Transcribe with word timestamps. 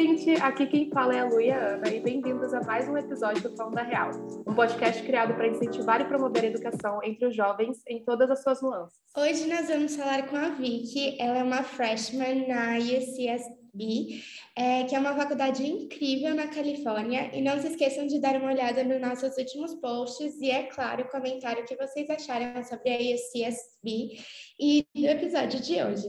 gente! 0.00 0.30
Aqui 0.40 0.66
quem 0.66 0.90
fala 0.90 1.14
é 1.14 1.20
a 1.20 1.24
Lu 1.26 1.38
e 1.40 1.50
a 1.50 1.74
Ana, 1.74 1.88
e 1.90 2.00
bem-vindos 2.00 2.54
a 2.54 2.62
mais 2.62 2.88
um 2.88 2.96
episódio 2.96 3.42
do 3.42 3.54
Pão 3.54 3.70
da 3.70 3.82
Real, 3.82 4.10
um 4.46 4.54
podcast 4.54 5.02
criado 5.02 5.34
para 5.34 5.46
incentivar 5.46 6.00
e 6.00 6.06
promover 6.06 6.44
a 6.44 6.46
educação 6.46 7.00
entre 7.04 7.26
os 7.26 7.36
jovens 7.36 7.82
em 7.86 8.02
todas 8.02 8.30
as 8.30 8.42
suas 8.42 8.62
nuances. 8.62 8.98
Hoje 9.14 9.46
nós 9.46 9.68
vamos 9.68 9.94
falar 9.94 10.26
com 10.26 10.36
a 10.36 10.48
Vicky, 10.48 11.20
ela 11.20 11.38
é 11.38 11.42
uma 11.42 11.62
freshman 11.62 12.48
na 12.48 12.78
UCSB, 12.78 14.22
é, 14.56 14.84
que 14.84 14.96
é 14.96 14.98
uma 14.98 15.14
faculdade 15.14 15.66
incrível 15.66 16.34
na 16.34 16.48
Califórnia, 16.48 17.30
e 17.36 17.42
não 17.42 17.60
se 17.60 17.68
esqueçam 17.68 18.06
de 18.06 18.18
dar 18.18 18.36
uma 18.36 18.52
olhada 18.52 18.82
nos 18.82 19.00
nossos 19.02 19.36
últimos 19.36 19.74
posts 19.74 20.40
e, 20.40 20.50
é 20.50 20.62
claro, 20.62 21.10
comentar 21.10 21.58
o 21.58 21.64
que 21.64 21.76
vocês 21.76 22.08
acharam 22.08 22.64
sobre 22.64 22.90
a 22.90 22.96
UCSB 22.96 24.18
e 24.58 24.86
do 24.94 25.06
episódio 25.06 25.60
de 25.60 25.74
hoje. 25.74 26.08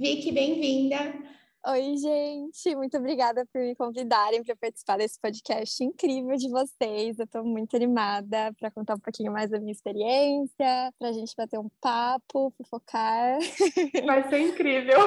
Vicky, 0.00 0.32
bem-vinda! 0.32 1.41
Oi, 1.64 1.96
gente, 1.96 2.74
muito 2.74 2.96
obrigada 2.96 3.46
por 3.46 3.60
me 3.60 3.76
convidarem 3.76 4.42
para 4.42 4.56
participar 4.56 4.98
desse 4.98 5.16
podcast 5.20 5.84
incrível 5.84 6.36
de 6.36 6.50
vocês. 6.50 7.16
Eu 7.16 7.24
estou 7.24 7.44
muito 7.44 7.76
animada 7.76 8.52
para 8.58 8.68
contar 8.68 8.96
um 8.96 8.98
pouquinho 8.98 9.30
mais 9.30 9.48
da 9.48 9.60
minha 9.60 9.70
experiência, 9.70 10.92
para 10.98 11.10
a 11.10 11.12
gente 11.12 11.32
bater 11.36 11.60
um 11.60 11.68
papo, 11.80 12.52
fofocar. 12.56 13.38
Vai 14.04 14.28
ser 14.28 14.40
incrível. 14.40 14.98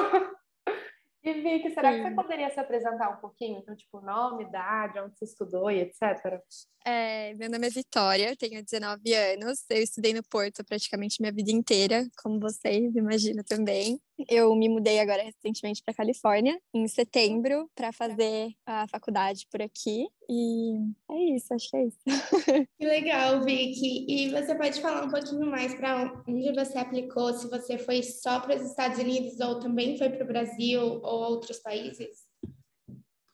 E 1.22 1.32
Vicky, 1.42 1.74
será 1.74 1.92
Sim. 1.92 2.04
que 2.04 2.08
você 2.08 2.14
poderia 2.14 2.48
se 2.50 2.60
apresentar 2.60 3.10
um 3.10 3.16
pouquinho? 3.16 3.58
Então, 3.58 3.74
tipo, 3.74 4.00
nome, 4.00 4.44
idade, 4.44 5.00
onde 5.00 5.18
você 5.18 5.24
estudou 5.24 5.70
e 5.70 5.80
etc. 5.80 6.40
É, 6.84 7.34
meu 7.34 7.50
nome 7.50 7.66
é 7.66 7.70
Vitória, 7.70 8.36
tenho 8.36 8.64
19 8.64 9.12
anos. 9.12 9.64
Eu 9.68 9.82
estudei 9.82 10.14
no 10.14 10.22
Porto 10.22 10.64
praticamente 10.64 11.20
minha 11.20 11.32
vida 11.32 11.50
inteira, 11.50 12.06
como 12.22 12.38
vocês 12.38 12.94
imaginam 12.94 13.42
também. 13.42 14.00
Eu 14.28 14.54
me 14.54 14.68
mudei 14.68 14.98
agora 14.98 15.22
recentemente 15.22 15.82
para 15.82 15.92
Califórnia, 15.92 16.58
em 16.72 16.88
setembro, 16.88 17.70
para 17.74 17.92
fazer 17.92 18.54
a 18.64 18.88
faculdade 18.88 19.46
por 19.50 19.60
aqui. 19.60 20.08
E 20.28 20.78
é 21.10 21.36
isso, 21.36 21.52
acho 21.52 21.68
que 21.68 21.76
é 21.76 21.84
isso. 21.86 21.98
Que 22.78 22.86
legal, 22.86 23.44
Vicky. 23.44 24.06
E 24.08 24.30
você 24.30 24.54
pode 24.54 24.80
falar 24.80 25.04
um 25.04 25.10
pouquinho 25.10 25.46
mais 25.46 25.74
para 25.74 26.22
onde 26.26 26.52
você 26.52 26.78
aplicou? 26.78 27.32
Se 27.34 27.48
você 27.48 27.76
foi 27.78 28.02
só 28.02 28.40
para 28.40 28.56
os 28.56 28.62
Estados 28.62 28.98
Unidos 28.98 29.38
ou 29.40 29.60
também 29.60 29.98
foi 29.98 30.08
para 30.08 30.24
o 30.24 30.26
Brasil 30.26 30.80
ou 30.80 31.20
outros 31.20 31.58
países? 31.58 32.26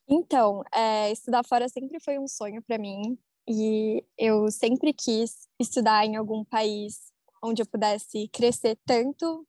Então, 0.09 0.63
é, 0.75 1.13
estudar 1.13 1.45
fora 1.45 1.69
sempre 1.69 1.99
foi 2.01 2.19
um 2.19 2.27
sonho 2.27 2.61
para 2.63 2.79
mim. 2.79 3.17
E 3.49 4.05
eu 4.19 4.51
sempre 4.51 4.93
quis 4.93 5.49
estudar 5.61 6.05
em 6.05 6.17
algum 6.17 6.45
país 6.45 7.13
onde 7.43 7.63
eu 7.63 7.67
pudesse 7.67 8.29
crescer 8.29 8.79
tanto 8.85 9.47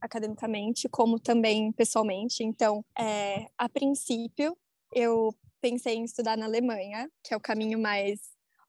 academicamente 0.00 0.88
como 0.88 1.18
também 1.18 1.72
pessoalmente. 1.72 2.42
Então, 2.42 2.84
é, 2.98 3.46
a 3.56 3.68
princípio, 3.68 4.56
eu 4.92 5.34
pensei 5.60 5.96
em 5.96 6.04
estudar 6.04 6.36
na 6.36 6.46
Alemanha, 6.46 7.10
que 7.22 7.34
é 7.34 7.36
o 7.36 7.40
caminho 7.40 7.78
mais 7.78 8.20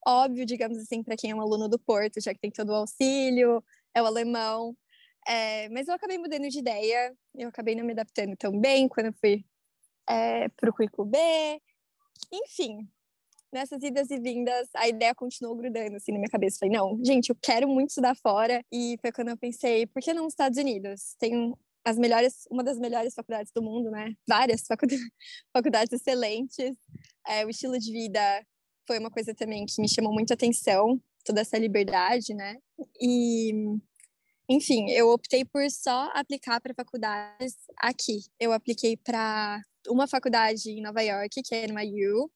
óbvio, 0.06 0.46
digamos 0.46 0.78
assim, 0.78 1.04
para 1.04 1.16
quem 1.16 1.32
é 1.32 1.36
um 1.36 1.42
aluno 1.42 1.68
do 1.68 1.80
Porto, 1.80 2.22
já 2.22 2.34
que 2.34 2.40
tem 2.40 2.52
todo 2.52 2.70
o 2.70 2.76
auxílio, 2.76 3.64
é 3.94 4.02
o 4.02 4.06
alemão. 4.06 4.76
É, 5.28 5.70
mas 5.70 5.88
eu 5.88 5.94
acabei 5.94 6.18
mudando 6.18 6.50
de 6.50 6.60
ideia, 6.60 7.14
eu 7.36 7.50
acabei 7.50 7.76
não 7.76 7.86
me 7.86 7.92
adaptando 7.92 8.36
tão 8.36 8.58
bem 8.60 8.88
quando 8.88 9.08
eu 9.08 9.14
fui 9.14 9.46
é, 10.08 10.50
para 10.50 10.70
o 10.70 10.74
currículo 10.74 11.08
B. 11.08 11.18
Enfim, 12.32 12.88
nessas 13.52 13.82
idas 13.84 14.10
e 14.12 14.20
vindas, 14.20 14.70
a 14.76 14.88
ideia 14.88 15.14
continuou 15.16 15.56
grudando 15.56 15.96
assim 15.96 16.12
na 16.12 16.20
minha 16.20 16.30
cabeça. 16.30 16.58
Falei, 16.60 16.78
não, 16.78 17.00
gente, 17.04 17.30
eu 17.30 17.36
quero 17.42 17.68
muito 17.68 17.90
estudar 17.90 18.16
fora. 18.16 18.64
E 18.72 18.98
foi 19.02 19.12
quando 19.12 19.30
eu 19.30 19.38
pensei, 19.38 19.86
por 19.88 20.02
que 20.02 20.14
não 20.14 20.24
nos 20.24 20.34
Estados 20.34 20.58
Unidos? 20.58 21.16
Tem 21.20 21.54
as 21.84 21.98
melhores, 21.98 22.48
uma 22.52 22.64
das 22.64 22.78
melhores 22.78 23.14
faculdades 23.14 23.52
do 23.54 23.62
mundo, 23.62 23.90
né? 23.90 24.14
Várias 24.28 24.66
faculdades, 24.68 25.02
faculdades 25.54 25.94
excelentes. 25.94 26.78
É, 27.28 27.46
o 27.46 27.50
estilo 27.50 27.78
de 27.80 27.92
vida 27.92 28.46
foi 28.88 29.00
uma 29.00 29.12
coisa 29.12 29.34
também 29.34 29.66
que 29.66 29.82
me 29.82 29.90
chamou 29.90 30.14
muito 30.14 30.34
atenção, 30.34 31.00
toda 31.24 31.42
essa 31.42 31.58
liberdade, 31.58 32.34
né? 32.34 32.58
E 33.00 33.52
enfim, 34.50 34.90
eu 34.90 35.10
optei 35.10 35.46
por 35.46 35.70
só 35.70 36.10
aplicar 36.16 36.60
para 36.60 36.74
faculdades 36.74 37.56
aqui. 37.78 38.22
Eu 38.40 38.52
apliquei 38.52 38.98
para 38.98 39.62
uma 39.88 40.08
faculdade 40.08 40.72
em 40.72 40.82
Nova 40.82 41.02
York, 41.02 41.42
que 41.44 41.54
é 41.54 41.68
NYU, 41.68 42.32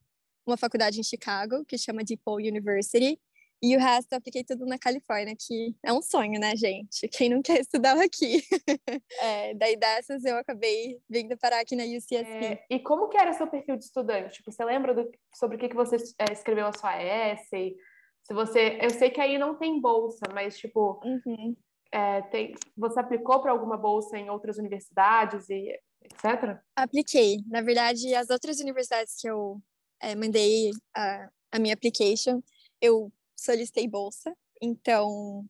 uma 0.45 0.57
faculdade 0.57 0.99
em 0.99 1.03
Chicago, 1.03 1.63
que 1.65 1.77
chama 1.77 2.03
DePaul 2.03 2.37
University, 2.37 3.19
e 3.65 3.77
o 3.77 3.79
resto 3.79 4.11
eu 4.11 4.17
apliquei 4.17 4.43
tudo 4.43 4.65
na 4.65 4.77
Califórnia, 4.77 5.33
que 5.39 5.73
é 5.81 5.93
um 5.93 6.01
sonho, 6.01 6.37
né, 6.37 6.53
gente? 6.53 7.07
Quem 7.07 7.29
não 7.29 7.41
quer 7.41 7.61
estudar 7.61 7.97
aqui? 7.97 8.43
é, 9.21 9.53
daí 9.53 9.77
dessas 9.77 10.25
eu 10.25 10.35
acabei 10.35 10.99
vindo 11.09 11.37
parar 11.37 11.61
aqui 11.61 11.73
na 11.73 11.85
UCSB. 11.85 12.45
É, 12.45 12.65
e 12.69 12.77
como 12.79 13.07
que 13.07 13.17
era 13.17 13.31
seu 13.31 13.47
perfil 13.47 13.77
de 13.77 13.85
estudante? 13.85 14.33
Tipo, 14.33 14.51
você 14.51 14.65
lembra 14.65 14.93
do, 14.93 15.09
sobre 15.33 15.55
o 15.55 15.59
que, 15.59 15.69
que 15.69 15.77
você 15.77 15.95
é, 16.19 16.33
escreveu 16.33 16.67
a 16.67 16.73
sua 16.73 17.01
essay? 17.01 17.77
Se 18.23 18.33
você... 18.33 18.79
Eu 18.81 18.89
sei 18.89 19.09
que 19.09 19.21
aí 19.21 19.37
não 19.37 19.55
tem 19.55 19.79
bolsa, 19.79 20.25
mas, 20.33 20.57
tipo... 20.57 20.99
Uhum. 21.01 21.55
É, 21.89 22.21
tem, 22.23 22.53
você 22.75 22.99
aplicou 22.99 23.41
para 23.41 23.51
alguma 23.51 23.77
bolsa 23.77 24.17
em 24.17 24.29
outras 24.29 24.57
universidades 24.57 25.49
e 25.49 25.69
etc? 26.03 26.59
Apliquei. 26.75 27.37
Na 27.47 27.61
verdade, 27.61 28.13
as 28.13 28.29
outras 28.29 28.59
universidades 28.59 29.15
que 29.21 29.29
eu 29.29 29.61
é, 30.03 30.15
mandei 30.15 30.71
a, 30.95 31.29
a 31.51 31.59
minha 31.59 31.73
application, 31.73 32.43
eu 32.81 33.11
solicitei 33.35 33.87
bolsa. 33.87 34.35
Então, 34.61 35.45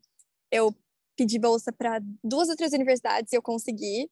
eu 0.52 0.76
pedi 1.16 1.40
bolsa 1.40 1.72
para 1.72 2.00
duas 2.24 2.50
outras 2.50 2.72
universidades 2.74 3.34
e 3.34 3.36
eu 3.36 3.42
consegui, 3.42 4.10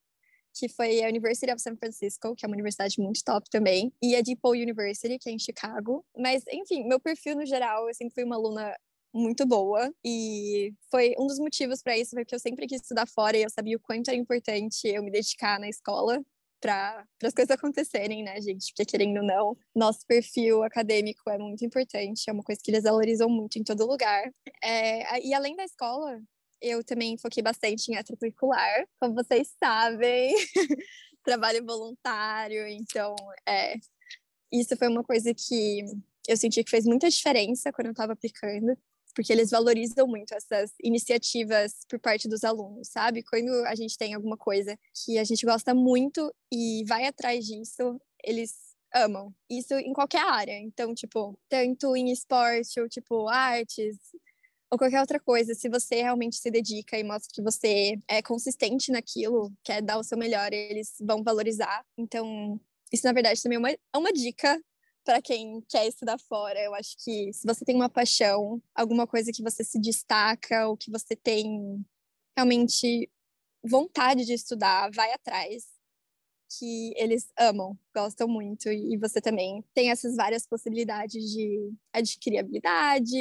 que 0.53 0.67
foi 0.67 1.03
a 1.03 1.07
University 1.07 1.51
of 1.51 1.61
San 1.61 1.77
Francisco, 1.77 2.35
que 2.35 2.45
é 2.45 2.47
uma 2.47 2.55
universidade 2.55 2.99
muito 2.99 3.23
top 3.23 3.49
também, 3.49 3.93
e 4.01 4.15
a 4.15 4.21
DePaul 4.21 4.55
University, 4.55 5.17
que 5.17 5.29
é 5.29 5.31
em 5.31 5.39
Chicago. 5.39 6.05
Mas, 6.17 6.43
enfim, 6.51 6.83
meu 6.87 6.99
perfil 6.99 7.35
no 7.35 7.45
geral, 7.45 7.87
eu 7.87 7.93
sempre 7.93 8.13
fui 8.13 8.23
uma 8.23 8.35
aluna 8.35 8.75
muito 9.13 9.45
boa 9.45 9.93
e 10.05 10.73
foi 10.89 11.13
um 11.19 11.27
dos 11.27 11.37
motivos 11.37 11.81
para 11.81 11.97
isso, 11.97 12.15
porque 12.15 12.33
eu 12.33 12.39
sempre 12.39 12.67
quis 12.67 12.81
estudar 12.81 13.07
fora 13.07 13.37
e 13.37 13.43
eu 13.43 13.49
sabia 13.49 13.77
o 13.77 13.79
quanto 13.79 14.09
era 14.09 14.17
importante 14.17 14.87
eu 14.87 15.03
me 15.03 15.11
dedicar 15.11 15.59
na 15.59 15.67
escola 15.67 16.21
para 16.61 17.05
as 17.23 17.33
coisas 17.33 17.51
acontecerem, 17.51 18.23
né, 18.23 18.39
gente? 18.39 18.71
Porque 18.71 18.85
querendo 18.85 19.17
ou 19.17 19.23
não, 19.23 19.57
nosso 19.75 20.05
perfil 20.07 20.63
acadêmico 20.63 21.29
é 21.29 21.37
muito 21.37 21.65
importante, 21.65 22.29
é 22.29 22.31
uma 22.31 22.43
coisa 22.43 22.61
que 22.63 22.69
eles 22.69 22.83
valorizam 22.83 23.27
muito 23.27 23.57
em 23.57 23.63
todo 23.63 23.85
lugar. 23.85 24.31
É, 24.63 25.19
e 25.25 25.33
além 25.33 25.55
da 25.55 25.65
escola, 25.65 26.21
eu 26.61 26.83
também 26.83 27.17
foquei 27.17 27.41
bastante 27.41 27.91
em 27.91 27.95
extracurricular, 27.95 28.87
como 28.99 29.15
vocês 29.15 29.51
sabem, 29.59 30.33
trabalho 31.25 31.65
voluntário, 31.65 32.67
então 32.67 33.15
é, 33.47 33.75
isso 34.51 34.77
foi 34.77 34.87
uma 34.87 35.03
coisa 35.03 35.33
que 35.33 35.83
eu 36.27 36.37
senti 36.37 36.63
que 36.63 36.69
fez 36.69 36.85
muita 36.85 37.09
diferença 37.09 37.71
quando 37.73 37.87
eu 37.87 37.91
estava 37.91 38.13
aplicando 38.13 38.77
porque 39.13 39.31
eles 39.31 39.49
valorizam 39.49 40.07
muito 40.07 40.33
essas 40.33 40.71
iniciativas 40.83 41.73
por 41.89 41.99
parte 41.99 42.27
dos 42.27 42.43
alunos, 42.43 42.89
sabe? 42.89 43.23
Quando 43.23 43.49
a 43.65 43.75
gente 43.75 43.97
tem 43.97 44.13
alguma 44.13 44.37
coisa 44.37 44.77
que 45.03 45.17
a 45.17 45.23
gente 45.23 45.45
gosta 45.45 45.73
muito 45.73 46.33
e 46.51 46.83
vai 46.87 47.05
atrás 47.05 47.45
disso, 47.45 47.99
eles 48.23 48.53
amam. 48.93 49.33
Isso 49.49 49.73
em 49.75 49.93
qualquer 49.93 50.21
área. 50.21 50.59
Então, 50.59 50.93
tipo, 50.93 51.37
tanto 51.49 51.95
em 51.95 52.11
esporte 52.11 52.79
ou 52.79 52.89
tipo 52.89 53.27
artes, 53.27 53.97
ou 54.71 54.77
qualquer 54.77 55.01
outra 55.01 55.19
coisa, 55.19 55.53
se 55.53 55.67
você 55.67 55.95
realmente 55.95 56.37
se 56.37 56.49
dedica 56.49 56.97
e 56.97 57.03
mostra 57.03 57.29
que 57.33 57.41
você 57.41 57.99
é 58.07 58.21
consistente 58.21 58.91
naquilo, 58.91 59.51
quer 59.63 59.81
dar 59.81 59.97
o 59.97 60.03
seu 60.03 60.17
melhor, 60.17 60.53
eles 60.53 60.93
vão 61.01 61.23
valorizar. 61.23 61.85
Então, 61.97 62.59
isso 62.91 63.05
na 63.05 63.11
verdade 63.13 63.41
também 63.41 63.57
é 63.57 63.59
uma, 63.59 63.71
é 63.71 63.97
uma 63.97 64.13
dica 64.13 64.57
para 65.03 65.21
quem 65.21 65.61
quer 65.69 65.87
estudar 65.87 66.17
fora. 66.19 66.59
Eu 66.59 66.73
acho 66.73 66.95
que 67.03 67.33
se 67.33 67.45
você 67.45 67.65
tem 67.65 67.75
uma 67.75 67.89
paixão, 67.89 68.61
alguma 68.75 69.07
coisa 69.07 69.31
que 69.31 69.43
você 69.43 69.63
se 69.63 69.79
destaca, 69.79 70.67
ou 70.67 70.77
que 70.77 70.91
você 70.91 71.15
tem 71.15 71.85
realmente 72.37 73.09
vontade 73.63 74.25
de 74.25 74.33
estudar, 74.33 74.89
vai 74.91 75.11
atrás, 75.13 75.65
que 76.57 76.93
eles 76.97 77.31
amam, 77.37 77.77
gostam 77.95 78.27
muito, 78.27 78.69
e 78.69 78.97
você 78.97 79.21
também 79.21 79.63
tem 79.73 79.91
essas 79.91 80.15
várias 80.15 80.45
possibilidades 80.45 81.31
de 81.31 81.73
adquirir 81.93 82.39
habilidade, 82.39 83.15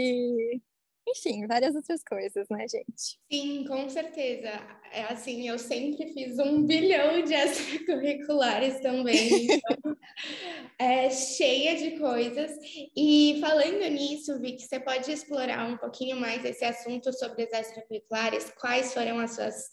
enfim, 1.10 1.46
várias 1.46 1.74
outras 1.74 2.02
coisas, 2.02 2.48
né, 2.48 2.66
gente? 2.68 3.18
Sim, 3.30 3.64
com 3.66 3.88
certeza. 3.88 4.50
É 4.92 5.02
assim, 5.04 5.48
eu 5.48 5.58
sempre 5.58 6.12
fiz 6.12 6.38
um 6.38 6.64
bilhão 6.66 7.22
de 7.22 7.32
extracurriculares 7.34 8.80
também, 8.80 9.46
então, 9.46 9.96
é 10.78 11.10
cheia 11.10 11.76
de 11.76 11.98
coisas. 11.98 12.52
E 12.96 13.38
falando 13.40 13.88
nisso, 13.90 14.38
Vicky, 14.38 14.62
você 14.62 14.80
pode 14.80 15.10
explorar 15.10 15.68
um 15.68 15.76
pouquinho 15.76 16.16
mais 16.18 16.44
esse 16.44 16.64
assunto 16.64 17.12
sobre 17.12 17.44
as 17.44 17.52
extracurriculares? 17.52 18.50
Quais 18.58 18.92
foram 18.92 19.18
as 19.18 19.34
suas 19.34 19.70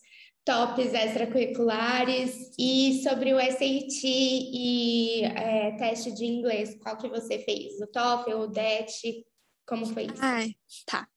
tops 0.47 0.93
extracurriculares 0.93 2.53
e 2.57 3.01
sobre 3.03 3.33
o 3.33 3.37
SAT 3.37 4.05
e 4.05 5.23
é, 5.25 5.71
teste 5.71 6.09
de 6.13 6.25
inglês, 6.25 6.77
qual 6.81 6.95
que 6.95 7.09
você 7.09 7.39
fez? 7.39 7.81
O 7.81 7.87
TOEFL, 7.87 8.31
o 8.31 8.47
DET? 8.47 9.25
Como 9.67 9.85
foi 9.85 10.05
isso? 10.05 10.15
Ai, 10.19 10.55
tá. 10.85 11.07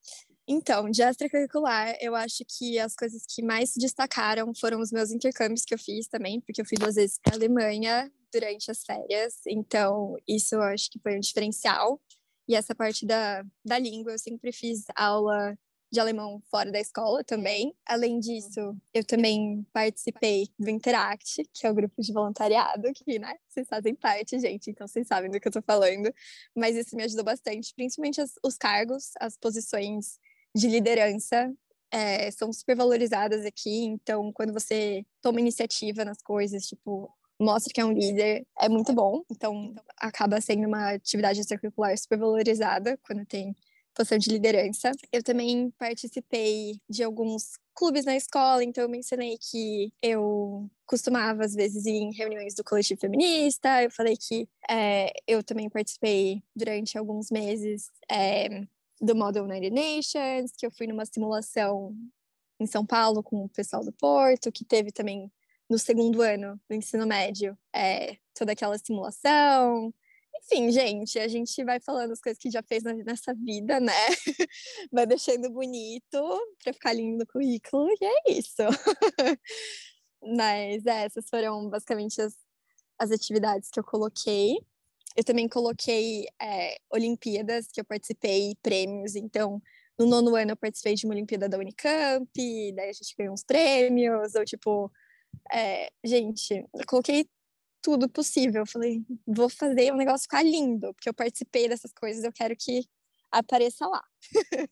Então, 0.46 0.90
de 0.90 1.02
extracurricular, 1.02 1.96
eu 2.00 2.16
acho 2.16 2.44
que 2.44 2.78
as 2.78 2.96
coisas 2.96 3.24
que 3.24 3.40
mais 3.40 3.70
se 3.70 3.78
destacaram 3.78 4.52
foram 4.52 4.80
os 4.80 4.90
meus 4.90 5.12
intercâmbios 5.12 5.64
que 5.64 5.72
eu 5.72 5.78
fiz 5.78 6.08
também, 6.08 6.40
porque 6.40 6.60
eu 6.60 6.66
fui 6.66 6.76
duas 6.76 6.96
vezes 6.96 7.20
para 7.22 7.34
a 7.34 7.36
Alemanha, 7.36 8.12
durante 8.32 8.70
as 8.70 8.82
férias, 8.84 9.34
então 9.46 10.16
isso 10.26 10.54
eu 10.54 10.62
acho 10.62 10.90
que 10.90 10.98
foi 11.00 11.16
um 11.16 11.20
diferencial. 11.20 12.00
E 12.48 12.54
essa 12.56 12.74
parte 12.74 13.06
da, 13.06 13.44
da 13.64 13.78
língua, 13.78 14.12
eu 14.12 14.18
sempre 14.18 14.52
fiz 14.52 14.84
aula 14.96 15.56
de 15.90 15.98
alemão 15.98 16.40
fora 16.50 16.70
da 16.70 16.80
escola 16.80 17.24
também. 17.24 17.74
Além 17.86 18.20
disso, 18.20 18.76
eu 18.94 19.04
também 19.04 19.66
participei 19.72 20.48
do 20.58 20.70
Interact, 20.70 21.42
que 21.52 21.66
é 21.66 21.70
o 21.70 21.74
grupo 21.74 22.00
de 22.00 22.12
voluntariado, 22.12 22.92
que, 22.94 23.18
né, 23.18 23.34
vocês 23.48 23.66
fazem 23.68 23.94
parte, 23.94 24.38
gente, 24.38 24.70
então 24.70 24.86
vocês 24.86 25.06
sabem 25.06 25.30
do 25.30 25.40
que 25.40 25.48
eu 25.48 25.52
tô 25.52 25.62
falando. 25.62 26.12
Mas 26.56 26.76
isso 26.76 26.94
me 26.96 27.02
ajudou 27.02 27.24
bastante, 27.24 27.74
principalmente 27.74 28.20
as, 28.20 28.34
os 28.44 28.56
cargos, 28.56 29.10
as 29.20 29.36
posições 29.36 30.18
de 30.54 30.68
liderança. 30.68 31.52
É, 31.92 32.30
são 32.30 32.52
super 32.52 32.76
valorizadas 32.76 33.44
aqui, 33.44 33.84
então 33.86 34.32
quando 34.32 34.52
você 34.52 35.04
toma 35.20 35.40
iniciativa 35.40 36.04
nas 36.04 36.22
coisas, 36.22 36.64
tipo, 36.64 37.12
mostra 37.40 37.72
que 37.72 37.80
é 37.80 37.84
um 37.84 37.92
líder, 37.92 38.46
é 38.60 38.68
muito 38.68 38.92
bom. 38.92 39.22
Então, 39.30 39.74
acaba 39.96 40.40
sendo 40.40 40.68
uma 40.68 40.90
atividade 40.92 41.40
extracurricular 41.40 41.96
super 41.98 42.18
valorizada 42.18 42.98
quando 43.02 43.24
tem 43.26 43.56
posição 44.00 44.18
de 44.18 44.30
liderança. 44.30 44.92
Eu 45.12 45.22
também 45.22 45.70
participei 45.78 46.80
de 46.88 47.02
alguns 47.02 47.58
clubes 47.74 48.04
na 48.04 48.16
escola, 48.16 48.64
então 48.64 48.82
eu 48.82 48.88
mencionei 48.88 49.36
que 49.38 49.92
eu 50.02 50.68
costumava, 50.86 51.44
às 51.44 51.54
vezes, 51.54 51.84
ir 51.84 51.96
em 51.96 52.12
reuniões 52.12 52.54
do 52.54 52.64
coletivo 52.64 53.00
feminista, 53.00 53.82
eu 53.82 53.90
falei 53.90 54.16
que 54.16 54.48
é, 54.68 55.12
eu 55.26 55.42
também 55.42 55.68
participei 55.68 56.42
durante 56.56 56.96
alguns 56.96 57.30
meses 57.30 57.90
é, 58.10 58.66
do 59.00 59.14
Model 59.14 59.44
United 59.44 59.70
Nations, 59.70 60.52
que 60.56 60.66
eu 60.66 60.70
fui 60.70 60.86
numa 60.86 61.04
simulação 61.04 61.94
em 62.58 62.66
São 62.66 62.84
Paulo 62.84 63.22
com 63.22 63.44
o 63.44 63.48
pessoal 63.48 63.84
do 63.84 63.92
Porto, 63.92 64.52
que 64.52 64.64
teve 64.64 64.92
também 64.92 65.30
no 65.68 65.78
segundo 65.78 66.20
ano 66.22 66.60
do 66.68 66.74
ensino 66.74 67.06
médio 67.06 67.56
é, 67.74 68.16
toda 68.34 68.52
aquela 68.52 68.76
simulação. 68.78 69.92
Enfim, 70.42 70.70
gente, 70.70 71.18
a 71.18 71.28
gente 71.28 71.62
vai 71.64 71.78
falando 71.80 72.12
as 72.12 72.20
coisas 72.20 72.38
que 72.38 72.50
já 72.50 72.62
fez 72.62 72.82
nessa 72.82 73.34
vida, 73.34 73.78
né? 73.78 73.92
vai 74.90 75.06
deixando 75.06 75.50
bonito 75.50 76.20
para 76.62 76.72
ficar 76.72 76.92
lindo 76.92 77.18
no 77.18 77.26
currículo, 77.26 77.88
e 78.00 78.04
é 78.04 78.32
isso. 78.32 78.62
Mas 80.22 80.84
é, 80.86 81.04
essas 81.04 81.28
foram 81.28 81.68
basicamente 81.68 82.20
as, 82.20 82.34
as 82.98 83.10
atividades 83.10 83.70
que 83.70 83.78
eu 83.78 83.84
coloquei. 83.84 84.58
Eu 85.16 85.24
também 85.24 85.48
coloquei 85.48 86.26
é, 86.40 86.76
Olimpíadas, 86.90 87.68
que 87.72 87.80
eu 87.80 87.84
participei, 87.84 88.54
prêmios. 88.62 89.16
Então, 89.16 89.60
no 89.98 90.06
nono 90.06 90.34
ano 90.34 90.52
eu 90.52 90.56
participei 90.56 90.94
de 90.94 91.06
uma 91.06 91.14
Olimpíada 91.14 91.48
da 91.48 91.58
Unicamp, 91.58 92.26
daí 92.74 92.88
a 92.88 92.92
gente 92.92 93.14
ganhou 93.16 93.34
uns 93.34 93.44
prêmios, 93.44 94.34
ou 94.34 94.44
tipo, 94.44 94.90
é, 95.52 95.90
gente, 96.04 96.54
eu 96.74 96.86
coloquei 96.86 97.28
tudo 97.82 98.08
possível. 98.08 98.62
Eu 98.62 98.66
falei, 98.66 99.02
vou 99.26 99.48
fazer 99.48 99.92
o 99.92 99.96
negócio 99.96 100.22
ficar 100.22 100.42
lindo, 100.42 100.92
porque 100.94 101.08
eu 101.08 101.14
participei 101.14 101.68
dessas 101.68 101.92
coisas, 101.92 102.24
eu 102.24 102.32
quero 102.32 102.54
que 102.56 102.84
apareça 103.30 103.86
lá. 103.86 104.04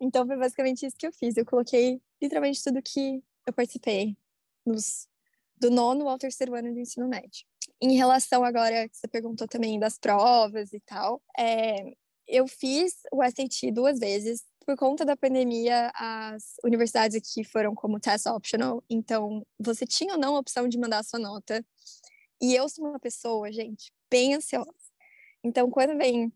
então 0.00 0.26
foi 0.26 0.36
basicamente 0.36 0.86
isso 0.86 0.96
que 0.96 1.06
eu 1.06 1.12
fiz. 1.12 1.36
Eu 1.36 1.44
coloquei 1.44 2.00
literalmente 2.20 2.62
tudo 2.62 2.82
que 2.82 3.22
eu 3.46 3.52
participei 3.52 4.16
nos, 4.64 5.08
do 5.56 5.70
nono 5.70 6.08
ao 6.08 6.18
terceiro 6.18 6.54
ano 6.54 6.72
do 6.72 6.80
ensino 6.80 7.08
médio. 7.08 7.46
Em 7.80 7.96
relação 7.96 8.44
agora, 8.44 8.88
você 8.92 9.08
perguntou 9.08 9.46
também 9.48 9.78
das 9.78 9.98
provas 9.98 10.72
e 10.72 10.80
tal, 10.80 11.22
é, 11.38 11.94
eu 12.30 12.46
fiz 12.46 13.02
o 13.12 13.22
SAT 13.22 13.72
duas 13.72 13.98
vezes. 13.98 14.44
Por 14.64 14.76
conta 14.76 15.04
da 15.04 15.16
pandemia, 15.16 15.90
as 15.94 16.54
universidades 16.62 17.16
aqui 17.16 17.42
foram 17.42 17.74
como 17.74 17.98
test 17.98 18.26
optional, 18.26 18.84
então 18.88 19.44
você 19.58 19.84
tinha 19.86 20.14
ou 20.14 20.20
não 20.20 20.36
a 20.36 20.38
opção 20.38 20.68
de 20.68 20.78
mandar 20.78 20.98
a 20.98 21.02
sua 21.02 21.18
nota. 21.18 21.64
E 22.40 22.54
eu 22.54 22.68
sou 22.68 22.86
uma 22.86 22.98
pessoa, 22.98 23.52
gente, 23.52 23.92
bem 24.10 24.34
ansiosa. 24.34 24.72
Então, 25.44 25.70
quando 25.70 25.96
vem 25.98 26.32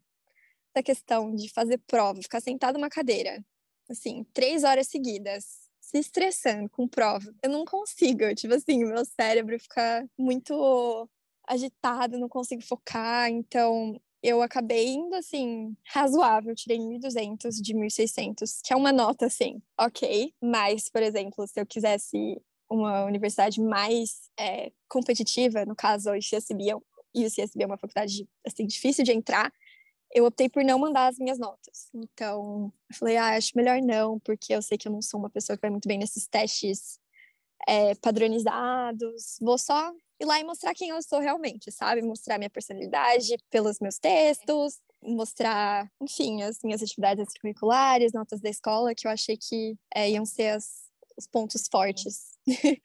essa 0.74 0.82
questão 0.82 1.34
de 1.34 1.50
fazer 1.52 1.78
prova, 1.86 2.22
ficar 2.22 2.40
sentado 2.40 2.76
numa 2.76 2.90
cadeira, 2.90 3.44
assim, 3.90 4.24
três 4.34 4.64
horas 4.64 4.88
seguidas, 4.88 5.70
se 5.80 5.98
estressando 5.98 6.68
com 6.70 6.88
prova, 6.88 7.34
eu 7.42 7.50
não 7.50 7.64
consigo. 7.64 8.34
Tipo 8.34 8.54
assim, 8.54 8.84
meu 8.84 9.04
cérebro 9.04 9.58
fica 9.58 10.06
muito 10.18 11.08
agitado, 11.48 12.18
não 12.18 12.28
consigo 12.28 12.62
focar. 12.62 13.30
Então, 13.30 14.00
eu 14.22 14.42
acabei 14.42 14.88
indo, 14.88 15.14
assim, 15.14 15.76
razoável. 15.86 16.54
Tirei 16.54 16.78
1.200 16.78 17.60
de 17.62 17.74
1.600, 17.74 18.60
que 18.64 18.72
é 18.72 18.76
uma 18.76 18.92
nota, 18.92 19.26
assim, 19.26 19.62
ok. 19.78 20.34
Mas, 20.42 20.88
por 20.90 21.02
exemplo, 21.02 21.46
se 21.46 21.60
eu 21.60 21.66
quisesse 21.66 22.40
uma 22.74 23.04
universidade 23.04 23.60
mais 23.60 24.30
é, 24.38 24.72
competitiva, 24.88 25.64
no 25.64 25.74
caso, 25.74 26.10
o 26.10 26.16
ICSB, 26.16 26.64
e 27.14 27.24
o 27.24 27.26
ICSB 27.26 27.62
é 27.62 27.66
uma 27.66 27.78
faculdade 27.78 28.28
assim, 28.44 28.66
difícil 28.66 29.04
de 29.04 29.12
entrar, 29.12 29.52
eu 30.14 30.24
optei 30.24 30.48
por 30.48 30.64
não 30.64 30.78
mandar 30.78 31.08
as 31.08 31.18
minhas 31.18 31.38
notas. 31.38 31.88
Então, 31.92 32.72
eu 32.88 32.96
falei, 32.96 33.16
ah, 33.16 33.36
acho 33.36 33.56
melhor 33.56 33.82
não, 33.82 34.18
porque 34.20 34.54
eu 34.54 34.62
sei 34.62 34.78
que 34.78 34.86
eu 34.86 34.92
não 34.92 35.02
sou 35.02 35.18
uma 35.18 35.28
pessoa 35.28 35.56
que 35.56 35.62
vai 35.62 35.70
muito 35.70 35.88
bem 35.88 35.98
nesses 35.98 36.26
testes 36.28 37.00
é, 37.66 37.94
padronizados. 37.96 39.38
Vou 39.40 39.58
só 39.58 39.92
ir 40.20 40.24
lá 40.24 40.38
e 40.38 40.44
mostrar 40.44 40.72
quem 40.72 40.90
eu 40.90 41.02
sou 41.02 41.18
realmente, 41.18 41.72
sabe? 41.72 42.00
Mostrar 42.00 42.38
minha 42.38 42.50
personalidade 42.50 43.36
pelos 43.50 43.80
meus 43.80 43.98
textos, 43.98 44.78
mostrar, 45.02 45.90
enfim, 46.00 46.42
as 46.42 46.60
minhas 46.62 46.82
atividades 46.82 47.26
extracurriculares, 47.26 48.12
notas 48.12 48.40
da 48.40 48.48
escola, 48.48 48.94
que 48.94 49.06
eu 49.06 49.10
achei 49.10 49.36
que 49.36 49.76
é, 49.94 50.10
iam 50.10 50.24
ser 50.24 50.50
as, 50.50 50.84
os 51.16 51.26
pontos 51.26 51.66
fortes. 51.70 52.33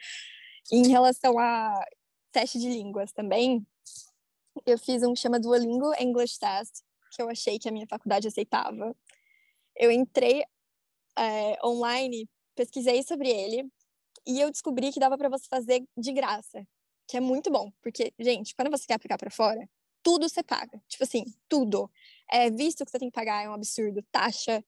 em 0.72 0.88
relação 0.88 1.38
a 1.40 1.84
teste 2.32 2.60
de 2.60 2.70
línguas 2.70 3.12
também, 3.12 3.66
eu 4.66 4.78
fiz 4.78 5.04
um 5.04 5.16
chama 5.16 5.40
Duolingo 5.40 5.94
English 6.00 6.40
Test, 6.40 6.82
que 7.12 7.22
eu 7.22 7.30
achei 7.30 7.58
que 7.58 7.68
a 7.68 7.72
minha 7.72 7.88
faculdade 7.88 8.28
aceitava. 8.28 8.96
Eu 9.76 9.92
entrei 9.92 10.44
é, 11.18 11.66
online, 11.66 12.30
pesquisei 12.56 13.04
sobre 13.04 13.30
ele, 13.30 13.70
e 14.28 14.40
eu 14.40 14.52
descobri 14.52 14.92
que 14.92 15.00
dava 15.00 15.18
para 15.18 15.30
você 15.30 15.48
fazer 15.48 15.84
de 15.98 16.12
graça, 16.14 16.66
que 17.08 17.18
é 17.18 17.20
muito 17.20 17.50
bom, 17.50 17.72
porque, 17.82 18.14
gente, 18.20 18.56
quando 18.56 18.70
você 18.70 18.86
quer 18.86 18.96
aplicar 18.96 19.18
para 19.18 19.32
fora, 19.32 19.68
tudo 20.04 20.30
você 20.30 20.44
paga. 20.44 20.82
Tipo 20.88 21.04
assim, 21.04 21.26
tudo. 21.48 21.90
É, 22.32 22.50
visto 22.50 22.86
que 22.86 22.92
você 22.92 23.00
tem 23.00 23.10
que 23.10 23.16
pagar 23.16 23.44
é 23.44 23.50
um 23.50 23.54
absurdo, 23.54 24.04
taxa, 24.12 24.64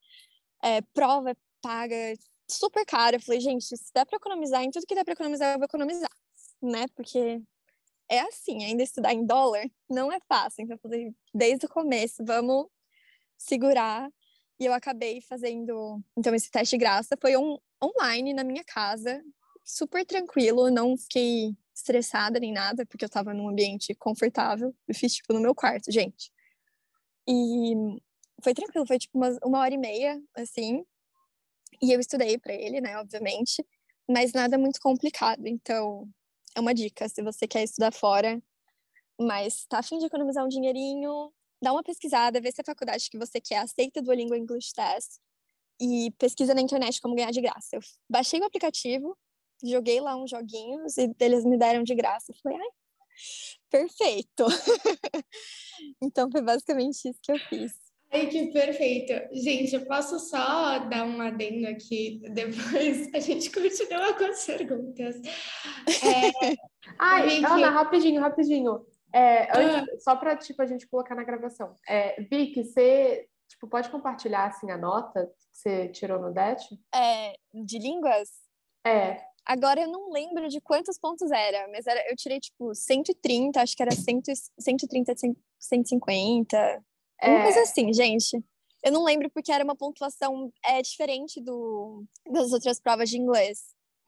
é, 0.62 0.80
prova 0.94 1.36
paga, 1.60 2.14
super 2.52 2.84
caro. 2.84 3.16
Eu 3.16 3.20
falei, 3.20 3.40
gente, 3.40 3.64
se 3.64 3.92
der 3.94 4.06
para 4.06 4.16
economizar 4.16 4.62
em 4.62 4.70
tudo 4.70 4.86
que 4.86 4.94
dá 4.94 5.04
para 5.04 5.14
economizar, 5.14 5.54
eu 5.54 5.58
vou 5.58 5.66
economizar, 5.66 6.10
né? 6.62 6.86
Porque 6.94 7.42
é 8.08 8.20
assim, 8.20 8.64
ainda 8.64 8.82
estudar 8.82 9.14
em 9.14 9.24
dólar 9.24 9.64
não 9.88 10.12
é 10.12 10.18
fácil. 10.28 10.62
Então, 10.62 10.76
eu 10.76 10.80
falei, 10.80 11.14
desde 11.34 11.66
o 11.66 11.68
começo, 11.68 12.24
vamos 12.24 12.66
segurar. 13.38 14.10
E 14.60 14.66
eu 14.66 14.72
acabei 14.72 15.20
fazendo, 15.22 16.00
então, 16.16 16.34
esse 16.34 16.50
teste 16.50 16.76
de 16.76 16.80
graça. 16.80 17.16
Foi 17.20 17.32
online, 17.82 18.34
na 18.34 18.44
minha 18.44 18.62
casa, 18.64 19.22
super 19.64 20.04
tranquilo, 20.04 20.70
não 20.70 20.96
fiquei 20.96 21.56
estressada 21.74 22.38
nem 22.38 22.52
nada, 22.52 22.84
porque 22.86 23.04
eu 23.04 23.08
tava 23.08 23.32
num 23.34 23.48
ambiente 23.48 23.94
confortável. 23.94 24.74
Eu 24.86 24.94
fiz, 24.94 25.14
tipo, 25.14 25.32
no 25.32 25.40
meu 25.40 25.54
quarto, 25.54 25.90
gente. 25.90 26.30
E 27.26 27.74
foi 28.42 28.54
tranquilo, 28.54 28.86
foi, 28.86 28.98
tipo, 28.98 29.16
uma, 29.16 29.36
uma 29.42 29.60
hora 29.60 29.74
e 29.74 29.78
meia, 29.78 30.20
assim. 30.34 30.84
E 31.80 31.92
eu 31.92 32.00
estudei 32.00 32.38
para 32.38 32.52
ele, 32.54 32.80
né, 32.80 32.98
obviamente, 32.98 33.64
mas 34.08 34.32
nada 34.32 34.58
muito 34.58 34.80
complicado. 34.80 35.46
Então, 35.46 36.08
é 36.54 36.60
uma 36.60 36.74
dica, 36.74 37.08
se 37.08 37.22
você 37.22 37.46
quer 37.46 37.62
estudar 37.62 37.92
fora, 37.92 38.42
mas 39.20 39.64
tá 39.66 39.78
afim 39.78 39.98
de 39.98 40.06
economizar 40.06 40.44
um 40.44 40.48
dinheirinho, 40.48 41.32
dá 41.62 41.72
uma 41.72 41.82
pesquisada, 41.82 42.40
vê 42.40 42.50
se 42.50 42.60
a 42.60 42.64
faculdade 42.64 43.08
que 43.08 43.18
você 43.18 43.40
quer 43.40 43.58
aceita 43.58 44.00
do 44.00 44.06
Duolingo 44.06 44.34
English 44.34 44.72
Test 44.72 45.20
e 45.80 46.10
pesquisa 46.18 46.54
na 46.54 46.60
internet 46.60 47.00
como 47.00 47.14
ganhar 47.14 47.30
de 47.30 47.40
graça. 47.40 47.76
Eu 47.76 47.80
baixei 48.08 48.40
o 48.40 48.44
aplicativo, 48.44 49.16
joguei 49.62 50.00
lá 50.00 50.16
uns 50.16 50.30
joguinhos 50.30 50.96
e 50.98 51.10
eles 51.20 51.44
me 51.44 51.56
deram 51.56 51.82
de 51.82 51.94
graça. 51.94 52.32
Eu 52.32 52.36
falei, 52.42 52.58
ai, 52.58 52.68
perfeito! 53.70 54.44
então 56.02 56.30
foi 56.30 56.42
basicamente 56.42 57.08
isso 57.08 57.18
que 57.22 57.32
eu 57.32 57.38
fiz. 57.48 57.81
Ai, 58.12 58.26
que 58.26 58.52
perfeito. 58.52 59.12
Gente, 59.32 59.74
eu 59.74 59.86
posso 59.86 60.18
só 60.18 60.78
dar 60.80 61.04
um 61.04 61.20
adendo 61.20 61.66
aqui, 61.66 62.20
depois 62.30 63.08
a 63.14 63.18
gente 63.18 63.50
continua 63.50 64.12
com 64.12 64.24
as 64.24 64.44
perguntas. 64.44 65.16
É... 65.86 66.56
Ai, 66.98 67.28
Vicky... 67.28 67.46
Ana, 67.46 67.70
rapidinho, 67.70 68.20
rapidinho. 68.20 68.86
É, 69.14 69.44
antes, 69.58 69.94
ah. 69.94 69.98
Só 69.98 70.16
para 70.16 70.36
tipo, 70.36 70.60
a 70.60 70.66
gente 70.66 70.86
colocar 70.86 71.14
na 71.14 71.24
gravação. 71.24 71.74
É, 71.88 72.20
Vicky, 72.22 72.64
você 72.64 73.26
tipo, 73.48 73.66
pode 73.68 73.88
compartilhar 73.90 74.46
assim, 74.46 74.70
a 74.70 74.76
nota 74.76 75.26
que 75.26 75.58
você 75.58 75.88
tirou 75.88 76.20
no 76.20 76.32
DET? 76.32 76.62
É, 76.94 77.34
de 77.64 77.78
línguas? 77.78 78.28
É. 78.86 79.22
Agora 79.44 79.80
eu 79.80 79.88
não 79.88 80.10
lembro 80.10 80.48
de 80.48 80.60
quantos 80.60 80.98
pontos 80.98 81.30
era, 81.30 81.66
mas 81.68 81.86
era, 81.86 82.00
eu 82.10 82.16
tirei 82.16 82.38
tipo 82.38 82.74
130, 82.74 83.60
acho 83.60 83.76
que 83.76 83.82
era 83.82 83.90
100, 83.90 84.22
130, 84.58 85.14
150. 85.58 86.84
É... 87.22 87.30
Uma 87.30 87.44
coisa 87.44 87.62
assim, 87.62 87.92
gente. 87.92 88.42
Eu 88.84 88.90
não 88.90 89.04
lembro 89.04 89.30
porque 89.30 89.52
era 89.52 89.62
uma 89.62 89.76
pontuação 89.76 90.52
é, 90.64 90.82
diferente 90.82 91.40
do, 91.40 92.04
das 92.28 92.52
outras 92.52 92.80
provas 92.80 93.08
de 93.08 93.16
inglês. 93.16 93.60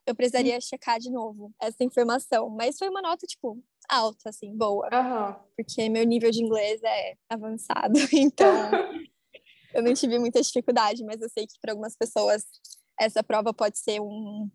Eu 0.05 0.15
precisaria 0.15 0.59
hum. 0.59 0.61
checar 0.61 0.99
de 0.99 1.11
novo 1.11 1.53
essa 1.63 1.85
informação. 1.85 2.51
Mas 2.51 2.77
foi 2.77 2.89
uma 2.89 3.01
nota, 3.01 3.25
tipo, 3.27 3.63
alta, 3.89 4.31
assim, 4.31 4.55
boa. 4.57 4.89
Uhum. 4.93 5.35
Porque 5.57 5.89
meu 5.89 6.05
nível 6.05 6.31
de 6.31 6.43
inglês 6.43 6.83
é 6.83 7.15
avançado, 7.29 7.95
então 8.13 8.71
eu 9.73 9.83
não 9.83 9.95
tive 9.95 10.19
muita 10.19 10.43
dificuldade, 10.43 11.05
mas 11.05 11.21
eu 11.21 11.29
sei 11.29 11.47
que 11.47 11.59
para 11.61 11.73
algumas 11.73 11.97
pessoas 11.97 12.45
essa 12.99 13.23
prova 13.23 13.53
pode 13.55 13.79
ser 13.79 14.01
um 14.01 14.49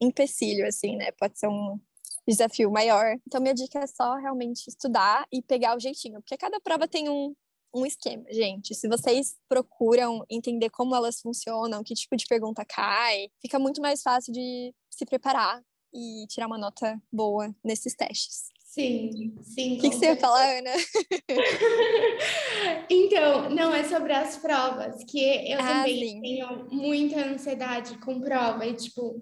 empecilho, 0.00 0.66
assim, 0.66 0.96
né? 0.96 1.12
Pode 1.12 1.38
ser 1.38 1.48
um 1.48 1.78
desafio 2.26 2.70
maior. 2.70 3.16
Então, 3.26 3.40
minha 3.40 3.54
dica 3.54 3.80
é 3.80 3.86
só 3.86 4.16
realmente 4.16 4.66
estudar 4.68 5.26
e 5.32 5.42
pegar 5.42 5.76
o 5.76 5.80
jeitinho, 5.80 6.20
porque 6.20 6.36
cada 6.36 6.60
prova 6.60 6.86
tem 6.86 7.08
um, 7.08 7.34
um 7.74 7.86
esquema, 7.86 8.24
gente. 8.30 8.74
Se 8.74 8.88
vocês 8.88 9.36
procuram 9.48 10.24
entender 10.28 10.70
como 10.70 10.94
elas 10.94 11.20
funcionam, 11.20 11.82
que 11.82 11.94
tipo 11.94 12.16
de 12.16 12.26
pergunta 12.26 12.64
cai, 12.64 13.28
fica 13.40 13.58
muito 13.58 13.80
mais 13.80 14.02
fácil 14.02 14.32
de 14.32 14.74
se 14.90 15.04
preparar 15.04 15.62
e 15.92 16.26
tirar 16.28 16.46
uma 16.46 16.58
nota 16.58 17.00
boa 17.12 17.54
nesses 17.64 17.94
testes. 17.94 18.50
Sim, 18.70 19.34
sim. 19.42 19.78
O 19.78 19.80
que, 19.80 19.90
que 19.90 19.96
você 19.96 20.06
ia 20.06 20.16
falar, 20.16 20.58
Ana? 20.58 20.70
então, 22.88 23.50
não, 23.50 23.74
é 23.74 23.82
sobre 23.82 24.12
as 24.12 24.36
provas, 24.36 25.02
que 25.02 25.18
eu 25.50 25.58
ah, 25.58 25.66
também 25.66 26.08
sim. 26.08 26.20
tenho 26.20 26.68
muita 26.70 27.20
ansiedade 27.20 27.98
com 27.98 28.20
prova 28.20 28.64
e, 28.64 28.74
tipo, 28.74 29.20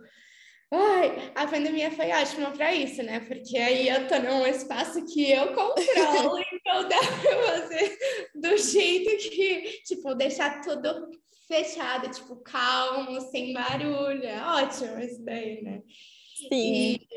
Ai, 0.70 1.32
a 1.34 1.46
pandemia 1.46 1.90
foi 1.90 2.10
ótima 2.10 2.50
para 2.50 2.74
isso, 2.74 3.02
né? 3.02 3.20
Porque 3.20 3.56
aí 3.56 3.88
eu 3.88 4.06
tô 4.06 4.18
num 4.18 4.46
espaço 4.46 5.04
que 5.06 5.30
eu 5.30 5.54
controlo, 5.54 6.38
então 6.52 6.86
dá 6.86 6.98
para 6.98 7.60
fazer 7.60 7.98
do 8.34 8.56
jeito 8.58 9.30
que, 9.30 9.80
tipo, 9.84 10.14
deixar 10.14 10.60
tudo 10.60 11.08
fechado, 11.46 12.10
tipo, 12.10 12.36
calmo, 12.36 13.18
sem 13.30 13.54
barulho. 13.54 14.24
É 14.24 14.42
ótimo 14.44 14.98
isso 15.00 15.24
daí, 15.24 15.62
né? 15.62 15.82
Sim. 16.36 16.50
E 16.52 17.08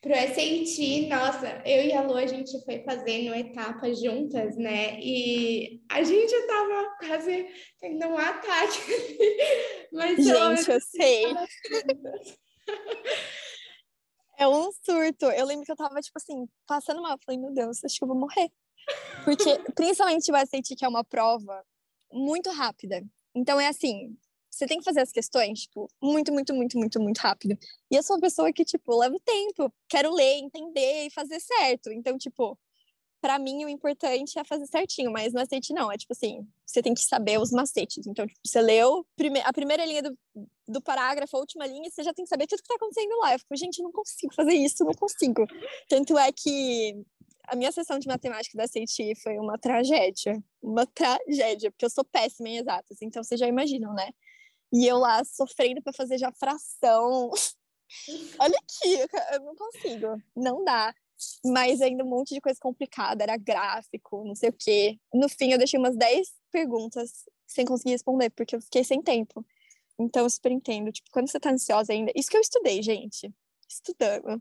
pro 0.00 0.14
SAT, 0.14 1.08
nossa, 1.08 1.62
eu 1.66 1.84
e 1.84 1.92
a 1.92 2.00
Lu, 2.00 2.16
a 2.16 2.26
gente 2.26 2.58
foi 2.64 2.82
fazendo 2.84 3.34
etapas 3.34 4.00
juntas, 4.00 4.56
né? 4.56 4.98
E 4.98 5.82
a 5.90 6.02
gente 6.02 6.46
tava 6.46 6.96
quase 7.00 7.46
tendo 7.78 8.06
um 8.06 8.16
ataque. 8.16 8.78
Mas 9.92 10.16
gente, 10.16 10.70
eu 10.70 10.80
sei. 10.80 11.24
É 14.38 14.46
um 14.46 14.70
surto. 14.72 15.26
Eu 15.26 15.46
lembro 15.46 15.64
que 15.64 15.72
eu 15.72 15.76
tava, 15.76 16.00
tipo 16.00 16.16
assim, 16.16 16.46
passando 16.66 17.02
mal. 17.02 17.12
Eu 17.12 17.18
falei, 17.24 17.40
meu 17.40 17.52
Deus, 17.52 17.82
acho 17.84 17.96
que 17.96 18.04
eu 18.04 18.08
vou 18.08 18.16
morrer. 18.16 18.50
Porque, 19.24 19.58
principalmente 19.74 20.30
o 20.30 20.36
SAT, 20.36 20.76
que 20.76 20.84
é 20.84 20.88
uma 20.88 21.04
prova 21.04 21.64
muito 22.12 22.50
rápida. 22.50 23.04
Então, 23.34 23.60
é 23.60 23.66
assim, 23.66 24.16
você 24.50 24.66
tem 24.66 24.78
que 24.78 24.84
fazer 24.84 25.00
as 25.00 25.12
questões, 25.12 25.62
tipo, 25.62 25.88
muito, 26.02 26.32
muito, 26.32 26.54
muito, 26.54 26.78
muito, 26.78 27.00
muito 27.00 27.18
rápido. 27.18 27.58
E 27.90 27.96
eu 27.96 28.02
sou 28.02 28.16
uma 28.16 28.22
pessoa 28.22 28.52
que, 28.52 28.64
tipo, 28.64 28.96
leva 28.96 29.16
tempo. 29.24 29.72
Quero 29.88 30.12
ler, 30.12 30.38
entender 30.38 31.06
e 31.06 31.10
fazer 31.10 31.40
certo. 31.40 31.90
Então, 31.90 32.16
tipo, 32.16 32.58
para 33.20 33.38
mim 33.38 33.64
o 33.64 33.68
importante 33.68 34.38
é 34.38 34.44
fazer 34.44 34.66
certinho, 34.66 35.10
mas 35.10 35.32
macete 35.32 35.72
não, 35.72 35.90
é 35.90 35.96
tipo 35.96 36.12
assim, 36.12 36.46
você 36.64 36.82
tem 36.82 36.94
que 36.94 37.00
saber 37.00 37.38
os 37.40 37.50
macetes. 37.50 38.06
Então, 38.06 38.26
tipo, 38.26 38.40
você 38.44 38.60
leu 38.60 39.06
a 39.44 39.52
primeira 39.52 39.84
linha 39.84 40.02
do, 40.02 40.18
do 40.66 40.80
parágrafo, 40.80 41.36
a 41.36 41.40
última 41.40 41.66
linha, 41.66 41.90
você 41.90 42.02
já 42.02 42.12
tem 42.12 42.24
que 42.24 42.28
saber 42.28 42.46
tudo 42.46 42.62
que 42.62 42.68
tá 42.68 42.74
acontecendo 42.74 43.16
lá. 43.18 43.32
Eu 43.32 43.38
fico, 43.38 43.56
gente, 43.56 43.82
não 43.82 43.90
consigo 43.90 44.34
fazer 44.34 44.54
isso, 44.54 44.84
não 44.84 44.94
consigo. 44.94 45.46
Tanto 45.88 46.16
é 46.16 46.30
que 46.32 46.94
a 47.48 47.56
minha 47.56 47.72
sessão 47.72 47.98
de 47.98 48.06
matemática 48.06 48.56
da 48.56 48.66
CETI 48.66 49.14
foi 49.22 49.38
uma 49.38 49.58
tragédia, 49.58 50.42
uma 50.62 50.86
tragédia, 50.86 51.70
porque 51.70 51.84
eu 51.84 51.90
sou 51.90 52.04
péssima 52.04 52.48
em 52.48 52.58
exatas, 52.58 52.98
então 53.00 53.22
vocês 53.22 53.40
já 53.40 53.46
imaginam, 53.46 53.92
né? 53.94 54.10
E 54.72 54.86
eu 54.86 54.98
lá 54.98 55.24
sofrendo 55.24 55.82
para 55.82 55.94
fazer 55.94 56.18
já 56.18 56.30
fração. 56.32 57.30
Olha 58.38 58.58
aqui, 58.58 58.98
eu 59.32 59.40
não 59.40 59.56
consigo, 59.56 60.22
não 60.36 60.62
dá 60.62 60.94
mas 61.44 61.80
ainda 61.80 62.04
um 62.04 62.08
monte 62.08 62.34
de 62.34 62.40
coisa 62.40 62.58
complicada, 62.60 63.22
era 63.22 63.36
gráfico, 63.36 64.24
não 64.24 64.34
sei 64.34 64.50
o 64.50 64.52
quê. 64.52 64.98
No 65.12 65.28
fim, 65.28 65.52
eu 65.52 65.58
deixei 65.58 65.78
umas 65.78 65.96
10 65.96 66.28
perguntas 66.50 67.24
sem 67.46 67.64
conseguir 67.64 67.92
responder, 67.92 68.30
porque 68.30 68.56
eu 68.56 68.60
fiquei 68.60 68.84
sem 68.84 69.02
tempo. 69.02 69.44
Então, 69.98 70.22
eu 70.22 70.30
super 70.30 70.52
entendo. 70.52 70.92
Tipo, 70.92 71.10
quando 71.10 71.28
você 71.28 71.40
tá 71.40 71.50
ansiosa 71.50 71.92
ainda. 71.92 72.12
Isso 72.14 72.30
que 72.30 72.36
eu 72.36 72.40
estudei, 72.40 72.82
gente. 72.82 73.32
Estudando. 73.68 74.40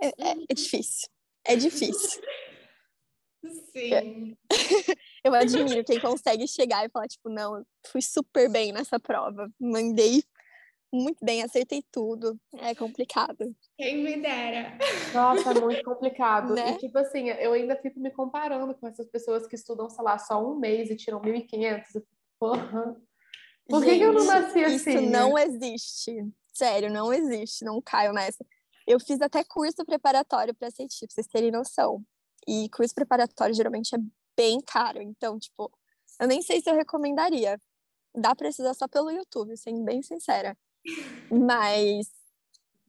É, 0.00 0.08
é, 0.08 0.36
é 0.48 0.54
difícil. 0.54 1.08
É 1.44 1.56
difícil. 1.56 2.22
Sim. 3.72 4.36
eu 5.22 5.34
admiro 5.34 5.84
quem 5.84 6.00
consegue 6.00 6.48
chegar 6.48 6.84
e 6.84 6.88
falar, 6.88 7.06
tipo, 7.06 7.28
não, 7.28 7.64
fui 7.86 8.02
super 8.02 8.50
bem 8.50 8.72
nessa 8.72 8.98
prova. 8.98 9.50
Mandei 9.60 10.24
muito 10.92 11.24
bem, 11.24 11.42
acertei 11.42 11.82
tudo. 11.90 12.38
É 12.58 12.74
complicado. 12.74 13.54
Quem 13.76 14.02
me 14.02 14.20
dera. 14.20 14.78
Nossa, 15.12 15.50
é 15.50 15.60
muito 15.60 15.82
complicado. 15.82 16.54
Né? 16.54 16.72
E, 16.72 16.78
tipo 16.78 16.98
assim, 16.98 17.28
eu 17.28 17.52
ainda 17.52 17.76
fico 17.76 18.00
me 18.00 18.10
comparando 18.10 18.74
com 18.74 18.86
essas 18.86 19.06
pessoas 19.08 19.46
que 19.46 19.54
estudam, 19.54 19.88
sei 19.88 20.04
lá, 20.04 20.18
só 20.18 20.44
um 20.44 20.58
mês 20.58 20.90
e 20.90 20.96
tiram 20.96 21.20
1.500. 21.20 22.02
Porra. 22.38 22.96
Por 23.68 23.82
Gente, 23.82 23.98
que, 23.98 24.04
eu 24.04 24.12
não 24.12 24.24
nasci 24.24 24.64
assim? 24.64 24.90
Isso 24.90 25.00
não 25.10 25.36
existe. 25.36 26.32
Sério, 26.52 26.90
não 26.90 27.12
existe. 27.12 27.64
Não 27.64 27.82
caio 27.82 28.12
nessa. 28.12 28.44
Eu 28.86 29.00
fiz 29.00 29.20
até 29.20 29.42
curso 29.42 29.84
preparatório 29.84 30.54
para 30.54 30.70
ser 30.70 30.86
tipo, 30.86 31.06
pra 31.08 31.14
vocês 31.14 31.26
terem 31.26 31.50
noção. 31.50 32.02
E 32.46 32.68
curso 32.70 32.94
preparatório 32.94 33.54
geralmente 33.54 33.94
é 33.94 33.98
bem 34.36 34.60
caro. 34.60 35.02
Então, 35.02 35.38
tipo, 35.38 35.70
eu 36.20 36.28
nem 36.28 36.40
sei 36.40 36.60
se 36.60 36.70
eu 36.70 36.74
recomendaria. 36.74 37.60
Dá 38.14 38.34
pra 38.34 38.48
estudar 38.48 38.74
só 38.74 38.86
pelo 38.86 39.10
YouTube, 39.10 39.56
sendo 39.56 39.82
bem 39.82 40.00
sincera. 40.02 40.56
Mas, 41.30 42.10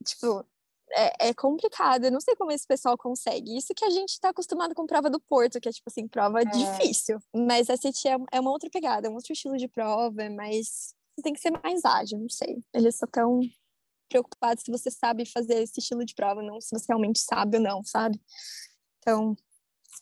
tipo, 0.03 0.45
é, 0.91 1.29
é, 1.29 1.33
complicado. 1.33 2.05
Eu 2.05 2.11
não 2.11 2.19
sei 2.19 2.35
como 2.35 2.51
esse 2.51 2.65
pessoal 2.65 2.97
consegue. 2.97 3.57
Isso 3.57 3.73
que 3.73 3.85
a 3.85 3.89
gente 3.89 4.09
está 4.09 4.29
acostumado 4.29 4.73
com 4.73 4.85
prova 4.85 5.09
do 5.09 5.19
Porto, 5.19 5.59
que 5.59 5.69
é, 5.69 5.71
tipo 5.71 5.89
assim, 5.89 6.07
prova 6.07 6.41
é. 6.41 6.45
difícil. 6.45 7.19
Mas 7.35 7.69
a 7.69 7.77
CT 7.77 8.07
é, 8.07 8.17
é 8.33 8.39
uma 8.39 8.51
outra 8.51 8.69
pegada, 8.69 9.07
é 9.07 9.09
um 9.09 9.15
outro 9.15 9.33
estilo 9.33 9.57
de 9.57 9.67
prova, 9.67 10.23
é 10.23 10.29
mas 10.29 10.95
tem 11.23 11.33
que 11.33 11.39
ser 11.39 11.51
mais 11.63 11.83
ágil, 11.83 12.19
não 12.19 12.29
sei. 12.29 12.63
Eles 12.73 12.95
só 12.97 13.05
estão 13.05 13.41
preocupados 14.07 14.63
se 14.63 14.71
você 14.71 14.89
sabe 14.89 15.25
fazer 15.25 15.61
esse 15.61 15.79
estilo 15.79 16.05
de 16.05 16.13
prova, 16.15 16.41
não 16.41 16.61
se 16.61 16.69
você 16.71 16.85
realmente 16.87 17.19
sabe 17.19 17.57
ou 17.57 17.63
não, 17.63 17.83
sabe? 17.83 18.21
Então, 18.99 19.35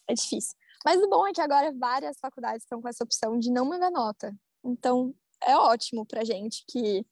é 0.07 0.13
difícil. 0.13 0.55
Mas 0.83 1.01
o 1.01 1.09
bom 1.09 1.25
é 1.25 1.33
que 1.33 1.41
agora 1.41 1.73
várias 1.73 2.19
faculdades 2.19 2.63
estão 2.63 2.81
com 2.81 2.87
essa 2.87 3.03
opção 3.03 3.39
de 3.39 3.49
não 3.49 3.65
mandar 3.65 3.89
nota. 3.89 4.35
Então, 4.63 5.15
é 5.41 5.55
ótimo 5.55 6.05
pra 6.05 6.23
gente 6.23 6.63
que 6.69 7.05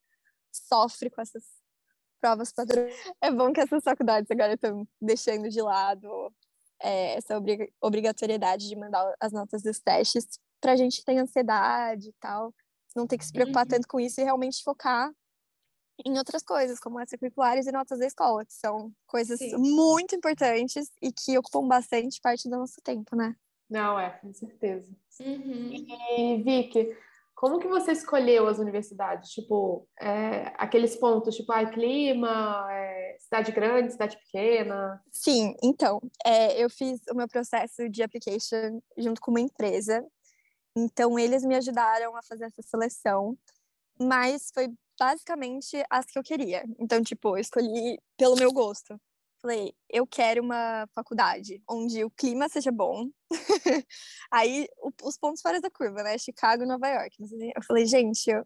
sofre 0.54 1.10
com 1.10 1.22
essas 1.22 1.44
provas 2.22 2.52
padrões. 2.54 2.96
É 3.22 3.32
bom 3.32 3.52
que 3.52 3.60
essas 3.60 3.84
faculdades 3.84 4.30
agora 4.32 4.54
estão 4.54 4.88
deixando 5.02 5.50
de 5.50 5.62
lado 5.62 6.34
é, 6.82 7.16
essa 7.16 7.42
obrigatoriedade 7.82 8.68
de 8.68 8.76
mandar 8.76 9.14
as 9.20 9.32
notas 9.32 9.62
dos 9.62 9.80
testes 9.80 10.28
para 10.62 10.74
a 10.74 10.76
gente 10.76 11.04
ter 11.04 11.18
ansiedade 11.18 12.10
e 12.10 12.14
tal, 12.20 12.54
não 12.96 13.06
ter 13.06 13.18
que 13.18 13.26
se 13.26 13.34
preocupar 13.34 13.64
uhum. 13.64 13.70
tanto 13.70 13.88
com 13.88 14.00
isso 14.00 14.22
e 14.22 14.24
realmente 14.24 14.64
focar 14.64 15.12
em 16.06 16.18
outras 16.18 16.44
coisas, 16.44 16.80
como 16.80 17.00
extracurriculares 17.00 17.68
e 17.68 17.72
notas 17.72 18.00
da 18.00 18.08
escola, 18.08 18.46
que 18.46 18.54
são 18.54 18.92
coisas 19.06 19.40
Sim. 19.40 19.56
muito 19.58 20.16
importantes 20.16 20.90
e 21.02 21.12
que 21.12 21.38
ocupam 21.38 21.68
bastante 21.68 22.20
parte 22.20 22.50
do 22.50 22.58
nosso 22.58 22.82
tempo, 22.82 23.16
né? 23.16 23.36
Não, 23.70 24.00
é, 24.00 24.10
com 24.10 24.34
certeza. 24.34 24.92
Uhum. 25.20 25.72
E, 26.18 26.44
Vicky, 26.44 26.98
como 27.44 27.60
que 27.60 27.68
você 27.68 27.92
escolheu 27.92 28.48
as 28.48 28.58
universidades? 28.58 29.32
Tipo, 29.32 29.86
é, 30.00 30.54
aqueles 30.56 30.96
pontos, 30.96 31.36
tipo, 31.36 31.52
ah, 31.52 31.66
clima, 31.66 32.66
é, 32.72 33.18
cidade 33.20 33.52
grande, 33.52 33.92
cidade 33.92 34.18
pequena? 34.18 35.04
Sim, 35.12 35.54
então, 35.62 36.00
é, 36.26 36.64
eu 36.64 36.70
fiz 36.70 37.02
o 37.12 37.14
meu 37.14 37.28
processo 37.28 37.90
de 37.90 38.02
application 38.02 38.80
junto 38.98 39.20
com 39.20 39.30
uma 39.30 39.42
empresa, 39.42 40.08
então 40.74 41.20
eles 41.20 41.44
me 41.44 41.54
ajudaram 41.58 42.16
a 42.16 42.24
fazer 42.24 42.46
essa 42.46 42.62
seleção, 42.62 43.38
mas 44.00 44.50
foi 44.54 44.74
basicamente 44.98 45.84
as 45.90 46.06
que 46.06 46.18
eu 46.18 46.24
queria. 46.24 46.64
Então, 46.80 47.04
tipo, 47.04 47.36
eu 47.36 47.42
escolhi 47.42 48.00
pelo 48.16 48.38
meu 48.38 48.54
gosto. 48.54 48.98
Falei, 49.44 49.76
eu 49.90 50.08
quero 50.08 50.42
uma 50.42 50.88
faculdade 50.96 51.62
onde 51.70 52.02
o 52.02 52.10
clima 52.10 52.48
seja 52.48 52.72
bom. 52.72 53.10
Aí, 54.32 54.70
o, 54.78 54.90
os 55.04 55.18
pontos 55.18 55.42
fora 55.42 55.60
da 55.60 55.70
curva, 55.70 56.02
né? 56.02 56.18
Chicago 56.18 56.66
Nova 56.66 56.88
York. 56.88 57.18
Eu 57.54 57.62
falei, 57.62 57.86
gente, 57.86 58.30
eu, 58.30 58.46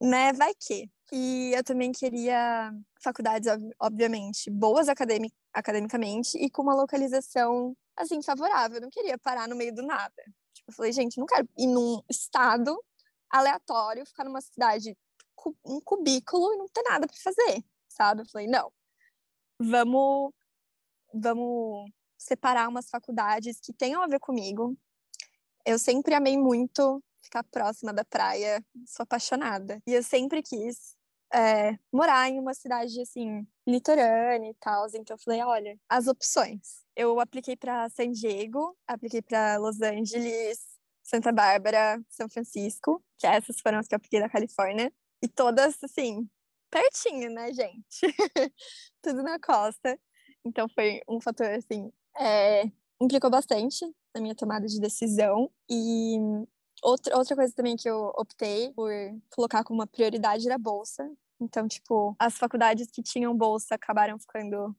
né, 0.00 0.32
vai 0.32 0.54
que. 0.58 0.90
E 1.12 1.52
eu 1.54 1.62
também 1.62 1.92
queria 1.92 2.72
faculdades, 3.04 3.52
obviamente, 3.78 4.50
boas 4.50 4.88
academic, 4.88 5.34
academicamente 5.52 6.38
e 6.38 6.48
com 6.48 6.62
uma 6.62 6.74
localização, 6.74 7.76
assim, 7.94 8.22
favorável. 8.22 8.78
Eu 8.78 8.82
não 8.82 8.90
queria 8.90 9.18
parar 9.18 9.46
no 9.46 9.54
meio 9.54 9.74
do 9.74 9.82
nada. 9.82 10.22
Tipo, 10.54 10.70
eu 10.70 10.74
falei, 10.74 10.92
gente, 10.92 11.18
não 11.18 11.26
quero 11.26 11.46
ir 11.58 11.66
num 11.66 12.00
estado 12.08 12.82
aleatório, 13.28 14.06
ficar 14.06 14.24
numa 14.24 14.40
cidade, 14.40 14.96
um 15.66 15.82
cubículo 15.82 16.54
e 16.54 16.56
não 16.56 16.66
ter 16.68 16.82
nada 16.82 17.06
para 17.06 17.16
fazer, 17.22 17.62
sabe? 17.88 18.22
Eu 18.22 18.26
falei, 18.26 18.46
não, 18.46 18.72
vamos, 19.60 20.32
vamos 21.12 21.90
separar 22.16 22.68
umas 22.68 22.88
faculdades 22.88 23.60
que 23.60 23.72
tenham 23.72 24.02
a 24.02 24.06
ver 24.06 24.18
comigo. 24.18 24.76
Eu 25.64 25.78
sempre 25.78 26.14
amei 26.14 26.38
muito 26.38 27.02
ficar 27.22 27.44
próxima 27.44 27.92
da 27.92 28.04
praia, 28.04 28.64
sou 28.86 29.04
apaixonada. 29.04 29.80
E 29.86 29.92
eu 29.92 30.02
sempre 30.02 30.42
quis 30.42 30.96
é, 31.32 31.78
morar 31.92 32.28
em 32.30 32.40
uma 32.40 32.54
cidade, 32.54 33.00
assim, 33.00 33.46
litorânea 33.66 34.50
e 34.50 34.54
tal. 34.54 34.86
Então, 34.94 35.14
eu 35.14 35.22
falei, 35.22 35.42
olha, 35.42 35.78
as 35.88 36.06
opções. 36.06 36.80
Eu 36.96 37.20
apliquei 37.20 37.56
para 37.56 37.88
San 37.90 38.10
Diego, 38.10 38.76
apliquei 38.86 39.22
para 39.22 39.58
Los 39.58 39.80
Angeles, 39.80 40.58
Santa 41.02 41.30
Bárbara, 41.32 42.02
São 42.08 42.28
Francisco, 42.28 43.02
que 43.18 43.26
essas 43.26 43.60
foram 43.60 43.78
as 43.78 43.86
que 43.86 43.94
eu 43.94 43.98
apliquei 43.98 44.20
da 44.20 44.28
Califórnia. 44.28 44.92
E 45.22 45.28
todas, 45.28 45.82
assim, 45.84 46.28
pertinho, 46.70 47.30
né, 47.30 47.52
gente? 47.52 48.00
Tudo 49.02 49.22
na 49.22 49.38
costa. 49.38 49.98
Então, 50.44 50.68
foi 50.68 51.02
um 51.08 51.20
fator, 51.20 51.46
assim, 51.46 51.92
é, 52.18 52.64
implicou 53.00 53.30
bastante 53.30 53.84
na 54.14 54.20
minha 54.20 54.34
tomada 54.34 54.66
de 54.66 54.80
decisão. 54.80 55.50
E 55.68 56.16
outra, 56.82 57.16
outra 57.16 57.36
coisa 57.36 57.54
também 57.54 57.76
que 57.76 57.88
eu 57.88 58.12
optei 58.16 58.72
por 58.72 58.90
colocar 59.30 59.64
como 59.64 59.80
uma 59.80 59.86
prioridade 59.86 60.46
era 60.46 60.54
a 60.54 60.58
bolsa. 60.58 61.10
Então, 61.40 61.66
tipo, 61.66 62.14
as 62.18 62.36
faculdades 62.36 62.88
que 62.90 63.02
tinham 63.02 63.36
bolsa 63.36 63.74
acabaram 63.74 64.18
ficando 64.18 64.76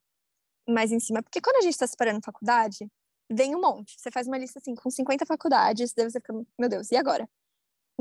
mais 0.67 0.91
em 0.91 1.00
cima. 1.00 1.21
Porque 1.24 1.41
quando 1.41 1.57
a 1.57 1.62
gente 1.62 1.74
está 1.74 1.88
separando 1.88 2.21
faculdade, 2.24 2.88
vem 3.31 3.55
um 3.55 3.62
monte. 3.62 4.00
Você 4.00 4.12
faz 4.12 4.27
uma 4.27 4.38
lista 4.38 4.60
assim 4.60 4.75
com 4.75 4.89
50 4.89 5.25
faculdades, 5.25 5.93
daí 5.93 6.10
você 6.10 6.19
fica, 6.19 6.33
meu 6.57 6.69
Deus, 6.69 6.91
e 6.91 6.95
agora? 6.95 7.27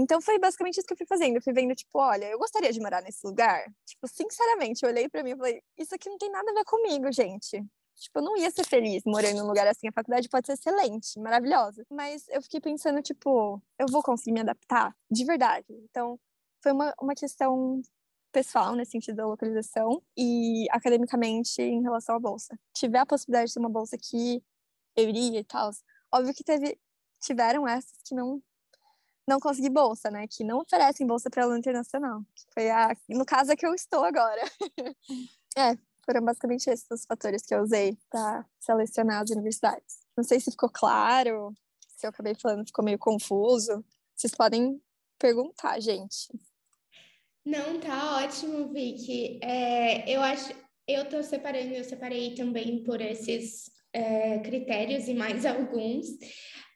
Então 0.00 0.20
foi 0.20 0.38
basicamente 0.38 0.78
isso 0.78 0.86
que 0.86 0.94
eu 0.94 0.96
fui 0.96 1.06
fazendo. 1.06 1.36
Eu 1.36 1.42
fui 1.42 1.52
vendo, 1.52 1.74
tipo, 1.74 1.98
olha, 1.98 2.24
eu 2.24 2.38
gostaria 2.38 2.72
de 2.72 2.80
morar 2.80 3.02
nesse 3.02 3.26
lugar. 3.26 3.64
Tipo, 3.84 4.08
sinceramente, 4.08 4.82
eu 4.82 4.88
olhei 4.88 5.08
para 5.08 5.22
mim 5.22 5.32
e 5.32 5.36
falei, 5.36 5.62
isso 5.76 5.94
aqui 5.94 6.08
não 6.08 6.16
tem 6.16 6.30
nada 6.30 6.50
a 6.50 6.54
ver 6.54 6.64
comigo, 6.64 7.12
gente. 7.12 7.62
Tipo, 7.96 8.20
eu 8.20 8.22
não 8.22 8.36
ia 8.38 8.50
ser 8.50 8.64
feliz 8.64 9.02
morando 9.04 9.36
num 9.40 9.46
lugar 9.46 9.66
assim. 9.66 9.88
A 9.88 9.92
faculdade 9.92 10.26
pode 10.28 10.46
ser 10.46 10.54
excelente, 10.54 11.18
maravilhosa. 11.20 11.84
Mas 11.90 12.26
eu 12.28 12.40
fiquei 12.40 12.60
pensando, 12.60 13.02
tipo, 13.02 13.62
eu 13.78 13.86
vou 13.90 14.02
conseguir 14.02 14.32
me 14.32 14.40
adaptar? 14.40 14.96
De 15.10 15.22
verdade. 15.22 15.66
Então, 15.68 16.18
foi 16.62 16.72
uma, 16.72 16.94
uma 16.98 17.14
questão 17.14 17.82
pessoal, 18.32 18.74
nesse 18.74 18.92
sentido 18.92 19.16
da 19.16 19.26
localização, 19.26 20.02
e 20.16 20.66
academicamente 20.70 21.60
em 21.60 21.82
relação 21.82 22.14
à 22.14 22.18
bolsa. 22.18 22.58
Tiver 22.72 23.00
a 23.00 23.06
possibilidade 23.06 23.48
de 23.48 23.54
ter 23.54 23.60
uma 23.60 23.68
bolsa 23.68 23.96
aqui, 23.96 24.42
eu 24.96 25.08
iria 25.08 25.40
e 25.40 25.44
tal. 25.44 25.70
Óbvio 26.10 26.32
que 26.32 26.44
teve, 26.44 26.78
tiveram 27.20 27.68
essas 27.68 28.00
que 28.02 28.14
não 28.14 28.40
não 29.30 29.38
consegui 29.38 29.70
bolsa, 29.70 30.10
né? 30.10 30.26
Que 30.26 30.42
não 30.42 30.58
oferecem 30.58 31.06
bolsa 31.06 31.30
para 31.30 31.44
aluno 31.44 31.58
internacional. 31.58 32.22
Foi 32.52 32.68
a, 32.68 32.96
no 33.08 33.24
caso 33.24 33.52
é 33.52 33.56
que 33.56 33.64
eu 33.64 33.72
estou 33.72 34.04
agora. 34.04 34.42
é, 35.56 35.78
foram 36.04 36.24
basicamente 36.24 36.68
esses 36.68 36.86
os 36.90 37.04
fatores 37.04 37.42
que 37.42 37.54
eu 37.54 37.62
usei 37.62 37.96
para 38.10 38.44
selecionar 38.58 39.22
as 39.22 39.30
universidades. 39.30 40.00
Não 40.16 40.24
sei 40.24 40.40
se 40.40 40.50
ficou 40.50 40.68
claro, 40.68 41.54
se 41.96 42.06
eu 42.06 42.10
acabei 42.10 42.34
falando 42.34 42.66
ficou 42.66 42.84
meio 42.84 42.98
confuso. 42.98 43.84
Vocês 44.16 44.34
podem 44.34 44.82
perguntar, 45.18 45.78
gente. 45.78 46.28
Não, 47.44 47.78
tá 47.78 48.16
ótimo, 48.24 48.68
Vicky. 48.68 49.38
É, 49.42 50.10
eu 50.10 50.20
acho, 50.22 50.52
eu 50.86 51.08
tô 51.08 51.22
separando, 51.22 51.72
eu 51.72 51.84
separei 51.84 52.34
também 52.34 52.82
por 52.82 53.00
esses 53.00 53.70
é, 53.92 54.40
critérios 54.40 55.08
e 55.08 55.14
mais 55.14 55.46
alguns. 55.46 56.06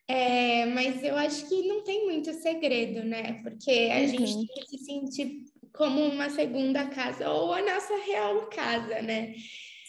É, 0.06 0.66
mas 0.66 1.02
eu 1.02 1.16
acho 1.16 1.49
que 1.49 1.66
não 1.66 1.82
tem 1.82 2.04
muito 2.04 2.32
segredo, 2.34 3.04
né? 3.04 3.40
Porque 3.42 3.90
a 3.90 4.00
uhum. 4.00 4.08
gente 4.08 4.34
tem 4.34 4.46
que 4.46 4.66
se 4.68 4.84
sentir 4.84 5.44
como 5.73 6.02
uma 6.02 6.30
segunda 6.30 6.87
casa 6.88 7.30
ou 7.30 7.52
a 7.52 7.62
nossa 7.62 7.96
real 8.04 8.46
casa, 8.49 9.00
né? 9.02 9.34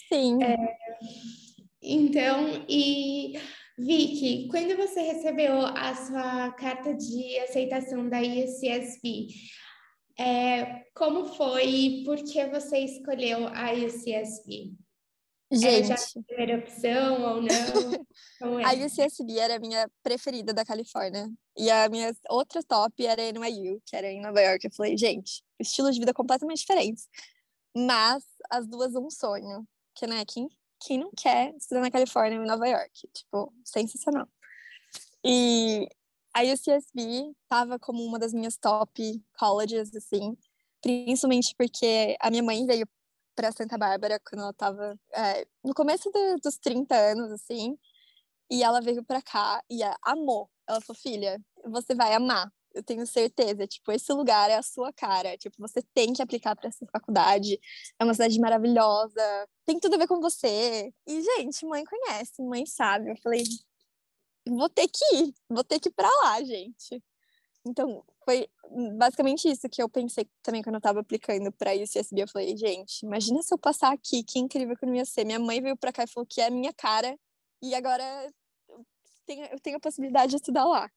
Sim. 0.08 0.42
É, 0.42 0.56
então, 1.82 2.66
e 2.68 3.34
Vicky, 3.78 4.48
quando 4.50 4.76
você 4.78 5.02
recebeu 5.02 5.60
a 5.60 5.94
sua 5.94 6.52
carta 6.54 6.94
de 6.94 7.40
aceitação 7.40 8.08
da 8.10 8.22
ICSB, 8.24 9.28
é, 10.18 10.86
como 10.96 11.26
foi 11.26 11.66
e 11.66 12.04
por 12.06 12.18
que 12.18 12.46
você 12.46 12.80
escolheu 12.80 13.48
a 13.50 13.74
ICSB? 13.74 14.74
Gente. 15.56 15.92
Era 15.92 15.98
já 15.98 16.20
a 16.20 16.24
primeira 16.24 16.60
opção 16.60 17.22
ou 17.22 17.42
não? 17.42 17.48
é? 18.60 18.66
A 18.66 18.74
UCSB 18.74 19.40
era 19.40 19.56
a 19.56 19.60
minha 19.60 19.90
preferida 20.04 20.54
da 20.54 20.66
Califórnia. 20.66 21.32
E 21.58 21.72
a 21.72 21.88
minha 21.90 22.14
outra 22.30 22.62
top 22.62 23.06
era 23.06 23.22
a 23.22 23.32
NYU, 23.32 23.82
que 23.86 23.96
era 23.96 24.12
em 24.12 24.22
Nova 24.22 24.42
York. 24.42 24.66
Eu 24.66 24.74
falei, 24.74 24.98
gente, 24.98 25.44
estilo 25.60 25.92
de 25.92 26.00
vida 26.00 26.14
completamente 26.14 26.60
diferentes. 26.60 27.08
Mas 27.76 28.24
as 28.50 28.68
duas 28.68 28.96
um 28.96 29.10
sonho. 29.10 29.66
Que, 29.96 30.06
né, 30.06 30.26
quem, 30.26 30.50
quem 30.86 31.00
não 31.00 31.10
quer 31.16 31.56
estudar 31.56 31.80
na 31.80 31.92
Califórnia 31.92 32.38
em 32.38 32.46
Nova 32.46 32.68
York? 32.68 33.08
Tipo, 33.14 33.54
sensacional. 33.64 34.28
E 35.24 35.88
a 36.34 36.44
UCSB 36.44 37.34
tava 37.48 37.80
como 37.80 38.04
uma 38.04 38.20
das 38.20 38.34
minhas 38.34 38.58
top 38.58 39.24
colleges, 39.40 39.96
assim. 39.96 40.38
Principalmente 40.82 41.56
porque 41.58 42.18
a 42.20 42.30
minha 42.30 42.44
mãe 42.44 42.66
veio 42.66 42.86
para 43.36 43.52
Santa 43.52 43.78
Bárbara 43.78 44.20
quando 44.20 44.42
ela 44.42 44.52
estava 44.52 45.00
é, 45.14 45.46
no 45.64 45.74
começo 45.74 46.10
de, 46.12 46.38
dos 46.42 46.58
30 46.58 46.96
anos, 46.96 47.32
assim. 47.32 47.78
E 48.50 48.64
ela 48.64 48.82
veio 48.82 49.04
para 49.04 49.22
cá 49.22 49.62
e 49.70 49.82
amou. 50.04 50.50
Ela 50.68 50.82
falou: 50.82 51.00
filha, 51.00 51.40
você 51.66 51.96
vai 51.96 52.14
amar. 52.14 52.52
Eu 52.74 52.84
tenho 52.84 53.06
certeza. 53.08 53.68
Tipo, 53.68 53.92
esse 53.92 54.12
lugar 54.14 54.50
é 54.50 54.56
a 54.56 54.64
sua 54.64 54.92
cara. 54.94 55.38
Tipo, 55.38 55.56
você 55.60 55.82
tem 55.94 56.14
que 56.14 56.22
aplicar 56.22 56.56
para 56.56 56.70
essa 56.70 56.86
faculdade. 56.92 57.60
É 58.00 58.04
uma 58.04 58.14
cidade 58.14 58.40
maravilhosa. 58.40 59.48
Tem 59.66 59.80
tudo 59.80 59.96
a 59.96 59.98
ver 59.98 60.08
com 60.08 60.20
você. 60.22 60.94
E, 61.08 61.22
gente, 61.22 61.66
mãe 61.66 61.84
conhece, 61.86 62.42
mãe 62.44 62.66
sabe. 62.66 63.12
Eu 63.12 63.18
falei: 63.24 63.44
vou 64.48 64.70
ter 64.70 64.88
que 64.88 65.16
ir. 65.16 65.34
Vou 65.50 65.64
ter 65.64 65.80
que 65.80 65.90
ir 65.90 65.94
para 65.94 66.10
lá, 66.24 66.44
gente. 66.44 67.02
Então, 67.66 68.04
foi 68.24 68.48
basicamente 68.96 69.50
isso 69.50 69.68
que 69.68 69.82
eu 69.82 69.90
pensei 69.90 70.30
também 70.44 70.62
quando 70.62 70.76
eu 70.76 70.82
tava 70.82 71.00
aplicando 71.00 71.52
para 71.52 71.74
UCSB. 71.74 72.22
Eu 72.22 72.28
falei, 72.28 72.56
gente, 72.56 73.04
imagina 73.04 73.42
se 73.42 73.54
eu 73.54 73.58
passar 73.58 73.92
aqui, 73.92 74.24
que 74.24 74.40
incrível 74.40 74.76
que 74.78 74.86
não 74.86 74.96
ia 74.96 75.06
ser. 75.06 75.26
Minha 75.26 75.40
mãe 75.40 75.62
veio 75.62 75.76
para 75.76 75.92
cá 75.92 76.04
e 76.04 76.08
falou 76.08 76.28
que 76.28 76.42
é 76.42 76.48
a 76.48 76.52
minha 76.52 76.74
cara, 76.74 77.18
e 77.62 77.74
agora 77.74 78.04
eu 78.70 78.86
tenho, 79.26 79.46
eu 79.46 79.60
tenho 79.60 79.78
a 79.78 79.80
possibilidade 79.80 80.32
de 80.32 80.36
estudar 80.38 80.66
lá. 80.66 80.90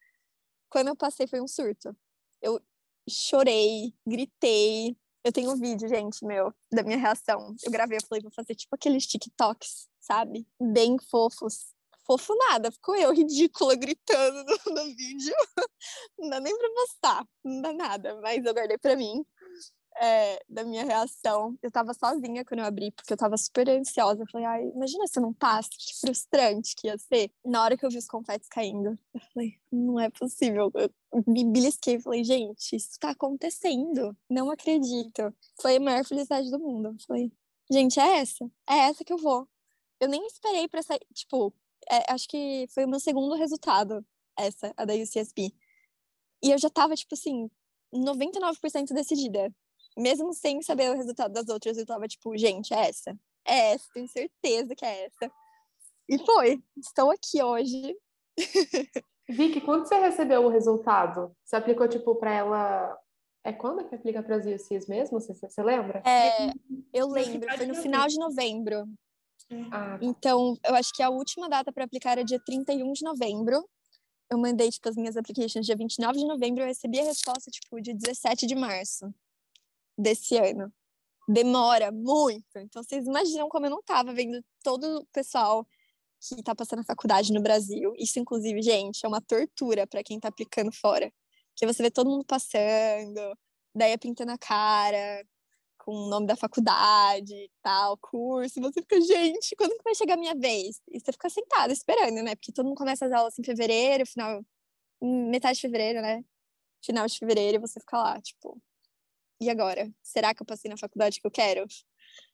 Quando 0.68 0.88
eu 0.88 0.96
passei, 0.96 1.26
foi 1.26 1.40
um 1.40 1.48
surto. 1.48 1.96
Eu 2.42 2.60
chorei, 3.08 3.94
gritei. 4.06 4.94
Eu 5.24 5.32
tenho 5.32 5.50
um 5.50 5.56
vídeo, 5.56 5.88
gente, 5.88 6.24
meu, 6.24 6.52
da 6.70 6.82
minha 6.82 6.98
reação. 6.98 7.54
Eu 7.62 7.70
gravei, 7.70 7.96
eu 7.96 8.06
falei, 8.06 8.22
vou 8.22 8.30
fazer 8.30 8.54
tipo 8.54 8.74
aqueles 8.74 9.06
TikToks, 9.06 9.88
sabe? 10.00 10.46
Bem 10.60 10.98
fofos 10.98 11.74
fofo 12.08 12.34
nada, 12.34 12.72
ficou 12.72 12.96
eu 12.96 13.12
ridícula 13.12 13.74
gritando 13.74 14.44
no, 14.44 14.74
no 14.74 14.84
vídeo. 14.96 15.34
Não 16.18 16.30
dá 16.30 16.40
nem 16.40 16.56
pra 16.56 16.68
postar, 16.70 17.28
não 17.44 17.60
dá 17.60 17.72
nada, 17.72 18.18
mas 18.22 18.44
eu 18.44 18.54
guardei 18.54 18.78
pra 18.78 18.96
mim. 18.96 19.24
É, 20.00 20.40
da 20.48 20.62
minha 20.62 20.84
reação. 20.84 21.58
Eu 21.60 21.72
tava 21.72 21.92
sozinha 21.92 22.44
quando 22.44 22.60
eu 22.60 22.66
abri, 22.66 22.92
porque 22.92 23.12
eu 23.12 23.16
tava 23.16 23.36
super 23.36 23.68
ansiosa. 23.68 24.22
Eu 24.22 24.28
falei, 24.30 24.46
ai, 24.46 24.68
imagina 24.68 25.04
se 25.08 25.18
eu 25.18 25.22
não 25.24 25.34
passe, 25.34 25.70
que 25.70 26.00
frustrante 26.00 26.76
que 26.76 26.86
ia 26.86 26.96
ser. 26.96 27.32
Na 27.44 27.64
hora 27.64 27.76
que 27.76 27.84
eu 27.84 27.90
vi 27.90 27.98
os 27.98 28.06
confetes 28.06 28.48
caindo, 28.48 28.96
eu 29.12 29.20
falei, 29.34 29.58
não 29.72 29.98
é 29.98 30.08
possível. 30.08 30.70
Eu 30.74 30.90
me 31.26 31.44
belisquei 31.44 31.96
e 31.96 32.00
falei, 32.00 32.22
gente, 32.22 32.76
isso 32.76 32.96
tá 33.00 33.10
acontecendo. 33.10 34.16
Não 34.30 34.50
acredito. 34.52 35.34
Foi 35.60 35.76
a 35.76 35.80
maior 35.80 36.04
felicidade 36.04 36.48
do 36.48 36.60
mundo. 36.60 36.90
Eu 36.90 36.96
falei, 37.04 37.32
gente, 37.68 37.98
é 37.98 38.18
essa. 38.18 38.44
É 38.68 38.74
essa 38.90 39.04
que 39.04 39.12
eu 39.12 39.18
vou. 39.18 39.48
Eu 39.98 40.08
nem 40.08 40.24
esperei 40.26 40.68
pra 40.68 40.80
sair, 40.80 41.00
tipo, 41.12 41.52
é, 41.90 42.12
acho 42.12 42.28
que 42.28 42.66
foi 42.70 42.84
o 42.84 42.88
meu 42.88 43.00
segundo 43.00 43.34
resultado, 43.34 44.04
essa, 44.36 44.72
a 44.76 44.84
da 44.84 44.94
UCSB. 44.94 45.52
E 46.42 46.50
eu 46.50 46.58
já 46.58 46.70
tava, 46.70 46.94
tipo 46.94 47.14
assim, 47.14 47.50
99% 47.94 48.92
decidida. 48.92 49.52
Mesmo 49.96 50.32
sem 50.32 50.62
saber 50.62 50.90
o 50.90 50.96
resultado 50.96 51.32
das 51.32 51.48
outras, 51.48 51.76
eu 51.76 51.86
tava 51.86 52.06
tipo, 52.06 52.36
gente, 52.36 52.72
é 52.72 52.88
essa. 52.88 53.18
É 53.44 53.72
essa, 53.72 53.88
tenho 53.92 54.08
certeza 54.08 54.74
que 54.74 54.84
é 54.84 55.06
essa. 55.06 55.32
E 56.08 56.18
foi. 56.18 56.62
Estou 56.76 57.10
aqui 57.10 57.42
hoje. 57.42 57.96
Vicky, 59.28 59.60
quando 59.60 59.86
você 59.86 59.96
recebeu 59.98 60.44
o 60.44 60.48
resultado? 60.48 61.34
Você 61.44 61.56
aplicou, 61.56 61.88
tipo, 61.88 62.14
para 62.14 62.32
ela. 62.32 62.98
É 63.44 63.52
quando 63.52 63.86
que 63.86 63.94
aplica 63.94 64.22
para 64.22 64.36
as 64.36 64.46
UCs 64.46 64.86
mesmo? 64.86 65.20
Você, 65.20 65.34
você 65.34 65.62
lembra? 65.62 66.02
É, 66.06 66.50
eu 66.92 67.08
lembro, 67.08 67.48
foi 67.56 67.66
no 67.66 67.74
final 67.74 68.06
de 68.06 68.18
novembro. 68.18 68.86
Ah, 69.70 69.98
tá. 69.98 69.98
Então, 70.02 70.56
eu 70.64 70.74
acho 70.74 70.92
que 70.92 71.02
a 71.02 71.10
última 71.10 71.48
data 71.48 71.72
para 71.72 71.84
aplicar 71.84 72.12
era 72.12 72.24
dia 72.24 72.40
31 72.44 72.92
de 72.92 73.04
novembro. 73.04 73.68
Eu 74.30 74.38
mandei, 74.38 74.70
tipo, 74.70 74.88
as 74.88 74.96
minhas 74.96 75.16
applications 75.16 75.64
dia 75.64 75.76
29 75.76 76.18
de 76.18 76.26
novembro. 76.26 76.62
Eu 76.62 76.66
recebi 76.66 77.00
a 77.00 77.04
resposta, 77.04 77.50
tipo, 77.50 77.80
dia 77.80 77.94
17 77.94 78.46
de 78.46 78.54
março 78.54 79.12
desse 79.96 80.36
ano. 80.36 80.72
Demora 81.28 81.90
muito. 81.90 82.56
Então, 82.56 82.82
vocês 82.82 83.06
imaginam 83.06 83.48
como 83.48 83.66
eu 83.66 83.70
não 83.70 83.82
tava 83.82 84.12
vendo 84.12 84.42
todo 84.62 85.00
o 85.00 85.06
pessoal 85.12 85.66
que 86.20 86.42
tá 86.42 86.54
passando 86.54 86.80
a 86.80 86.84
faculdade 86.84 87.32
no 87.32 87.40
Brasil. 87.40 87.92
Isso, 87.96 88.18
inclusive, 88.18 88.60
gente, 88.62 89.04
é 89.04 89.08
uma 89.08 89.20
tortura 89.20 89.86
para 89.86 90.02
quem 90.02 90.18
tá 90.18 90.28
aplicando 90.28 90.72
fora. 90.72 91.12
Porque 91.50 91.66
você 91.66 91.82
vê 91.82 91.90
todo 91.90 92.10
mundo 92.10 92.24
passando, 92.24 93.36
daí 93.74 93.92
é 93.92 93.96
pintando 93.96 94.32
a 94.32 94.38
cara, 94.38 95.24
com 95.88 95.94
o 95.94 96.08
nome 96.10 96.26
da 96.26 96.36
faculdade, 96.36 97.50
tal, 97.62 97.96
curso, 97.96 98.58
e 98.58 98.62
você 98.62 98.82
fica, 98.82 99.00
gente, 99.00 99.56
quando 99.56 99.74
que 99.74 99.82
vai 99.82 99.94
chegar 99.94 100.14
a 100.14 100.16
minha 100.18 100.34
vez? 100.34 100.82
E 100.86 101.00
você 101.00 101.10
fica 101.10 101.30
sentado 101.30 101.72
esperando, 101.72 102.22
né? 102.22 102.36
Porque 102.36 102.52
todo 102.52 102.66
mundo 102.66 102.76
começa 102.76 103.06
as 103.06 103.12
aulas 103.12 103.38
em 103.38 103.42
fevereiro, 103.42 104.04
final, 104.04 104.44
metade 105.00 105.54
de 105.54 105.62
fevereiro, 105.62 106.02
né? 106.02 106.22
Final 106.84 107.06
de 107.06 107.18
fevereiro, 107.18 107.56
e 107.56 107.60
você 107.60 107.80
fica 107.80 107.96
lá, 107.96 108.20
tipo, 108.20 108.60
e 109.40 109.48
agora? 109.48 109.90
Será 110.02 110.34
que 110.34 110.42
eu 110.42 110.46
passei 110.46 110.70
na 110.70 110.76
faculdade 110.76 111.22
que 111.22 111.26
eu 111.26 111.30
quero? 111.30 111.66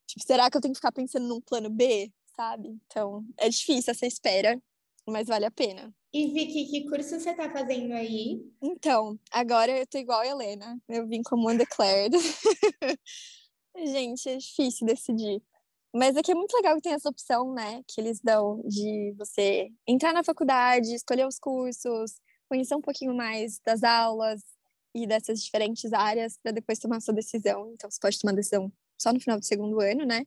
Tipo, 0.05 0.27
será 0.27 0.51
que 0.51 0.57
eu 0.57 0.61
tenho 0.61 0.75
que 0.75 0.79
ficar 0.79 0.90
pensando 0.90 1.29
num 1.29 1.40
plano 1.40 1.71
B, 1.71 2.12
sabe? 2.35 2.77
Então, 2.87 3.25
é 3.38 3.49
difícil 3.49 3.93
essa 3.93 4.05
espera, 4.05 4.61
mas 5.07 5.29
vale 5.29 5.47
a 5.47 5.51
pena. 5.53 5.95
E 6.12 6.33
Vicky, 6.33 6.67
que 6.67 6.88
curso 6.88 7.21
você 7.21 7.33
tá 7.35 7.49
fazendo 7.51 7.93
aí? 7.93 8.40
Então, 8.61 9.17
agora 9.31 9.79
eu 9.79 9.87
tô 9.87 9.99
igual 9.99 10.21
a 10.21 10.27
Helena. 10.27 10.77
Eu 10.88 11.07
vim 11.07 11.23
como 11.23 11.49
undeclared. 11.49 12.17
Gente, 13.77 14.29
é 14.29 14.37
difícil 14.37 14.87
decidir. 14.87 15.43
Mas 15.93 16.17
aqui 16.17 16.33
é 16.33 16.35
muito 16.35 16.55
legal 16.57 16.75
que 16.77 16.83
tem 16.83 16.93
essa 16.93 17.09
opção, 17.09 17.53
né? 17.53 17.83
Que 17.87 18.01
eles 18.01 18.21
dão 18.21 18.63
de 18.67 19.15
você 19.17 19.71
entrar 19.87 20.13
na 20.13 20.25
faculdade, 20.25 20.95
escolher 20.95 21.27
os 21.27 21.39
cursos, 21.39 22.21
conhecer 22.49 22.75
um 22.75 22.81
pouquinho 22.81 23.15
mais 23.15 23.61
das 23.65 23.83
aulas 23.83 24.43
e 24.95 25.07
dessas 25.07 25.43
diferentes 25.43 25.93
áreas 25.93 26.39
para 26.43 26.53
depois 26.53 26.79
tomar 26.79 27.01
sua 27.01 27.15
decisão. 27.15 27.73
Então, 27.73 27.91
você 27.91 27.99
pode 28.01 28.19
tomar 28.19 28.33
decisão 28.35 28.73
só 28.99 29.13
no 29.13 29.21
final 29.21 29.39
do 29.39 29.45
segundo 29.45 29.81
ano, 29.81 30.05
né? 30.05 30.27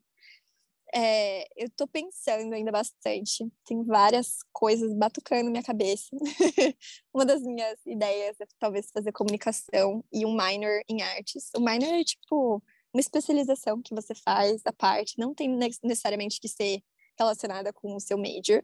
É, 0.94 1.46
eu 1.62 1.70
tô 1.76 1.88
pensando 1.88 2.54
ainda 2.54 2.72
bastante. 2.72 3.46
Tem 3.66 3.84
várias 3.84 4.38
coisas 4.54 4.94
batucando 4.94 5.52
minha 5.52 5.64
cabeça. 5.64 6.08
Uma 7.14 7.26
das 7.26 7.42
minhas 7.42 7.78
ideias 7.86 8.40
é 8.40 8.46
talvez 8.60 8.90
fazer 8.92 9.12
comunicação 9.12 10.04
e 10.12 10.26
um 10.26 10.36
minor 10.36 10.82
em 10.88 11.02
artes. 11.02 11.50
O 11.56 11.60
minor 11.60 11.94
é 11.94 12.04
tipo 12.04 12.64
uma 12.98 13.02
especialização 13.02 13.80
que 13.80 13.94
você 13.94 14.16
faz 14.16 14.66
à 14.66 14.74
parte, 14.74 15.20
não 15.20 15.32
tem 15.32 15.48
necessariamente 15.84 16.42
que 16.42 16.48
ser 16.48 16.82
relacionada 17.16 17.72
com 17.72 17.96
o 17.96 18.00
seu 18.00 18.18
major, 18.18 18.64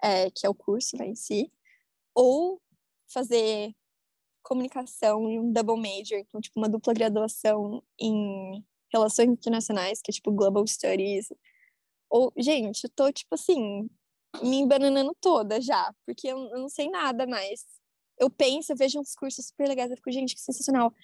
é, 0.00 0.30
que 0.30 0.46
é 0.46 0.48
o 0.48 0.54
curso 0.54 0.96
né, 0.96 1.08
em 1.08 1.16
si, 1.16 1.52
ou 2.14 2.62
fazer 3.08 3.74
comunicação 4.40 5.28
e 5.28 5.38
um 5.38 5.52
double 5.52 5.76
major, 5.76 6.18
então 6.20 6.40
tipo 6.40 6.60
uma 6.60 6.68
dupla 6.68 6.94
graduação 6.94 7.82
em 7.98 8.64
relações 8.92 9.30
internacionais, 9.30 10.00
que 10.00 10.12
é 10.12 10.14
tipo 10.14 10.30
Global 10.30 10.64
Studies. 10.64 11.28
Ou, 12.08 12.32
gente, 12.36 12.84
eu 12.84 12.90
tô, 12.90 13.12
tipo 13.12 13.34
assim, 13.34 13.90
me 14.42 14.58
embananando 14.58 15.14
toda 15.20 15.60
já, 15.60 15.92
porque 16.06 16.28
eu, 16.28 16.38
eu 16.38 16.58
não 16.60 16.68
sei 16.68 16.88
nada 16.88 17.26
mais. 17.26 17.66
Eu 18.16 18.30
penso, 18.30 18.72
eu 18.72 18.76
vejo 18.76 19.00
uns 19.00 19.14
cursos 19.16 19.48
super 19.48 19.68
legais, 19.68 19.90
eu 19.90 19.96
fico, 19.96 20.10
gente, 20.12 20.34
que 20.36 20.40
sensacional. 20.40 20.94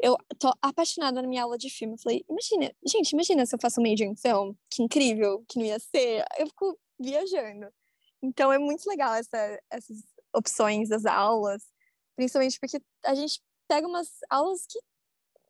Eu 0.00 0.16
tô 0.38 0.52
apaixonada 0.62 1.20
na 1.20 1.28
minha 1.28 1.42
aula 1.42 1.58
de 1.58 1.68
filme. 1.68 1.94
Eu 1.94 1.98
falei, 1.98 2.24
imagina, 2.28 2.72
gente, 2.86 3.12
imagina 3.12 3.44
se 3.44 3.54
eu 3.54 3.58
faço 3.60 3.80
um 3.80 3.84
major 3.84 4.06
em 4.06 4.16
film, 4.16 4.54
que 4.70 4.82
incrível, 4.82 5.44
que 5.48 5.58
não 5.58 5.66
ia 5.66 5.78
ser. 5.78 6.24
Eu 6.38 6.46
fico 6.46 6.78
viajando. 6.98 7.68
Então 8.22 8.52
é 8.52 8.58
muito 8.58 8.88
legal 8.88 9.14
essa, 9.14 9.60
essas 9.70 9.98
opções 10.34 10.88
das 10.88 11.04
aulas, 11.06 11.64
principalmente 12.16 12.58
porque 12.60 12.80
a 13.04 13.14
gente 13.14 13.40
pega 13.66 13.86
umas 13.86 14.08
aulas 14.30 14.66
que 14.66 14.78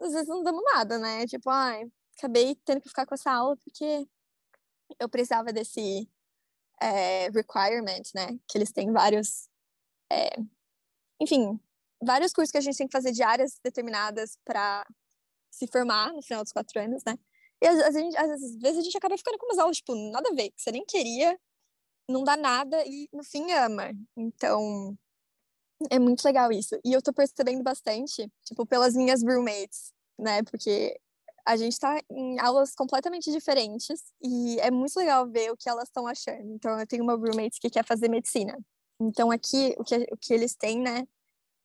às 0.01 0.13
vezes 0.13 0.29
não 0.29 0.43
damos 0.43 0.63
nada, 0.65 0.99
né? 0.99 1.27
Tipo, 1.27 1.51
ai, 1.51 1.91
acabei 2.17 2.55
tendo 2.65 2.81
que 2.81 2.89
ficar 2.89 3.07
com 3.07 3.15
essa 3.15 3.31
aula 3.33 3.57
porque 3.57 4.09
eu 4.99 5.09
precisava 5.09 5.53
desse 5.53 6.09
é, 6.81 7.29
requirement, 7.31 8.03
né? 8.15 8.39
Que 8.49 8.59
eles 8.59 8.73
têm 8.73 8.93
vários. 8.93 9.49
É, 10.11 10.37
enfim, 11.21 11.59
vários 12.03 12.33
cursos 12.33 12.51
que 12.51 12.59
a 12.59 12.61
gente 12.61 12.77
tem 12.77 12.87
que 12.87 12.97
fazer 12.97 13.13
de 13.13 13.23
áreas 13.23 13.59
determinadas 13.63 14.39
para 14.45 14.85
se 15.51 15.67
formar 15.67 16.13
no 16.13 16.23
final 16.23 16.43
dos 16.43 16.53
quatro 16.53 16.81
anos, 16.81 17.03
né? 17.07 17.15
E 17.61 17.67
às, 17.67 17.79
às, 17.81 17.97
às, 17.97 18.57
vezes 18.57 18.79
a 18.79 18.83
gente 18.83 18.97
acaba 18.97 19.19
ficando 19.19 19.39
com 19.39 19.47
umas 19.47 19.59
aulas, 19.59 19.79
tipo, 19.79 19.95
nada 20.13 20.29
a 20.31 20.35
ver, 20.35 20.51
que 20.51 20.63
você 20.63 20.71
nem 20.71 20.85
queria, 20.85 21.39
não 22.09 22.25
dá 22.25 22.37
nada 22.37 22.83
e 22.87 23.09
no 23.13 23.25
fim 23.25 23.51
ama. 23.53 23.91
Então, 24.17 24.97
é 25.91 25.99
muito 25.99 26.25
legal 26.25 26.51
isso. 26.53 26.79
E 26.85 26.93
eu 26.93 27.03
tô 27.03 27.13
percebendo 27.13 27.63
bastante, 27.63 28.31
tipo, 28.45 28.65
pelas 28.67 28.95
minhas 28.95 29.23
roommates, 29.23 29.93
né? 30.19 30.43
Porque 30.45 30.99
a 31.45 31.57
gente 31.57 31.79
tá 31.79 32.01
em 32.11 32.39
aulas 32.41 32.75
completamente 32.75 33.31
diferentes 33.33 34.13
e 34.23 34.61
é 34.61 34.71
muito 34.71 34.97
legal 34.99 35.29
ver 35.29 35.51
o 35.51 35.57
que 35.57 35.69
elas 35.69 35.89
estão 35.89 36.07
achando. 36.07 36.53
Então, 36.53 36.79
eu 36.79 36.87
tenho 36.87 37.03
uma 37.03 37.15
roommate 37.15 37.61
que 37.61 37.71
quer 37.71 37.85
fazer 37.85 38.09
medicina. 38.09 38.57
Então, 39.01 39.31
aqui, 39.31 39.75
o 39.79 39.85
que, 39.85 39.97
o 40.13 40.17
que 40.17 40.35
eles 40.35 40.55
têm, 40.55 40.81
né, 40.81 41.07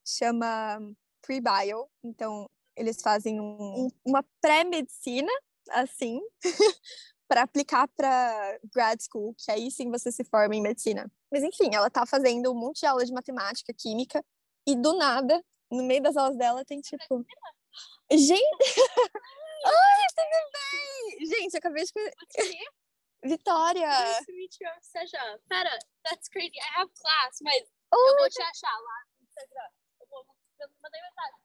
chama 0.05 0.79
pre-bio. 1.21 1.87
Então, 2.03 2.49
eles 2.75 3.01
fazem 3.01 3.39
um, 3.39 3.89
uma 4.05 4.23
pré-medicina, 4.41 5.31
assim, 5.71 6.19
para 7.27 7.43
aplicar 7.43 7.87
para 7.87 8.59
grad 8.73 8.99
school, 9.01 9.35
que 9.37 9.51
aí 9.51 9.71
sim 9.71 9.89
você 9.89 10.11
se 10.11 10.23
forma 10.23 10.55
em 10.55 10.61
medicina. 10.61 11.11
Mas 11.31 11.43
enfim, 11.43 11.73
ela 11.73 11.89
tá 11.89 12.05
fazendo 12.05 12.51
um 12.51 12.55
monte 12.55 12.81
de 12.81 12.85
aula 12.85 13.05
de 13.05 13.13
matemática, 13.13 13.73
química, 13.73 14.23
e 14.67 14.75
do 14.75 14.93
nada, 14.97 15.43
no 15.71 15.83
meio 15.83 16.01
das 16.01 16.15
aulas 16.15 16.37
dela, 16.37 16.63
tem 16.63 16.79
tipo. 16.81 17.25
Gente! 18.11 18.39
Ai, 19.65 20.07
tudo 20.15 20.51
bem! 20.53 21.25
Gente, 21.25 21.53
eu 21.53 21.57
acabei 21.57 21.83
de. 21.83 21.91
Vitória! 23.25 23.87
Nice 23.87 24.25
to 24.25 24.33
meet 24.33 24.55
you, 24.59 24.69
Seja. 24.81 25.39
Pera, 25.47 25.79
that's 26.03 26.27
crazy. 26.27 26.59
I 26.59 26.81
have 26.81 26.91
class, 26.93 27.39
mas 27.41 27.63
oh, 27.93 27.95
eu 27.95 28.17
vou 28.17 28.29
te 28.29 28.41
achar 28.41 28.71
lá 28.71 29.03
no 29.17 29.25
Instagram. 29.25 29.82
Eu 30.63 30.69
mandar 30.81 30.99
mensagem 31.01 31.43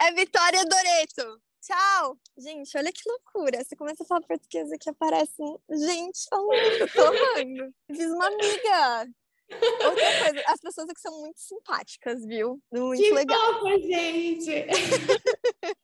é 0.00 0.12
Vitória 0.12 0.64
Doreto. 0.66 1.40
Tchau! 1.62 2.18
Gente, 2.36 2.76
olha 2.76 2.92
que 2.92 3.08
loucura. 3.08 3.64
Você 3.64 3.74
começa 3.74 4.02
a 4.02 4.06
falar 4.06 4.20
português 4.20 4.70
aqui, 4.70 4.90
aparece 4.90 5.42
gente 5.70 6.26
falando, 6.28 6.92
tô 6.92 7.06
amando. 7.06 7.74
Fiz 7.90 8.10
uma 8.10 8.26
amiga. 8.26 9.08
Outra 9.50 10.24
coisa, 10.24 10.44
as 10.46 10.60
pessoas 10.60 10.90
aqui 10.90 11.00
são 11.00 11.20
muito 11.20 11.40
simpáticas, 11.40 12.22
viu? 12.26 12.62
Muito 12.70 13.02
que 13.02 13.10
legal. 13.12 13.54
Fofa, 13.54 13.78
gente! 13.80 14.66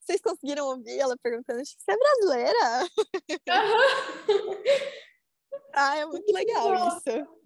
Vocês 0.00 0.20
conseguiram 0.20 0.66
ouvir 0.66 1.00
ela 1.00 1.16
perguntando 1.20 1.66
se 1.66 1.74
você 1.78 1.92
é 1.92 1.96
brasileira? 1.96 2.88
Uhum. 4.28 4.62
ah, 5.74 5.96
é 5.96 6.06
muito 6.06 6.32
legal 6.32 6.74
isso. 6.74 7.38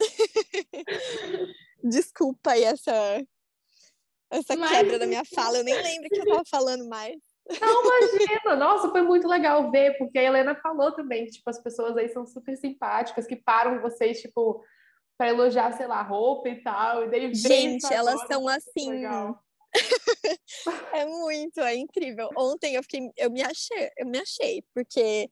Desculpa 1.82 2.52
aí 2.52 2.64
essa 2.64 3.24
essa 4.30 4.56
Mas... 4.56 4.70
quebra 4.70 4.98
da 4.98 5.06
minha 5.06 5.24
fala. 5.24 5.58
Eu 5.58 5.64
nem 5.64 5.74
lembro 5.74 6.08
que 6.08 6.20
eu 6.20 6.26
tava 6.26 6.42
falando 6.50 6.88
mais. 6.88 7.16
Não, 7.60 7.84
imagina! 7.84 8.56
Nossa, 8.56 8.90
foi 8.90 9.02
muito 9.02 9.28
legal 9.28 9.70
ver, 9.70 9.96
porque 9.98 10.18
a 10.18 10.22
Helena 10.22 10.54
falou 10.56 10.92
também 10.92 11.26
que 11.26 11.32
tipo, 11.32 11.48
as 11.48 11.62
pessoas 11.62 11.96
aí 11.96 12.08
são 12.08 12.26
super 12.26 12.56
simpáticas, 12.56 13.26
que 13.26 13.36
param 13.36 13.80
vocês, 13.80 14.20
tipo, 14.20 14.64
para 15.18 15.30
elogiar, 15.30 15.72
sei 15.72 15.86
lá, 15.86 16.02
roupa 16.02 16.48
e 16.48 16.62
tal. 16.62 17.04
E 17.04 17.10
daí 17.10 17.34
Gente, 17.34 17.92
elas 17.92 18.14
agora, 18.14 18.28
são 18.28 18.48
assim. 18.48 19.04
é 20.92 21.06
muito, 21.06 21.60
é 21.60 21.74
incrível. 21.76 22.30
Ontem 22.36 22.74
eu 22.74 22.82
fiquei, 22.82 23.10
eu 23.16 23.30
me 23.30 23.42
achei, 23.42 23.90
eu 23.98 24.06
me 24.06 24.18
achei, 24.18 24.64
porque 24.72 25.28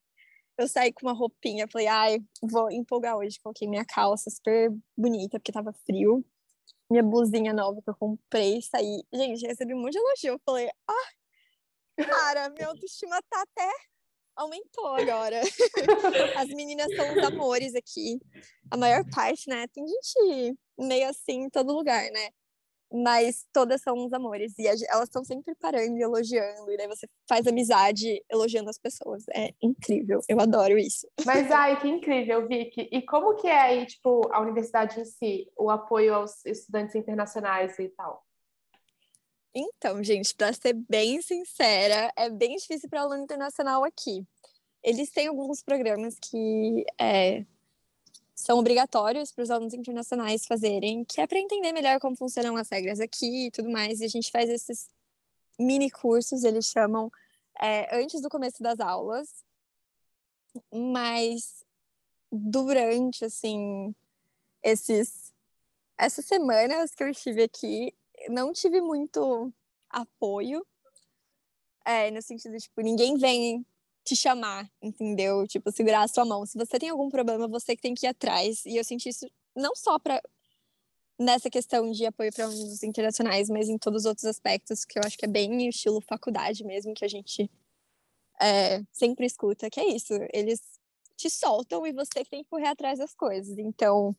eu 0.59 0.69
saí 0.69 0.93
com 0.93 1.07
uma 1.07 1.13
roupinha, 1.13 1.69
falei, 1.71 1.87
ai, 1.87 2.19
vou 2.43 2.71
empolgar 2.71 3.17
hoje. 3.17 3.39
Coloquei 3.43 3.69
minha 3.69 3.85
calça 3.85 4.31
super 4.31 4.71
bonita, 4.97 5.39
porque 5.39 5.53
tava 5.53 5.73
frio 5.87 6.25
minha 6.93 7.03
blusinha 7.03 7.53
nova 7.55 7.81
que 7.83 7.89
eu 7.89 7.97
comprei, 7.97 8.61
saí. 8.61 9.03
Gente, 9.13 9.47
recebi 9.47 9.75
um 9.75 9.81
monte 9.81 9.93
de 9.93 9.99
elogio. 9.99 10.35
Eu 10.35 10.41
falei, 10.45 10.69
ah, 10.87 12.05
cara, 12.05 12.51
minha 12.51 12.69
autoestima 12.69 13.21
tá 13.31 13.43
até 13.43 13.71
aumentou 14.37 14.87
agora. 14.89 15.41
As 16.37 16.49
meninas 16.49 16.95
são 16.95 17.17
os 17.17 17.25
amores 17.25 17.75
aqui. 17.75 18.21
A 18.71 18.77
maior 18.77 19.05
parte, 19.11 19.49
né? 19.49 19.67
Tem 19.69 19.85
gente 19.87 20.59
meio 20.79 21.09
assim 21.09 21.45
em 21.45 21.51
todo 21.51 21.75
lugar, 21.75 22.11
né? 22.11 22.31
Mas 22.93 23.47
todas 23.53 23.81
são 23.81 23.95
uns 23.95 24.13
amores. 24.13 24.59
E 24.59 24.67
elas 24.67 25.05
estão 25.05 25.25
sempre 25.25 25.55
parando 25.55 25.97
e 25.97 26.03
elogiando. 26.03 26.71
E 26.71 26.77
daí 26.77 26.87
você 26.87 27.09
faz 27.29 27.47
amizade 27.47 28.23
elogiando 28.31 28.71
as 28.71 28.79
pessoas. 28.79 29.25
É 29.35 29.55
incrível. 29.63 30.21
Eu 30.29 30.41
adoro 30.41 30.79
isso. 30.79 31.09
Mas, 31.25 31.51
ai, 31.51 31.81
que 31.81 31.89
incrível, 31.89 32.47
Vicky. 32.47 32.89
E 32.93 33.03
como 33.03 33.37
que 33.37 33.49
é 33.49 33.61
aí, 33.61 33.87
tipo, 33.87 34.29
a 34.33 34.41
universidade 34.41 35.01
em 35.01 35.05
si? 35.05 35.51
O 35.57 35.71
apoio 35.71 36.15
aos 36.15 36.45
estudantes 36.45 36.95
internacionais 36.95 37.79
e 37.79 37.89
tal? 37.89 38.25
Então, 39.55 40.03
gente, 40.03 40.35
para 40.35 40.53
ser 40.53 40.73
bem 40.73 41.21
sincera, 41.21 42.11
é 42.17 42.31
bem 42.31 42.57
difícil 42.57 42.89
para 42.89 43.03
aluno 43.03 43.23
internacional 43.23 43.85
aqui. 43.85 44.27
Eles 44.83 45.11
têm 45.11 45.29
alguns 45.29 45.63
programas 45.63 46.17
que 46.19 46.85
é, 46.99 47.45
são 48.43 48.59
obrigatórios 48.59 49.33
para 49.33 49.43
os 49.43 49.51
alunos 49.51 49.73
internacionais 49.75 50.47
fazerem, 50.47 51.05
que 51.05 51.21
é 51.21 51.27
para 51.27 51.39
entender 51.39 51.73
melhor 51.73 52.01
como 52.01 52.17
funcionam 52.17 52.57
as 52.57 52.69
regras 52.69 53.01
aqui 53.01 53.47
e 53.47 53.51
tudo 53.51 53.71
mais. 53.71 54.01
E 54.01 54.05
a 54.05 54.09
gente 54.09 54.31
faz 54.31 54.51
esses 54.51 54.89
mini 55.59 55.91
cursos, 55.91 56.45
eles 56.45 56.67
chamam, 56.67 57.11
é, 57.61 57.97
antes 57.97 58.21
do 58.21 58.29
começo 58.29 58.63
das 58.63 58.81
aulas, 58.81 59.45
mas 60.73 61.65
durante, 62.31 63.25
assim, 63.25 63.95
esses, 64.63 65.33
essas 65.97 66.25
semanas 66.25 66.95
que 66.95 67.03
eu 67.05 67.09
estive 67.09 67.45
aqui, 67.45 67.95
não 68.29 68.53
tive 68.53 68.81
muito 68.81 69.53
apoio, 69.89 70.67
é, 71.85 72.11
no 72.11 72.23
sentido, 72.23 72.57
tipo, 72.59 72.81
ninguém 72.81 73.17
vem 73.17 73.65
te 74.05 74.17
chamar, 74.17 74.71
entendeu? 74.83 75.47
Tipo, 75.47 75.71
segurar 75.71 76.03
a 76.03 76.09
sua 76.09 76.25
mão. 76.25 76.45
Se 76.45 76.59
você 76.59 76.79
tem 76.79 76.89
algum 76.89 77.09
problema, 77.09 77.49
você 77.49 77.77
que 77.77 77.83
tem 77.83 77.95
que 77.95 78.07
ir 78.07 78.09
atrás. 78.09 78.65
E 78.67 78.77
eu 78.77 78.85
senti 78.85 79.09
isso 79.09 79.27
não 79.55 79.75
só 79.75 79.99
para 79.99 80.21
nessa 81.19 81.49
questão 81.49 81.91
de 81.91 82.05
apoio 82.05 82.33
para 82.33 82.45
alunos 82.45 82.83
internacionais, 82.83 83.49
mas 83.49 83.69
em 83.69 83.79
todos 83.79 84.03
os 84.03 84.07
outros 84.07 84.25
aspectos, 84.25 84.85
que 84.85 84.99
eu 84.99 85.03
acho 85.05 85.17
que 85.17 85.25
é 85.25 85.29
bem 85.29 85.69
estilo 85.69 86.01
faculdade 86.01 86.65
mesmo, 86.65 86.95
que 86.95 87.05
a 87.05 87.09
gente 87.09 87.51
é, 88.41 88.83
sempre 88.93 89.27
escuta, 89.27 89.71
que 89.71 89.79
é 89.79 89.87
isso, 89.87 90.15
eles 90.33 90.61
te 91.17 91.31
soltam 91.31 91.87
e 91.87 91.93
você 91.93 92.25
tem 92.25 92.43
que 92.43 92.51
correr 92.51 92.69
atrás 92.69 92.99
das 92.99 93.15
coisas. 93.15 93.57
Então, 93.59 94.17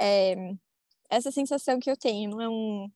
é, 0.00 0.54
essa 1.08 1.32
sensação 1.32 1.80
que 1.80 1.90
eu 1.90 1.96
tenho 1.96 2.30
não 2.30 2.40
é 2.40 2.48
um, 2.48 2.90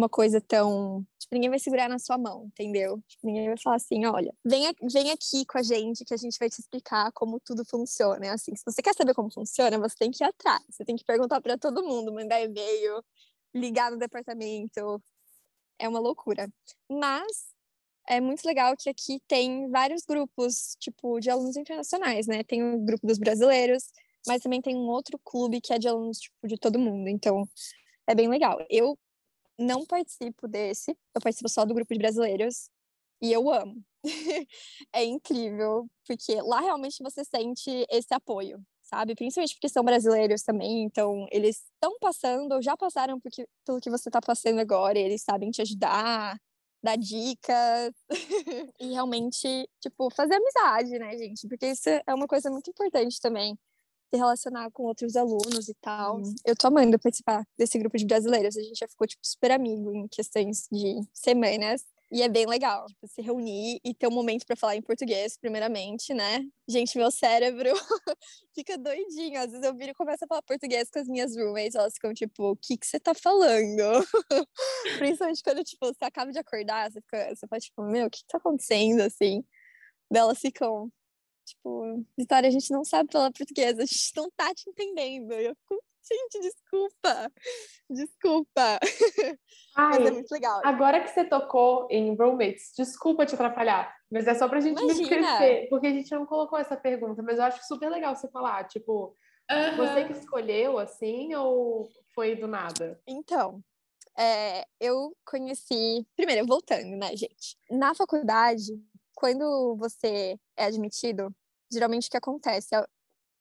uma 0.00 0.08
coisa 0.08 0.40
tão. 0.40 1.06
Tipo, 1.18 1.34
ninguém 1.34 1.50
vai 1.50 1.58
segurar 1.58 1.88
na 1.88 1.98
sua 1.98 2.16
mão, 2.16 2.46
entendeu? 2.46 3.02
Tipo, 3.06 3.26
ninguém 3.26 3.48
vai 3.48 3.58
falar 3.58 3.76
assim: 3.76 4.04
olha, 4.06 4.34
vem, 4.44 4.72
vem 4.90 5.10
aqui 5.10 5.44
com 5.46 5.58
a 5.58 5.62
gente 5.62 6.04
que 6.04 6.14
a 6.14 6.16
gente 6.16 6.38
vai 6.38 6.48
te 6.48 6.58
explicar 6.60 7.12
como 7.12 7.38
tudo 7.40 7.64
funciona. 7.64 8.26
É 8.26 8.30
assim, 8.30 8.54
se 8.56 8.64
você 8.64 8.82
quer 8.82 8.94
saber 8.94 9.14
como 9.14 9.30
funciona, 9.30 9.78
você 9.78 9.96
tem 9.96 10.10
que 10.10 10.24
ir 10.24 10.26
atrás, 10.26 10.62
você 10.70 10.84
tem 10.84 10.96
que 10.96 11.04
perguntar 11.04 11.40
para 11.40 11.58
todo 11.58 11.84
mundo, 11.84 12.12
mandar 12.12 12.40
e-mail, 12.40 13.04
ligar 13.54 13.90
no 13.90 13.98
departamento. 13.98 15.02
É 15.78 15.88
uma 15.88 16.00
loucura. 16.00 16.48
Mas 16.90 17.50
é 18.08 18.20
muito 18.20 18.44
legal 18.44 18.74
que 18.76 18.88
aqui 18.90 19.20
tem 19.28 19.68
vários 19.70 20.04
grupos, 20.04 20.76
tipo, 20.80 21.20
de 21.20 21.30
alunos 21.30 21.56
internacionais, 21.56 22.26
né? 22.26 22.42
Tem 22.44 22.62
o 22.62 22.80
grupo 22.80 23.06
dos 23.06 23.18
brasileiros, 23.18 23.84
mas 24.26 24.42
também 24.42 24.60
tem 24.62 24.76
um 24.76 24.88
outro 24.88 25.18
clube 25.22 25.60
que 25.60 25.72
é 25.72 25.78
de 25.78 25.88
alunos, 25.88 26.18
tipo, 26.18 26.48
de 26.48 26.58
todo 26.58 26.78
mundo. 26.78 27.08
Então, 27.08 27.48
é 28.06 28.14
bem 28.14 28.28
legal. 28.28 28.58
Eu 28.68 28.98
não 29.60 29.84
participo 29.86 30.48
desse, 30.48 30.96
eu 31.14 31.20
participo 31.20 31.48
só 31.48 31.64
do 31.64 31.74
grupo 31.74 31.92
de 31.92 31.98
brasileiros 31.98 32.70
e 33.22 33.32
eu 33.32 33.50
amo. 33.50 33.82
é 34.94 35.04
incrível, 35.04 35.86
porque 36.06 36.40
lá 36.42 36.60
realmente 36.60 37.02
você 37.02 37.24
sente 37.24 37.86
esse 37.90 38.14
apoio, 38.14 38.62
sabe? 38.82 39.14
Principalmente 39.14 39.54
porque 39.54 39.68
são 39.68 39.84
brasileiros 39.84 40.42
também, 40.42 40.82
então 40.84 41.26
eles 41.30 41.62
estão 41.74 41.98
passando, 42.00 42.52
ou 42.54 42.62
já 42.62 42.76
passaram 42.76 43.20
porque, 43.20 43.46
pelo 43.66 43.80
que 43.80 43.90
você 43.90 44.08
está 44.08 44.20
passando 44.20 44.58
agora, 44.60 44.98
eles 44.98 45.22
sabem 45.22 45.50
te 45.50 45.62
ajudar, 45.62 46.38
dar 46.82 46.96
dicas 46.96 47.92
e 48.80 48.92
realmente, 48.92 49.68
tipo, 49.80 50.10
fazer 50.10 50.34
amizade, 50.36 50.98
né, 50.98 51.16
gente? 51.18 51.46
Porque 51.48 51.66
isso 51.66 51.88
é 51.90 52.14
uma 52.14 52.26
coisa 52.26 52.50
muito 52.50 52.70
importante 52.70 53.20
também 53.20 53.58
se 54.10 54.16
relacionar 54.16 54.70
com 54.72 54.82
outros 54.82 55.16
alunos 55.16 55.68
e 55.68 55.74
tal. 55.74 56.16
Uhum. 56.16 56.34
Eu 56.44 56.56
tô 56.56 56.66
amando 56.66 56.98
participar 56.98 57.46
desse 57.56 57.78
grupo 57.78 57.96
de 57.96 58.04
brasileiros. 58.04 58.56
A 58.56 58.62
gente 58.62 58.78
já 58.78 58.88
ficou, 58.88 59.06
tipo, 59.06 59.24
super 59.24 59.52
amigo 59.52 59.94
em 59.94 60.08
questões 60.08 60.66
de 60.70 61.00
semanas. 61.14 61.84
E 62.12 62.22
é 62.22 62.28
bem 62.28 62.44
legal, 62.44 62.86
tipo, 62.86 63.06
se 63.06 63.22
reunir 63.22 63.78
e 63.84 63.94
ter 63.94 64.08
um 64.08 64.10
momento 64.10 64.44
para 64.44 64.56
falar 64.56 64.74
em 64.74 64.82
português, 64.82 65.38
primeiramente, 65.38 66.12
né? 66.12 66.44
Gente, 66.68 66.98
meu 66.98 67.08
cérebro 67.08 67.70
fica 68.52 68.76
doidinho. 68.76 69.38
Às 69.38 69.52
vezes 69.52 69.64
eu 69.64 69.72
viro 69.76 69.92
e 69.92 69.94
começo 69.94 70.24
a 70.24 70.26
falar 70.26 70.42
português 70.42 70.90
com 70.90 70.98
as 70.98 71.06
minhas 71.06 71.36
roommates, 71.36 71.76
elas 71.76 71.94
ficam 71.94 72.12
tipo, 72.12 72.50
o 72.50 72.56
que 72.56 72.76
que 72.76 72.84
você 72.84 72.98
tá 72.98 73.14
falando? 73.14 74.04
Principalmente 74.98 75.40
quando, 75.40 75.62
tipo, 75.62 75.86
você 75.86 76.04
acaba 76.04 76.32
de 76.32 76.38
acordar, 76.40 76.90
você, 76.90 77.00
fica, 77.00 77.28
você 77.32 77.46
fala, 77.46 77.60
tipo, 77.60 77.82
meu, 77.84 78.06
o 78.08 78.10
que 78.10 78.22
que 78.22 78.26
tá 78.26 78.38
acontecendo, 78.38 79.02
assim? 79.02 79.44
Elas 80.12 80.40
ficam, 80.40 80.90
Tipo, 81.50 82.04
Vitória, 82.16 82.48
a 82.48 82.52
gente 82.52 82.70
não 82.70 82.84
sabe 82.84 83.12
falar 83.12 83.32
português, 83.32 83.78
a 83.78 83.84
gente 83.84 84.12
não 84.16 84.30
tá 84.30 84.54
te 84.54 84.70
entendendo. 84.70 85.32
Eu 85.32 85.54
fico, 85.56 85.82
gente, 86.08 86.40
desculpa, 86.40 87.32
desculpa. 87.90 88.78
Ai, 89.76 89.98
mas 89.98 90.06
é 90.06 90.10
muito 90.12 90.30
legal. 90.30 90.60
Agora 90.64 91.00
que 91.00 91.08
você 91.08 91.24
tocou 91.24 91.88
em 91.90 92.14
roommates, 92.14 92.72
desculpa 92.76 93.26
te 93.26 93.34
atrapalhar, 93.34 93.92
mas 94.10 94.26
é 94.26 94.34
só 94.34 94.48
pra 94.48 94.60
gente 94.60 94.80
Imagina. 94.80 94.94
me 94.94 95.02
esquecer, 95.02 95.68
porque 95.68 95.88
a 95.88 95.92
gente 95.92 96.10
não 96.12 96.24
colocou 96.24 96.58
essa 96.58 96.76
pergunta, 96.76 97.22
mas 97.22 97.38
eu 97.38 97.44
acho 97.44 97.66
super 97.66 97.90
legal 97.90 98.14
você 98.14 98.28
falar, 98.28 98.64
tipo, 98.68 99.16
uhum. 99.50 99.76
você 99.76 100.04
que 100.04 100.12
escolheu 100.12 100.78
assim 100.78 101.34
ou 101.34 101.88
foi 102.14 102.36
do 102.36 102.46
nada? 102.46 103.00
Então, 103.08 103.60
é, 104.16 104.64
eu 104.80 105.16
conheci. 105.24 106.06
Primeiro, 106.14 106.46
voltando, 106.46 106.96
né, 106.96 107.16
gente? 107.16 107.56
Na 107.68 107.92
faculdade, 107.92 108.80
quando 109.20 109.76
você 109.76 110.38
é 110.56 110.64
admitido, 110.64 111.34
geralmente 111.70 112.08
o 112.08 112.10
que 112.10 112.16
acontece 112.16 112.74
é 112.74 112.84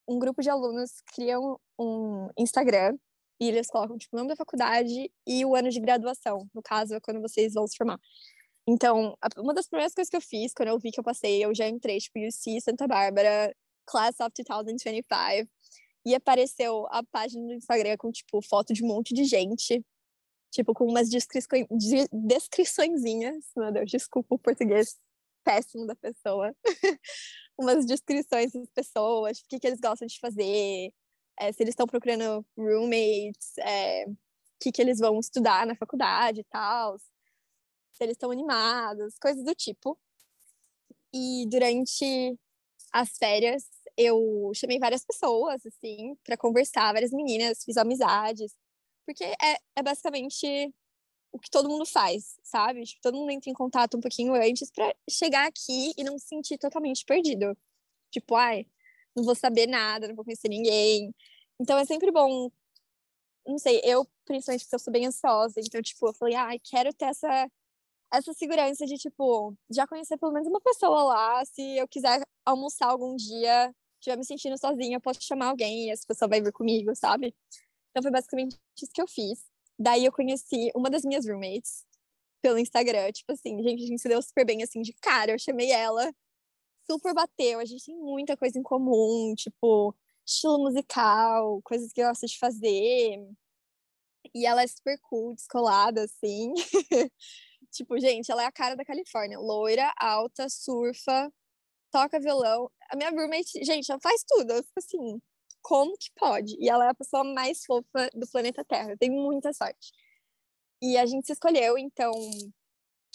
um 0.08 0.18
grupo 0.20 0.42
de 0.42 0.50
alunos 0.50 1.02
criam 1.13 1.60
um 1.78 2.30
Instagram 2.38 2.98
e 3.39 3.48
eles 3.48 3.68
colocam 3.68 3.98
tipo, 3.98 4.15
o 4.15 4.20
nome 4.20 4.30
da 4.30 4.36
faculdade 4.36 5.12
e 5.26 5.46
o 5.46 5.56
ano 5.56 5.70
de 5.70 5.80
graduação, 5.80 6.50
no 6.54 6.62
caso, 6.62 6.96
é 6.96 7.00
quando 7.00 7.22
vocês 7.22 7.54
vão 7.54 7.65
se 7.68 7.78
formar. 7.78 8.00
Então, 8.68 9.18
uma 9.38 9.54
das 9.54 9.68
primeiras 9.68 9.94
coisas 9.94 10.10
que 10.10 10.18
eu 10.18 10.22
fiz, 10.22 10.54
quando 10.54 10.70
eu 10.70 10.80
vi 10.80 10.92
que 10.92 11.00
eu 11.00 11.04
passei, 11.04 11.44
eu 11.44 11.56
já 11.56 11.68
entrei, 11.68 11.98
tipo, 12.00 12.20
UC 12.20 12.62
Santa 12.62 12.88
Bárbara, 12.88 13.56
Class 13.86 14.20
of 14.20 14.32
2025, 14.32 15.50
e 16.06 16.13
apareceu 16.13 16.86
a 16.92 17.02
página 17.04 17.48
do 17.48 17.54
Instagram 17.54 17.96
com, 17.98 18.12
tipo, 18.12 18.42
foto 18.42 18.74
de 18.74 18.84
um 18.84 18.88
monte 18.88 19.13
de 19.13 19.24
gente, 19.24 19.84
tipo, 20.52 20.74
com 20.74 20.86
umas 20.86 21.10
descrições, 21.10 21.65
descriçõezinhas, 22.12 23.46
meu 23.56 23.72
Deus, 23.72 23.89
desculpa 23.89 24.36
o 24.36 24.39
português 24.39 24.98
péssimo 25.44 25.88
da 25.88 25.96
pessoa. 25.96 26.54
Umas 27.60 27.86
descrições 27.86 28.54
das 28.54 28.69
pessoas, 28.69 29.39
o 29.39 29.45
que, 29.48 29.60
que 29.60 29.67
eles 29.67 29.82
gostam 29.82 30.08
de 30.08 30.17
fazer, 30.19 30.93
é, 31.38 31.52
se 31.52 31.62
eles 31.62 31.74
estão 31.74 31.86
procurando 31.86 32.45
roommates, 32.58 33.58
é, 33.60 34.06
o 34.06 34.15
que, 34.62 34.72
que 34.72 34.82
eles 34.82 35.00
vão 35.00 35.19
estudar 35.19 35.67
na 35.67 35.76
faculdade 35.76 36.39
e 36.39 36.43
tal, 36.45 36.98
se 36.98 38.04
eles 38.04 38.13
estão 38.13 38.32
animados, 38.32 39.17
coisas 39.19 39.43
do 39.43 39.54
tipo. 39.54 39.98
E 41.13 41.45
durante 41.50 42.39
as 42.93 43.17
férias, 43.17 43.67
eu 43.98 44.52
chamei 44.56 44.80
várias 44.80 45.04
pessoas, 45.04 45.65
assim, 45.65 46.15
para 46.24 46.38
conversar, 46.38 46.93
várias 46.93 47.12
meninas, 47.12 47.63
fiz 47.65 47.76
amizades, 47.76 48.56
porque 49.06 49.26
é, 49.26 49.58
é 49.76 49.84
basicamente 49.84 50.74
o 51.32 51.39
que 51.39 51.50
todo 51.50 51.70
mundo 51.70 51.86
faz, 51.86 52.38
sabe? 52.44 52.84
Tipo, 52.84 53.02
todo 53.02 53.18
mundo 53.18 53.32
entra 53.32 53.50
em 53.50 53.54
contato 53.54 53.98
um 53.98 54.02
pouquinho 54.02 54.34
antes 54.34 54.72
para 54.72 54.96
chegar 55.10 55.48
aqui 55.48 55.94
e 55.98 56.04
não 56.04 56.18
se 56.18 56.28
sentir 56.28 56.58
totalmente 56.58 57.06
perdido. 57.06 57.58
Tipo, 58.12 58.36
ai, 58.36 58.65
não 59.15 59.24
vou 59.24 59.36
saber 59.36 59.68
nada, 59.68 60.08
não 60.08 60.15
vou 60.15 60.26
conhecer 60.26 60.50
ninguém. 60.50 61.13
Então 61.60 61.78
é 61.78 61.86
sempre 61.86 62.12
bom. 62.12 62.50
Não 63.48 63.58
sei, 63.58 63.82
eu, 63.84 64.06
principalmente 64.26 64.63
porque 64.63 64.76
eu 64.76 64.80
sou 64.80 64.94
bem 64.94 65.08
ansiosa, 65.08 65.60
então, 65.60 65.82
tipo, 65.82 66.08
eu 66.08 66.13
falei, 66.13 66.36
ai, 66.36 66.60
quero 66.60 66.94
ter 66.94 67.06
essa, 67.06 67.52
essa 68.13 68.34
segurança 68.34 68.86
de, 68.86 68.98
tipo, 68.98 69.56
já 69.72 69.88
conhecer 69.88 70.18
pelo 70.18 70.34
menos 70.34 70.48
uma 70.48 70.62
pessoa 70.62 71.04
lá. 71.04 71.46
Se 71.46 71.78
eu 71.78 71.88
quiser 71.88 72.22
almoçar 72.46 72.88
algum 72.89 73.15
dia, 73.15 73.74
estiver 74.00 74.18
me 74.18 74.26
sentindo 74.26 74.58
sozinha, 74.58 74.98
eu 74.98 75.02
posso 75.02 75.22
chamar 75.24 75.48
alguém 75.50 75.88
e 75.88 75.92
essa 75.92 76.06
pessoa 76.08 76.30
vai 76.30 76.42
vir 76.42 76.54
comigo, 76.54 76.96
sabe? 76.96 77.36
Então 77.92 78.04
foi 78.04 78.12
basicamente 78.12 78.58
isso 78.82 78.92
que 78.94 79.02
eu 79.02 79.08
fiz. 79.08 79.48
Daí 79.80 80.04
eu 80.06 80.12
conheci 80.12 80.70
uma 80.76 80.89
das 80.89 81.04
minhas 81.04 81.26
roommates 81.26 81.86
pelo 82.42 82.60
Instagram. 82.60 83.12
Tipo 83.12 83.32
assim, 83.32 83.62
gente, 83.63 83.84
a 83.84 83.88
gente 83.88 84.02
se 84.02 84.10
deu 84.10 84.22
super 84.22 84.46
bem 84.46 84.62
assim 84.63 84.82
de 84.82 84.94
cara. 85.02 85.32
Eu 85.32 85.39
chamei 85.39 85.72
ela, 85.72 86.13
super 86.89 87.13
bateu. 87.13 87.60
A 87.60 87.65
gente 87.65 87.86
tem 87.86 87.96
muita 87.96 88.36
coisa 88.38 88.60
em 88.60 88.63
comum, 88.63 89.34
tipo, 89.36 89.96
estilo 90.26 90.60
musical, 90.60 91.62
coisas 91.63 91.94
que 91.94 92.02
eu 92.02 92.08
gosto 92.08 92.28
de 92.28 92.38
fazer. 92.38 93.20
E 94.34 94.46
ela 94.46 94.63
é 94.63 94.68
super 94.68 94.98
cool, 95.02 95.34
descolada, 95.36 96.04
assim. 96.04 96.54
tipo, 97.72 98.00
gente, 98.00 98.32
ela 98.32 98.44
é 98.44 98.46
a 98.46 98.52
cara 98.52 98.76
da 98.76 98.86
Califórnia. 98.86 99.39
Loira, 99.39 99.94
alta, 100.00 100.50
surfa, 100.50 101.32
toca 101.92 102.20
violão. 102.20 102.70
A 102.92 102.96
minha 102.96 103.10
roommate, 103.12 103.63
gente, 103.63 103.92
ela 103.92 104.00
faz 104.02 104.24
tudo. 104.28 104.52
Eu 104.54 104.63
fico 104.63 104.80
assim, 104.80 105.22
como 105.62 105.98
que 105.98 106.10
pode? 106.15 106.56
E 106.60 106.69
ela 106.69 106.86
é 106.86 106.89
a 106.89 106.95
pessoa 106.95 107.24
mais 107.24 107.63
fofa 107.65 108.10
do 108.13 108.28
planeta 108.28 108.63
Terra. 108.65 108.95
Tem 108.98 109.10
muita 109.10 109.54
sorte. 109.54 109.91
E 110.82 110.98
a 110.98 111.06
gente 111.06 111.26
se 111.26 111.34
escolheu, 111.34 111.78
então, 111.78 112.12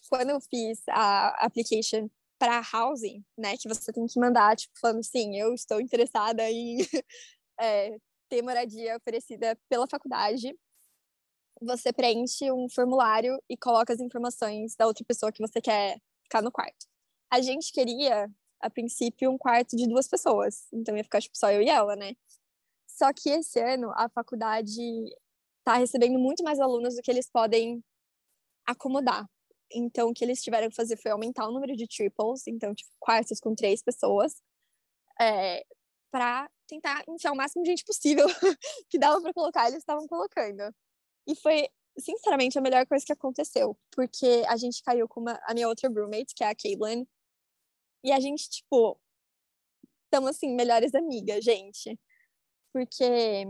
quando 0.09 0.31
eu 0.31 0.41
fiz 0.41 0.83
a 0.89 1.29
application 1.47 2.09
para 2.39 2.63
housing, 2.73 3.25
né, 3.39 3.57
que 3.57 3.69
você 3.69 3.93
tem 3.93 4.07
que 4.07 4.21
mandar, 4.21 4.57
tipo, 4.57 4.79
falando 4.79 5.01
assim, 5.01 5.39
eu 5.39 5.55
estou 5.55 5.81
interessada 5.81 6.43
em 6.51 6.79
é, 7.59 7.97
ter 8.29 8.43
moradia 8.43 8.97
oferecida 8.97 9.59
pela 9.69 9.87
faculdade, 9.87 10.55
você 11.61 11.93
preenche 11.93 12.51
um 12.53 12.69
formulário 12.69 13.41
e 13.49 13.57
coloca 13.57 13.93
as 13.93 14.01
informações 14.01 14.75
da 14.77 14.87
outra 14.87 15.05
pessoa 15.05 15.33
que 15.33 15.41
você 15.41 15.61
quer 15.61 15.99
ficar 16.25 16.43
no 16.43 16.53
quarto. 16.53 16.87
A 17.31 17.41
gente 17.41 17.73
queria, 17.73 18.31
a 18.65 18.71
princípio, 18.71 19.31
um 19.31 19.37
quarto 19.37 19.77
de 19.77 19.87
duas 19.87 20.09
pessoas, 20.09 20.67
então 20.73 20.97
ia 20.97 21.05
ficar, 21.05 21.21
tipo, 21.21 21.37
só 21.37 21.51
eu 21.53 21.61
e 21.61 21.69
ela, 21.69 21.95
né? 21.95 22.15
Só 22.87 23.13
que 23.13 23.29
esse 23.29 23.61
ano 23.61 23.91
a 23.95 24.09
faculdade 24.09 24.81
está 25.59 25.77
recebendo 25.77 26.19
muito 26.19 26.43
mais 26.43 26.59
alunos 26.59 26.95
do 26.97 27.03
que 27.03 27.11
eles 27.11 27.29
podem 27.31 27.85
acomodar. 28.67 29.29
Então, 29.71 30.09
o 30.09 30.15
que 30.15 30.25
eles 30.25 30.43
tiveram 30.43 30.71
que 30.71 30.77
fazer 30.77 30.97
foi 30.97 31.11
aumentar 31.11 31.47
o 31.47 31.53
número 31.53 31.77
de 31.77 31.87
triples, 31.87 32.47
então, 32.47 32.75
tipo, 32.75 32.91
quartos 32.99 33.39
com 33.39 33.55
três 33.55 33.83
pessoas, 33.83 34.41
é, 35.21 35.63
para 36.11 36.49
tentar 36.67 37.05
enfiar 37.09 37.33
o 37.33 37.37
máximo 37.37 37.65
de 37.65 37.71
gente 37.71 37.85
possível 37.85 38.27
que 38.89 38.99
dava 38.99 39.21
para 39.21 39.35
colocar, 39.35 39.67
eles 39.69 39.81
estavam 39.81 40.07
colocando. 40.07 40.75
E 41.27 41.37
foi, 41.37 41.69
sinceramente, 41.99 42.59
a 42.59 42.63
melhor 42.63 42.87
coisa 42.87 43.05
que 43.05 43.13
aconteceu, 43.13 43.77
porque 43.91 44.43
a 44.49 44.57
gente 44.57 44.83
caiu 44.83 45.07
com 45.07 45.21
uma, 45.21 45.39
a 45.45 45.53
minha 45.53 45.69
outra 45.69 45.91
roommate, 45.91 46.35
que 46.35 46.43
é 46.43 46.49
a 46.49 46.55
Caitlin, 46.55 47.07
e 48.05 48.13
a 48.13 48.21
gente, 48.21 48.49
tipo, 48.51 48.99
estamos, 50.07 50.31
assim, 50.31 50.55
melhores 50.55 50.95
amigas, 50.95 51.43
gente 51.45 51.99
porque 52.75 53.47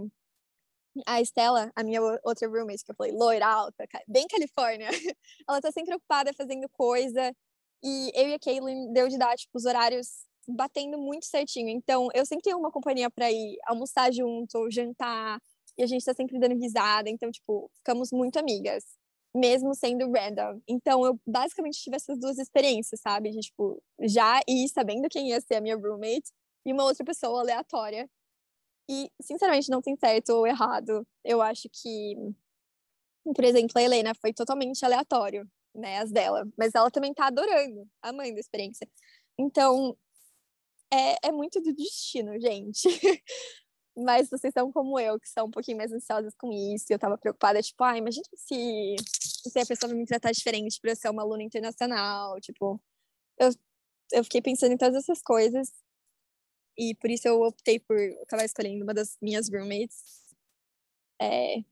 a 1.06 1.20
Estela, 1.20 1.72
a 1.74 1.82
minha 1.82 2.00
outra 2.22 2.46
roommate, 2.46 2.84
que 2.84 2.90
eu 2.92 2.94
falei, 2.94 3.12
loira 3.12 3.46
alta, 3.46 3.86
bem 4.06 4.26
Califórnia, 4.28 4.88
ela 5.48 5.60
tá 5.62 5.72
sempre 5.72 5.94
ocupada 5.94 6.32
fazendo 6.34 6.68
coisa. 6.68 7.34
E 7.82 8.12
eu 8.14 8.28
e 8.28 8.34
a 8.34 8.38
Kaylin 8.38 8.92
deu 8.92 9.08
de 9.08 9.18
dar, 9.18 9.34
tipo, 9.36 9.56
os 9.56 9.64
horários 9.64 10.08
batendo 10.46 10.98
muito 10.98 11.24
certinho. 11.26 11.70
Então, 11.70 12.08
eu 12.14 12.24
sempre 12.26 12.44
tenho 12.44 12.58
uma 12.58 12.70
companhia 12.70 13.10
para 13.10 13.30
ir 13.32 13.56
almoçar 13.66 14.12
junto, 14.12 14.70
jantar, 14.70 15.38
e 15.76 15.82
a 15.82 15.86
gente 15.86 16.04
tá 16.04 16.14
sempre 16.14 16.38
dando 16.38 16.54
risada. 16.54 17.08
Então, 17.08 17.30
tipo, 17.30 17.70
ficamos 17.76 18.10
muito 18.12 18.38
amigas, 18.38 18.84
mesmo 19.34 19.74
sendo 19.74 20.10
random. 20.10 20.60
Então, 20.68 21.04
eu 21.04 21.20
basicamente 21.26 21.80
tive 21.82 21.96
essas 21.96 22.18
duas 22.18 22.38
experiências, 22.38 23.00
sabe? 23.00 23.30
De, 23.30 23.40
tipo, 23.40 23.82
já 24.00 24.40
ir 24.48 24.68
sabendo 24.68 25.08
quem 25.08 25.30
ia 25.30 25.40
ser 25.40 25.56
a 25.56 25.60
minha 25.60 25.76
roommate 25.76 26.30
e 26.64 26.72
uma 26.72 26.84
outra 26.84 27.04
pessoa 27.04 27.40
aleatória 27.40 28.08
e, 28.88 29.10
sinceramente, 29.20 29.70
não 29.70 29.82
tem 29.82 29.96
certo 29.96 30.30
ou 30.30 30.46
errado. 30.46 31.06
Eu 31.24 31.42
acho 31.42 31.68
que, 31.70 32.14
por 33.24 33.44
exemplo, 33.44 33.72
a 33.76 33.82
Helena 33.82 34.14
foi 34.14 34.32
totalmente 34.32 34.84
aleatório, 34.84 35.48
né, 35.74 35.98
as 35.98 36.10
dela. 36.12 36.46
Mas 36.56 36.74
ela 36.74 36.90
também 36.90 37.12
tá 37.14 37.26
adorando, 37.26 37.88
amando 38.02 38.36
a 38.36 38.40
experiência. 38.40 38.88
Então, 39.38 39.96
é, 40.92 41.28
é 41.28 41.32
muito 41.32 41.60
do 41.60 41.74
destino, 41.74 42.38
gente. 42.40 42.82
Mas 43.96 44.28
vocês 44.28 44.52
são 44.52 44.72
como 44.72 44.98
eu, 44.98 45.20
que 45.20 45.28
são 45.28 45.46
um 45.46 45.50
pouquinho 45.50 45.76
mais 45.76 45.92
ansiosas 45.92 46.34
com 46.36 46.50
isso. 46.52 46.86
Eu 46.90 46.98
tava 46.98 47.16
preocupada, 47.16 47.62
tipo, 47.62 47.82
ah, 47.84 47.96
imagina 47.96 48.24
se, 48.34 48.96
se 49.50 49.58
a 49.58 49.66
pessoa 49.66 49.90
vai 49.90 49.98
me 49.98 50.06
tratar 50.06 50.32
diferente 50.32 50.80
por 50.80 50.90
eu 50.90 50.96
ser 50.96 51.08
uma 51.10 51.22
aluna 51.22 51.42
internacional. 51.42 52.40
Tipo, 52.40 52.80
eu, 53.38 53.50
eu 54.12 54.24
fiquei 54.24 54.42
pensando 54.42 54.72
em 54.72 54.78
todas 54.78 54.96
essas 54.96 55.22
coisas. 55.22 55.72
E 56.76 56.94
por 56.96 57.10
isso 57.10 57.28
eu 57.28 57.40
optei 57.42 57.78
por 57.78 57.96
acabar 58.22 58.44
escolhendo 58.44 58.84
uma 58.84 58.94
das 58.94 59.16
minhas 59.22 59.48
roommates. 59.48 60.24
É, 61.20 61.58
e 61.58 61.64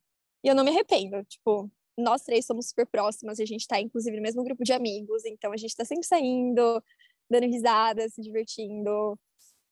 eu 0.44 0.54
não 0.54 0.64
me 0.64 0.70
arrependo. 0.70 1.24
Tipo, 1.24 1.70
nós 1.96 2.22
três 2.22 2.46
somos 2.46 2.68
super 2.68 2.86
próximas, 2.86 3.40
a 3.40 3.44
gente 3.44 3.66
tá, 3.66 3.80
inclusive, 3.80 4.16
no 4.16 4.22
mesmo 4.22 4.44
grupo 4.44 4.64
de 4.64 4.72
amigos, 4.72 5.24
então 5.24 5.52
a 5.52 5.56
gente 5.56 5.76
tá 5.76 5.84
sempre 5.84 6.06
saindo, 6.06 6.82
dando 7.30 7.46
risada, 7.46 8.08
se 8.08 8.22
divertindo, 8.22 9.18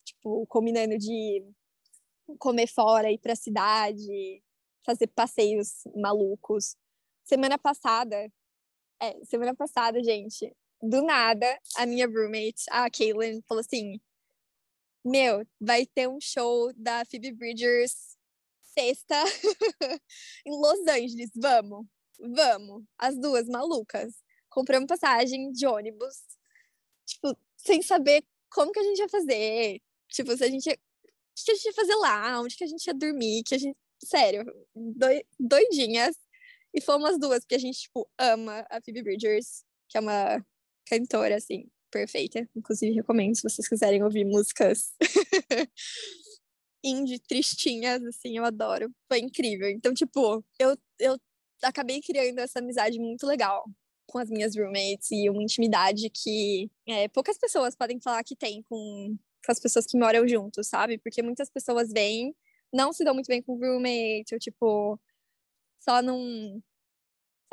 tipo, 0.05 0.45
combinando 0.47 0.97
de 0.97 1.43
comer 2.37 2.67
fora, 2.67 3.11
ir 3.11 3.17
pra 3.17 3.35
cidade, 3.35 4.43
fazer 4.85 5.07
passeios 5.07 5.83
malucos. 5.95 6.75
Semana 7.23 7.57
passada, 7.57 8.31
é, 8.99 9.23
semana 9.25 9.55
passada, 9.55 10.03
gente, 10.03 10.53
do 10.81 11.01
nada, 11.03 11.47
a 11.75 11.85
minha 11.85 12.07
roommate, 12.07 12.65
a 12.69 12.89
Caitlin, 12.89 13.41
falou 13.47 13.61
assim: 13.61 13.99
meu, 15.03 15.45
vai 15.59 15.85
ter 15.85 16.07
um 16.07 16.19
show 16.21 16.71
da 16.75 17.03
Phoebe 17.05 17.31
Bridgers 17.31 18.17
sexta 18.73 19.15
em 20.45 20.51
Los 20.51 20.79
Angeles. 20.87 21.31
Vamos, 21.35 21.85
vamos. 22.19 22.83
As 22.97 23.17
duas 23.17 23.47
malucas. 23.47 24.13
Compramos 24.49 24.87
passagem 24.87 25.51
de 25.51 25.65
ônibus, 25.65 26.15
tipo, 27.05 27.35
sem 27.57 27.81
saber 27.81 28.23
como 28.49 28.71
que 28.71 28.79
a 28.79 28.83
gente 28.83 28.99
ia 28.99 29.09
fazer. 29.09 29.81
Tipo, 30.09 30.35
se 30.35 30.43
a 30.43 30.49
gente 30.49 30.67
ia... 30.67 30.73
O 30.73 31.43
que 31.45 31.51
a 31.51 31.55
gente 31.55 31.65
ia 31.65 31.73
fazer 31.73 31.95
lá? 31.95 32.41
Onde 32.41 32.55
que 32.55 32.63
a 32.63 32.67
gente 32.67 32.85
ia 32.85 32.93
dormir? 32.93 33.43
Que 33.43 33.55
a 33.55 33.57
gente... 33.57 33.77
Sério, 34.03 34.43
doidinhas. 35.39 36.15
E 36.73 36.81
fomos 36.81 37.11
as 37.11 37.19
duas, 37.19 37.39
porque 37.39 37.55
a 37.55 37.59
gente, 37.59 37.81
tipo, 37.81 38.09
ama 38.17 38.65
a 38.69 38.81
Phoebe 38.81 39.03
Bridgers, 39.03 39.63
que 39.89 39.97
é 39.97 40.01
uma 40.01 40.45
cantora, 40.87 41.35
assim, 41.35 41.69
perfeita. 41.91 42.47
Inclusive, 42.55 42.93
recomendo 42.93 43.35
se 43.35 43.43
vocês 43.43 43.67
quiserem 43.67 44.03
ouvir 44.03 44.25
músicas 44.25 44.93
indie, 46.83 47.19
tristinhas, 47.19 48.03
assim, 48.03 48.37
eu 48.37 48.45
adoro. 48.45 48.91
Foi 49.07 49.19
incrível. 49.19 49.69
Então, 49.69 49.93
tipo, 49.93 50.43
eu, 50.59 50.77
eu 50.99 51.17
acabei 51.61 52.01
criando 52.01 52.39
essa 52.39 52.59
amizade 52.59 52.99
muito 52.99 53.25
legal 53.25 53.65
com 54.07 54.17
as 54.17 54.29
minhas 54.29 54.55
roommates 54.55 55.09
e 55.11 55.29
uma 55.29 55.41
intimidade 55.41 56.09
que 56.09 56.69
é, 56.87 57.07
poucas 57.07 57.37
pessoas 57.37 57.75
podem 57.75 57.99
falar 57.99 58.23
que 58.23 58.35
tem 58.35 58.61
com, 58.63 59.17
com 59.45 59.51
as 59.51 59.59
pessoas 59.59 59.85
que 59.85 59.97
moram 59.97 60.27
juntos, 60.27 60.67
sabe? 60.67 60.97
Porque 60.97 61.21
muitas 61.21 61.49
pessoas 61.49 61.91
vêm, 61.91 62.35
não 62.73 62.91
se 62.91 63.03
dão 63.05 63.13
muito 63.13 63.27
bem 63.27 63.41
com 63.41 63.53
o 63.53 63.59
roommate, 63.59 64.33
ou 64.33 64.39
tipo, 64.39 64.99
só 65.81 66.01
não. 66.01 66.61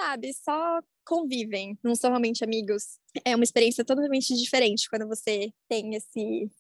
Sabe? 0.01 0.33
Só 0.33 0.81
convivem, 1.05 1.77
não 1.83 1.95
são 1.95 2.11
realmente 2.11 2.45
amigos. 2.45 3.01
É 3.25 3.35
uma 3.35 3.43
experiência 3.43 3.85
totalmente 3.85 4.35
diferente 4.35 4.89
quando 4.89 5.09
você 5.09 5.51
tem 5.69 5.95
esse, 5.95 6.51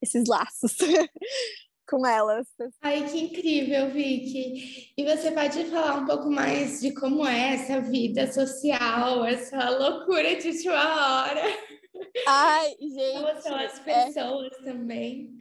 esses 0.00 0.26
laços 0.28 0.76
com 1.88 2.06
elas. 2.06 2.46
Ai, 2.80 3.08
que 3.08 3.18
incrível, 3.18 3.90
Vicky! 3.90 4.92
E 4.96 5.04
você 5.04 5.32
pode 5.32 5.64
falar 5.66 5.96
um 5.96 6.06
pouco 6.06 6.30
mais 6.30 6.80
de 6.80 6.92
como 6.92 7.26
é 7.26 7.54
essa 7.54 7.80
vida 7.80 8.32
social, 8.32 9.24
essa 9.24 9.70
loucura 9.70 10.36
de 10.36 10.48
última 10.48 11.22
hora? 11.22 11.42
Ai, 12.26 12.76
gente! 12.80 13.22
Como 13.22 13.42
são 13.42 13.56
as 13.56 13.86
é 13.86 14.04
pessoas 14.04 14.52
é... 14.52 14.62
também? 14.62 15.36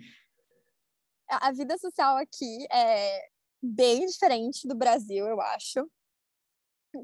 A 1.28 1.52
vida 1.52 1.78
social 1.78 2.18
aqui 2.18 2.68
é 2.72 3.35
bem 3.62 4.06
diferente 4.06 4.68
do 4.68 4.76
Brasil, 4.76 5.28
eu 5.28 5.42
acho. 5.42 5.90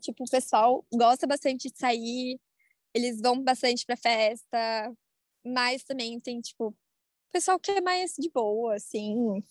Tipo, 0.02 0.24
o 0.24 0.30
pessoal 0.30 0.86
gosta 0.94 1.28
bastante 1.28 1.70
de 1.70 1.78
sair, 1.78 2.40
eles 2.94 3.20
vão 3.22 3.44
bastante 3.44 3.86
pra 3.86 3.98
festa, 3.98 4.94
mas 5.46 5.84
também 5.84 6.20
tem, 6.20 6.40
tipo, 6.40 6.68
o 6.70 6.76
pessoal 7.32 7.60
que 7.60 7.72
é 7.72 7.82
mais 7.82 8.14
de 8.18 8.30
boa, 8.30 8.76
assim. 8.76 9.44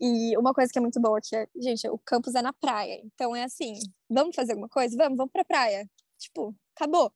E 0.00 0.36
uma 0.36 0.52
coisa 0.52 0.72
que 0.72 0.78
é 0.78 0.82
muito 0.82 1.00
boa 1.00 1.20
que 1.20 1.36
é, 1.36 1.46
gente, 1.56 1.88
o 1.88 1.98
campus 1.98 2.34
é 2.34 2.42
na 2.42 2.52
praia. 2.52 3.00
Então 3.04 3.34
é 3.36 3.44
assim, 3.44 3.74
vamos 4.10 4.34
fazer 4.34 4.52
alguma 4.52 4.68
coisa? 4.68 4.96
Vamos, 4.96 5.16
vamos 5.16 5.32
pra 5.32 5.44
praia. 5.44 5.88
Tipo, 6.18 6.54
acabou. 6.74 7.12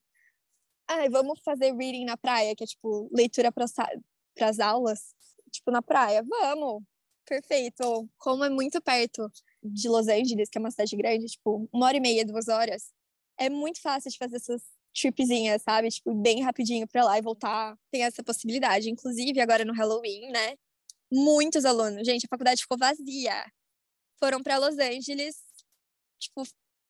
Ai, 0.89 1.09
vamos 1.09 1.41
fazer 1.41 1.75
reading 1.75 2.05
na 2.05 2.17
praia, 2.17 2.55
que 2.55 2.62
é 2.65 2.67
tipo 2.67 3.09
leitura 3.12 3.51
para 3.53 3.65
as 3.65 4.61
aulas, 4.61 5.15
tipo 5.51 5.71
na 5.71 5.83
praia. 5.83 6.23
Vamos. 6.23 6.83
Perfeito. 7.27 8.09
Como 8.19 8.45
é 8.45 8.49
muito 8.49 8.81
perto 8.81 9.31
de 9.62 9.89
Los 9.89 10.09
Angeles, 10.09 10.49
que 10.49 10.59
é 10.59 10.61
uma 10.61 10.71
cidade 10.71 10.97
grande, 10.97 11.27
tipo, 11.27 11.69
uma 11.73 11.87
hora 11.87 11.97
e 11.97 12.01
meia, 12.01 12.25
duas 12.25 12.49
horas, 12.49 12.93
é 13.39 13.51
muito 13.51 13.81
fácil 13.81 14.11
de 14.11 14.17
fazer 14.17 14.37
essas 14.37 14.62
tripzinhas, 14.95 15.62
sabe? 15.62 15.89
Tipo, 15.91 16.15
bem 16.15 16.43
rapidinho 16.43 16.87
para 16.89 17.05
lá 17.05 17.19
e 17.19 17.23
voltar. 17.23 17.77
Tem 17.91 18.05
essa 18.05 18.23
possibilidade. 18.23 18.89
Inclusive, 18.91 19.41
agora 19.41 19.65
no 19.65 19.75
Halloween, 19.75 20.31
né? 20.31 20.55
Muitos 21.12 21.65
alunos. 21.65 22.07
Gente, 22.07 22.27
a 22.27 22.29
faculdade 22.29 22.62
ficou 22.62 22.79
vazia. 22.79 23.45
Foram 24.19 24.43
para 24.43 24.59
Los 24.59 24.79
Angeles, 24.79 25.37
tipo, 26.19 26.45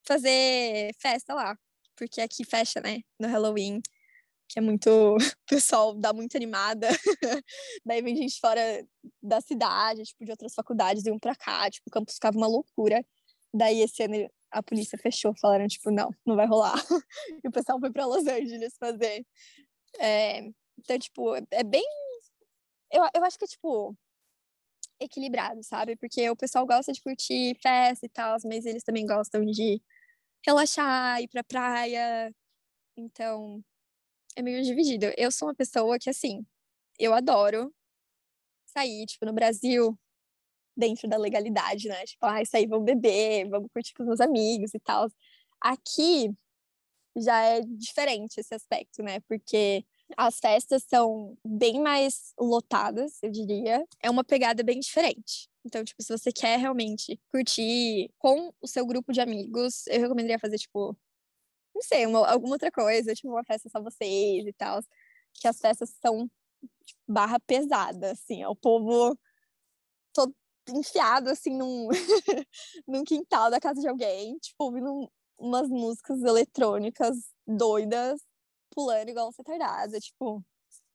fazer 0.06 0.94
festa 1.00 1.34
lá. 1.34 1.58
Porque 1.96 2.20
aqui 2.20 2.44
fecha, 2.44 2.80
né? 2.80 3.00
No 3.18 3.28
Halloween 3.28 3.80
que 4.48 4.58
é 4.58 4.62
muito. 4.62 4.90
O 5.46 5.48
pessoal 5.48 5.94
dá 5.94 6.12
muito 6.12 6.36
animada. 6.36 6.88
Daí 7.84 8.02
vem 8.02 8.16
gente 8.16 8.40
fora 8.40 8.60
da 9.22 9.40
cidade, 9.40 10.02
tipo, 10.04 10.24
de 10.24 10.30
outras 10.30 10.54
faculdades, 10.54 11.06
iam 11.06 11.18
pra 11.18 11.36
cá, 11.36 11.70
tipo, 11.70 11.88
o 11.88 11.90
campus 11.90 12.14
ficava 12.14 12.36
uma 12.36 12.46
loucura. 12.48 13.04
Daí 13.54 13.80
esse 13.80 14.02
ano 14.02 14.28
a 14.50 14.62
polícia 14.62 14.98
fechou, 14.98 15.34
falaram, 15.40 15.66
tipo, 15.68 15.90
não, 15.90 16.10
não 16.26 16.36
vai 16.36 16.46
rolar. 16.46 16.74
e 17.44 17.48
o 17.48 17.50
pessoal 17.52 17.78
foi 17.80 17.92
pra 17.92 18.06
Los 18.06 18.26
Angeles 18.26 18.74
fazer. 18.78 19.24
É, 19.98 20.40
então, 20.78 20.98
tipo, 20.98 21.34
é 21.50 21.64
bem. 21.64 21.84
Eu, 22.92 23.02
eu 23.14 23.24
acho 23.24 23.38
que 23.38 23.44
é, 23.44 23.48
tipo, 23.48 23.96
equilibrado, 25.00 25.62
sabe? 25.62 25.96
Porque 25.96 26.28
o 26.30 26.36
pessoal 26.36 26.66
gosta 26.66 26.92
de 26.92 27.00
curtir 27.00 27.56
festa 27.62 28.06
e 28.06 28.08
tal, 28.08 28.36
mas 28.44 28.66
eles 28.66 28.84
também 28.84 29.06
gostam 29.06 29.44
de 29.44 29.80
relaxar, 30.46 31.20
ir 31.22 31.28
pra 31.28 31.44
praia. 31.44 32.32
Então, 32.96 33.62
é 34.36 34.42
meio 34.42 34.62
dividido. 34.62 35.06
Eu 35.16 35.30
sou 35.32 35.48
uma 35.48 35.54
pessoa 35.54 35.98
que, 35.98 36.10
assim, 36.10 36.46
eu 36.98 37.14
adoro 37.14 37.74
sair, 38.66 39.06
tipo, 39.06 39.24
no 39.26 39.32
Brasil, 39.32 39.98
dentro 40.76 41.08
da 41.08 41.16
legalidade, 41.16 41.88
né? 41.88 42.04
Tipo, 42.04 42.26
ai, 42.26 42.42
ah, 42.42 42.46
sair, 42.46 42.66
vamos 42.68 42.84
beber, 42.84 43.48
vamos 43.48 43.68
curtir 43.72 43.94
com 43.94 44.02
os 44.02 44.08
meus 44.08 44.20
amigos 44.20 44.74
e 44.74 44.78
tal. 44.80 45.08
Aqui 45.60 46.30
já 47.16 47.40
é 47.42 47.62
diferente 47.62 48.38
esse 48.38 48.54
aspecto, 48.54 49.02
né? 49.02 49.20
Porque 49.20 49.84
as 50.16 50.38
festas 50.38 50.84
são 50.84 51.36
bem 51.44 51.80
mais 51.80 52.34
lotadas, 52.38 53.22
eu 53.22 53.30
diria. 53.30 53.84
É 54.02 54.10
uma 54.10 54.22
pegada 54.22 54.62
bem 54.62 54.78
diferente. 54.78 55.48
Então, 55.64 55.82
tipo, 55.84 56.02
se 56.02 56.16
você 56.16 56.30
quer 56.30 56.58
realmente 56.58 57.18
curtir 57.30 58.10
com 58.18 58.52
o 58.60 58.68
seu 58.68 58.86
grupo 58.86 59.12
de 59.12 59.20
amigos, 59.20 59.86
eu 59.88 60.00
recomendaria 60.00 60.38
fazer, 60.38 60.58
tipo, 60.58 60.96
não 61.76 61.82
sei, 61.82 62.06
uma, 62.06 62.26
alguma 62.26 62.54
outra 62.54 62.70
coisa, 62.72 63.14
tipo 63.14 63.28
uma 63.28 63.44
festa 63.44 63.68
só 63.68 63.80
vocês 63.82 64.46
e 64.46 64.52
tal. 64.54 64.80
Que 65.34 65.46
as 65.46 65.58
festas 65.58 65.90
são 66.00 66.28
tipo, 66.84 67.00
barra 67.06 67.38
pesada, 67.40 68.12
assim, 68.12 68.42
é 68.42 68.48
o 68.48 68.56
povo 68.56 69.16
todo 70.12 70.34
enfiado, 70.70 71.28
assim, 71.28 71.56
num, 71.56 71.88
num 72.88 73.04
quintal 73.04 73.50
da 73.50 73.60
casa 73.60 73.80
de 73.80 73.88
alguém, 73.88 74.38
tipo, 74.38 74.64
ouvindo 74.64 75.10
umas 75.38 75.68
músicas 75.68 76.22
eletrônicas 76.22 77.16
doidas, 77.46 78.20
pulando 78.70 79.10
igual 79.10 79.30
retardada, 79.36 80.00
tipo, 80.00 80.42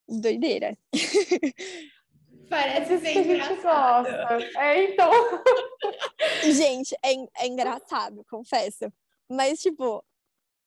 doideira. 0.07 0.75
Parece 2.49 2.99
ser 2.99 3.13
que 3.13 3.19
a 3.19 3.23
gente 3.23 3.61
gosta. 3.61 4.59
É, 4.59 4.91
então. 4.91 5.09
gente, 6.51 6.93
é, 7.01 7.13
é 7.45 7.47
engraçado, 7.47 8.25
confesso. 8.29 8.91
Mas, 9.29 9.61
tipo, 9.61 10.03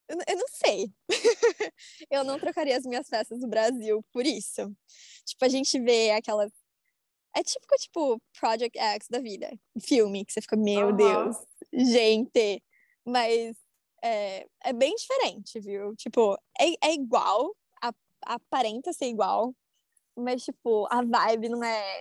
eu, 0.08 0.18
eu 0.26 0.36
não 0.36 0.48
sei. 0.48 0.92
eu 2.10 2.24
não 2.24 2.38
trocaria 2.38 2.76
as 2.76 2.84
minhas 2.84 3.08
festas 3.08 3.40
do 3.40 3.48
Brasil 3.48 4.04
por 4.12 4.26
isso. 4.26 4.74
Tipo, 5.24 5.44
a 5.44 5.48
gente 5.48 5.78
vê 5.80 6.10
aquelas. 6.10 6.52
É 7.36 7.42
típico, 7.42 7.74
tipo, 7.76 8.22
Project 8.38 8.78
X 8.78 9.08
da 9.10 9.18
vida. 9.18 9.50
Filme, 9.80 10.24
que 10.24 10.32
você 10.32 10.40
fica, 10.40 10.56
meu 10.56 10.88
uhum. 10.88 10.96
Deus, 10.96 11.36
gente. 11.72 12.62
Mas 13.04 13.56
é, 14.02 14.46
é 14.64 14.72
bem 14.72 14.94
diferente, 14.94 15.60
viu? 15.60 15.96
Tipo, 15.96 16.38
é, 16.60 16.88
é 16.88 16.94
igual, 16.94 17.54
aparenta 18.24 18.92
ser 18.92 19.06
igual, 19.06 19.54
mas, 20.16 20.44
tipo, 20.44 20.86
a 20.90 21.02
vibe 21.02 21.48
não 21.48 21.62
é, 21.62 22.00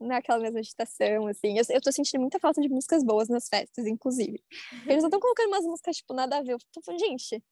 não 0.00 0.12
é 0.12 0.18
aquela 0.18 0.38
mesma 0.38 0.60
agitação, 0.60 1.26
assim. 1.26 1.58
Eu, 1.58 1.64
eu 1.68 1.80
tô 1.80 1.92
sentindo 1.92 2.20
muita 2.20 2.38
falta 2.38 2.60
de 2.60 2.68
músicas 2.68 3.04
boas 3.04 3.28
nas 3.28 3.48
festas, 3.48 3.86
inclusive. 3.86 4.42
Eles 4.86 5.02
não 5.02 5.08
estão 5.08 5.20
colocando 5.20 5.48
umas 5.48 5.64
músicas, 5.64 5.96
tipo, 5.96 6.14
nada 6.14 6.38
a 6.38 6.42
ver. 6.42 6.54
Eu 6.54 6.58
tô 6.72 6.80
falando, 6.82 7.00
gente, 7.00 7.42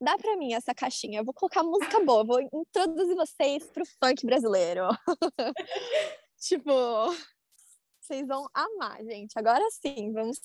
dá 0.00 0.16
pra 0.16 0.36
mim 0.36 0.54
essa 0.54 0.74
caixinha. 0.74 1.20
Eu 1.20 1.24
vou 1.24 1.34
colocar 1.34 1.62
música 1.62 2.02
boa, 2.04 2.24
vou 2.24 2.40
introduzir 2.40 3.14
vocês 3.14 3.66
pro 3.66 3.84
funk 4.02 4.24
brasileiro. 4.24 4.88
tipo, 6.40 6.72
vocês 8.00 8.26
vão 8.26 8.48
amar, 8.54 9.04
gente. 9.04 9.32
Agora 9.36 9.64
sim, 9.70 10.12
vamos, 10.12 10.38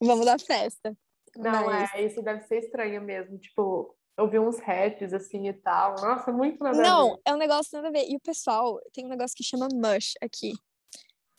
vamos 0.00 0.26
dar 0.26 0.40
festa. 0.40 0.96
Não, 1.36 1.66
Mas... 1.66 1.94
é, 1.94 2.04
isso 2.04 2.20
deve 2.22 2.42
ser 2.42 2.58
estranho 2.58 3.00
mesmo. 3.00 3.38
Tipo, 3.38 3.96
ouvir 4.20 4.38
uns 4.38 4.58
raps 4.58 5.12
assim 5.12 5.48
e 5.48 5.52
tal. 5.52 5.94
Nossa, 5.96 6.32
muito 6.32 6.62
nada 6.62 6.80
Não, 6.80 7.18
é 7.24 7.32
um 7.32 7.38
negócio 7.38 7.70
nada 7.74 7.88
a 7.88 7.90
ver. 7.90 8.08
E 8.08 8.16
o 8.16 8.20
pessoal 8.20 8.80
tem 8.92 9.06
um 9.06 9.08
negócio 9.08 9.36
que 9.36 9.44
chama 9.44 9.68
mush 9.72 10.14
aqui. 10.20 10.52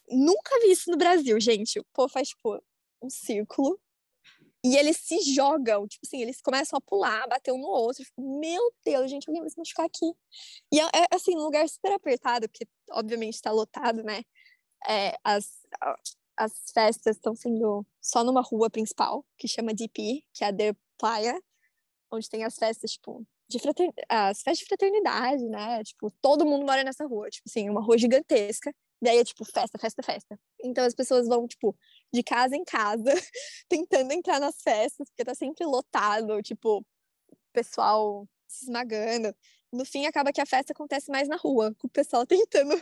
Nunca 0.10 0.60
vi 0.62 0.72
isso 0.72 0.92
no 0.92 0.98
Brasil, 0.98 1.40
gente. 1.40 1.80
O 1.80 1.86
povo 1.94 2.10
faz, 2.10 2.30
tipo, 2.30 2.62
um 3.02 3.10
círculo 3.10 3.80
e 4.64 4.78
eles 4.78 4.98
se 4.98 5.20
jogam, 5.34 5.88
tipo 5.88 6.06
assim, 6.06 6.22
eles 6.22 6.40
começam 6.40 6.78
a 6.78 6.82
pular, 6.82 7.28
bater 7.28 7.52
um 7.52 7.58
no 7.58 7.68
outro. 7.68 8.06
Meu 8.16 8.72
Deus, 8.86 9.10
gente, 9.10 9.28
alguém 9.28 9.42
vai 9.42 9.50
se 9.50 9.58
machucar 9.58 9.88
aqui. 9.88 10.14
E 10.72 10.80
é, 10.80 10.84
é 10.84 11.16
assim, 11.16 11.36
um 11.36 11.42
lugar 11.42 11.68
super 11.68 11.94
apertado, 11.94 12.48
porque 12.48 12.68
obviamente 12.92 13.36
está 13.36 13.52
lotado, 13.52 14.04
né? 14.04 14.22
É, 14.88 15.16
as, 15.24 15.66
as 16.38 16.54
festas 16.72 17.16
estão 17.16 17.36
sendo 17.36 17.86
só 18.00 18.24
numa 18.24 18.42
rua 18.42 18.70
principal, 18.70 19.26
que 19.36 19.48
chama 19.48 19.74
DP, 19.74 20.24
que 20.32 20.44
é 20.44 20.48
a 20.48 20.54
The 20.56 20.76
Playa, 20.98 21.42
onde 22.12 22.30
tem 22.30 22.44
as 22.44 22.56
festas, 22.56 22.92
tipo, 22.92 23.26
de 23.50 23.60
fratern... 23.60 23.92
as 24.10 24.42
festas 24.42 24.60
de 24.60 24.66
fraternidade, 24.66 25.44
né? 25.46 25.84
Tipo, 25.84 26.12
todo 26.22 26.46
mundo 26.46 26.66
mora 26.66 26.84
nessa 26.84 27.06
rua, 27.06 27.30
tipo 27.30 27.48
assim, 27.48 27.70
uma 27.70 27.82
rua 27.82 27.98
gigantesca. 27.98 28.74
Daí 29.02 29.18
é 29.18 29.24
tipo 29.24 29.44
festa, 29.44 29.80
festa, 29.80 30.04
festa. 30.04 30.40
Então 30.64 30.86
as 30.86 30.94
pessoas 30.94 31.28
vão, 31.28 31.48
tipo, 31.48 31.76
de 32.14 32.22
casa 32.22 32.56
em 32.56 32.64
casa, 32.64 33.12
tentando 33.68 34.12
entrar 34.12 34.40
nas 34.40 34.62
festas, 34.62 35.10
porque 35.10 35.26
tá 35.26 35.34
sempre 35.34 35.66
lotado, 35.66 36.42
tipo, 36.42 36.86
pessoal 37.52 38.28
se 38.48 38.66
esmagando 38.66 39.34
no 39.72 39.86
fim 39.86 40.06
acaba 40.06 40.34
que 40.34 40.42
a 40.42 40.46
festa 40.46 40.74
acontece 40.74 41.10
mais 41.10 41.28
na 41.28 41.38
rua, 41.38 41.74
com 41.80 41.88
o 41.88 41.90
pessoal 41.90 42.26
tentando 42.28 42.74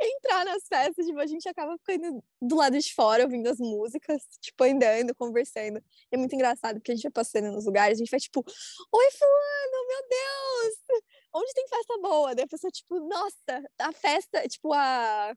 entrar 0.00 0.44
nas 0.44 0.66
festas, 0.66 1.06
tipo, 1.06 1.18
a 1.18 1.26
gente 1.26 1.48
acaba 1.48 1.76
ficando 1.78 2.22
do 2.40 2.56
lado 2.56 2.78
de 2.78 2.94
fora, 2.94 3.24
ouvindo 3.24 3.48
as 3.48 3.58
músicas, 3.58 4.22
tipo, 4.40 4.64
andando, 4.64 5.14
conversando. 5.14 5.78
E 6.10 6.14
é 6.14 6.16
muito 6.16 6.34
engraçado, 6.34 6.76
porque 6.76 6.92
a 6.92 6.94
gente 6.94 7.04
vai 7.04 7.12
passando 7.12 7.52
nos 7.52 7.66
lugares, 7.66 7.98
a 7.98 8.00
gente 8.00 8.10
vai 8.10 8.20
tipo, 8.20 8.44
oi 8.92 9.10
fulano, 9.10 9.86
meu 9.88 10.08
Deus! 10.08 11.02
Onde 11.34 11.52
tem 11.52 11.68
festa 11.68 11.98
boa? 12.00 12.34
Daí 12.34 12.44
a 12.44 12.48
pessoa, 12.48 12.70
tipo, 12.70 12.98
nossa, 13.00 13.70
a 13.78 13.92
festa, 13.92 14.48
tipo, 14.48 14.72
a, 14.72 15.32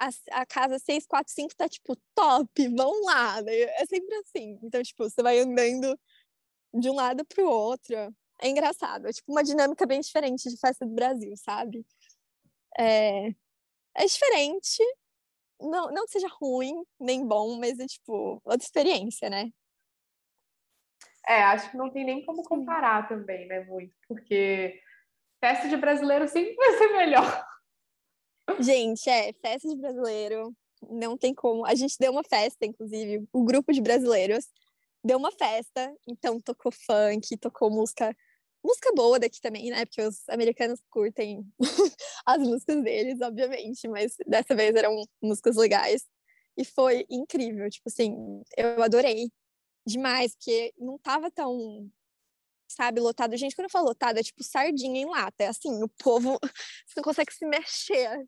a, 0.00 0.08
a 0.32 0.46
casa 0.46 0.78
645 0.78 1.56
tá, 1.56 1.68
tipo, 1.68 1.96
top, 2.14 2.68
vamos 2.68 3.04
lá! 3.06 3.40
É 3.48 3.86
sempre 3.86 4.14
assim. 4.16 4.58
Então, 4.62 4.82
tipo, 4.82 5.08
você 5.08 5.22
vai 5.22 5.38
andando 5.38 5.98
de 6.74 6.90
um 6.90 6.94
lado 6.94 7.24
pro 7.24 7.48
outro 7.48 7.94
é 8.40 8.48
engraçado. 8.48 9.06
É 9.06 9.12
tipo 9.12 9.30
uma 9.30 9.44
dinâmica 9.44 9.86
bem 9.86 10.00
diferente 10.00 10.48
de 10.48 10.58
festa 10.58 10.86
do 10.86 10.94
Brasil, 10.94 11.34
sabe? 11.36 11.84
É, 12.78 13.28
é 13.94 14.06
diferente. 14.06 14.82
Não, 15.60 15.90
não 15.92 16.04
que 16.04 16.12
seja 16.12 16.28
ruim, 16.28 16.74
nem 16.98 17.26
bom, 17.26 17.58
mas 17.58 17.78
é 17.78 17.86
tipo 17.86 18.40
outra 18.44 18.64
experiência, 18.64 19.30
né? 19.30 19.50
É, 21.26 21.42
acho 21.44 21.70
que 21.70 21.76
não 21.76 21.90
tem 21.90 22.04
nem 22.04 22.24
como 22.24 22.42
comparar 22.42 23.08
também, 23.08 23.46
né, 23.46 23.64
muito, 23.64 23.94
porque 24.06 24.78
festa 25.40 25.68
de 25.68 25.76
brasileiro 25.76 26.28
sempre 26.28 26.54
vai 26.54 26.76
ser 26.76 26.88
melhor. 26.88 27.46
Gente, 28.60 29.08
é, 29.08 29.32
festa 29.32 29.66
de 29.68 29.76
brasileiro, 29.76 30.54
não 30.90 31.16
tem 31.16 31.32
como. 31.32 31.64
A 31.64 31.74
gente 31.74 31.96
deu 31.98 32.12
uma 32.12 32.22
festa, 32.22 32.66
inclusive, 32.66 33.26
o 33.32 33.42
grupo 33.42 33.72
de 33.72 33.80
brasileiros 33.80 34.44
deu 35.02 35.16
uma 35.18 35.32
festa, 35.32 35.94
então 36.06 36.40
tocou 36.40 36.72
funk, 36.72 37.36
tocou 37.38 37.70
música 37.70 38.14
música 38.64 38.92
boa 38.94 39.18
daqui 39.20 39.40
também, 39.40 39.70
né? 39.70 39.84
Porque 39.84 40.00
os 40.00 40.26
americanos 40.28 40.80
curtem 40.90 41.46
as 42.24 42.38
músicas 42.38 42.82
deles, 42.82 43.20
obviamente, 43.20 43.86
mas 43.88 44.16
dessa 44.26 44.54
vez 44.54 44.74
eram 44.74 44.96
músicas 45.22 45.56
legais. 45.56 46.04
E 46.56 46.64
foi 46.64 47.04
incrível, 47.10 47.68
tipo 47.68 47.88
assim, 47.88 48.42
eu 48.56 48.82
adorei 48.82 49.30
demais, 49.86 50.34
porque 50.34 50.72
não 50.78 50.98
tava 50.98 51.30
tão, 51.30 51.90
sabe, 52.68 53.00
lotado. 53.00 53.36
Gente, 53.36 53.54
quando 53.54 53.66
eu 53.66 53.70
falo 53.70 53.88
lotado, 53.88 54.18
é 54.18 54.22
tipo 54.22 54.42
sardinha 54.42 55.00
em 55.00 55.06
lata, 55.06 55.44
é 55.44 55.48
assim, 55.48 55.82
o 55.82 55.88
povo 55.88 56.38
não 56.96 57.02
consegue 57.02 57.32
se 57.32 57.44
mexer. 57.44 58.24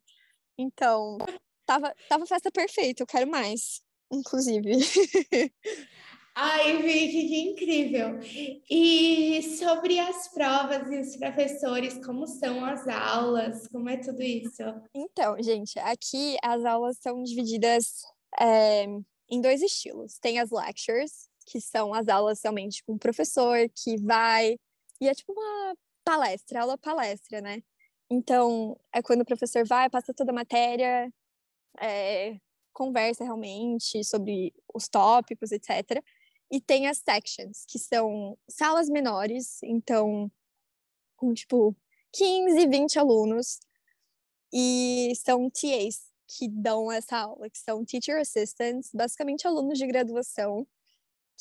Então, 0.58 1.18
tava, 1.64 1.94
tava 2.08 2.26
festa 2.26 2.50
perfeita, 2.50 3.02
eu 3.02 3.06
quero 3.06 3.30
mais, 3.30 3.80
inclusive. 4.12 4.72
Ai, 6.38 6.76
Vicky, 6.82 7.28
que 7.28 7.40
incrível! 7.40 8.20
E 8.68 9.42
sobre 9.56 9.98
as 9.98 10.28
provas 10.28 10.86
e 10.92 11.00
os 11.00 11.16
professores, 11.16 12.04
como 12.04 12.26
são 12.26 12.62
as 12.62 12.86
aulas? 12.86 13.66
Como 13.68 13.88
é 13.88 13.96
tudo 13.96 14.22
isso? 14.22 14.62
Então, 14.94 15.42
gente, 15.42 15.78
aqui 15.78 16.36
as 16.42 16.62
aulas 16.66 16.98
são 16.98 17.22
divididas 17.22 18.02
é, 18.38 18.84
em 19.30 19.40
dois 19.40 19.62
estilos. 19.62 20.18
Tem 20.18 20.38
as 20.38 20.50
lectures, 20.50 21.30
que 21.46 21.58
são 21.58 21.94
as 21.94 22.06
aulas 22.06 22.40
realmente 22.42 22.84
com 22.84 22.92
o 22.92 22.98
professor 22.98 23.56
que 23.74 23.96
vai 23.96 24.58
e 25.00 25.08
é 25.08 25.14
tipo 25.14 25.32
uma 25.32 25.74
palestra, 26.04 26.60
aula 26.60 26.76
palestra, 26.76 27.40
né? 27.40 27.62
Então, 28.10 28.78
é 28.92 29.00
quando 29.00 29.22
o 29.22 29.26
professor 29.26 29.66
vai, 29.66 29.88
passa 29.88 30.12
toda 30.12 30.32
a 30.32 30.34
matéria, 30.34 31.10
é, 31.80 32.36
conversa 32.74 33.24
realmente 33.24 34.04
sobre 34.04 34.52
os 34.74 34.86
tópicos, 34.86 35.50
etc. 35.50 36.04
E 36.50 36.60
tem 36.60 36.86
as 36.86 36.98
sections, 36.98 37.64
que 37.68 37.78
são 37.78 38.38
salas 38.48 38.88
menores, 38.88 39.62
então, 39.62 40.30
com 41.16 41.34
tipo 41.34 41.76
15, 42.12 42.66
20 42.68 42.98
alunos. 42.98 43.58
E 44.52 45.12
são 45.16 45.50
TAs 45.50 46.06
que 46.28 46.48
dão 46.48 46.90
essa 46.90 47.18
aula, 47.18 47.50
que 47.50 47.58
são 47.58 47.84
Teacher 47.84 48.20
Assistants, 48.20 48.90
basicamente 48.94 49.46
alunos 49.46 49.78
de 49.78 49.86
graduação 49.86 50.66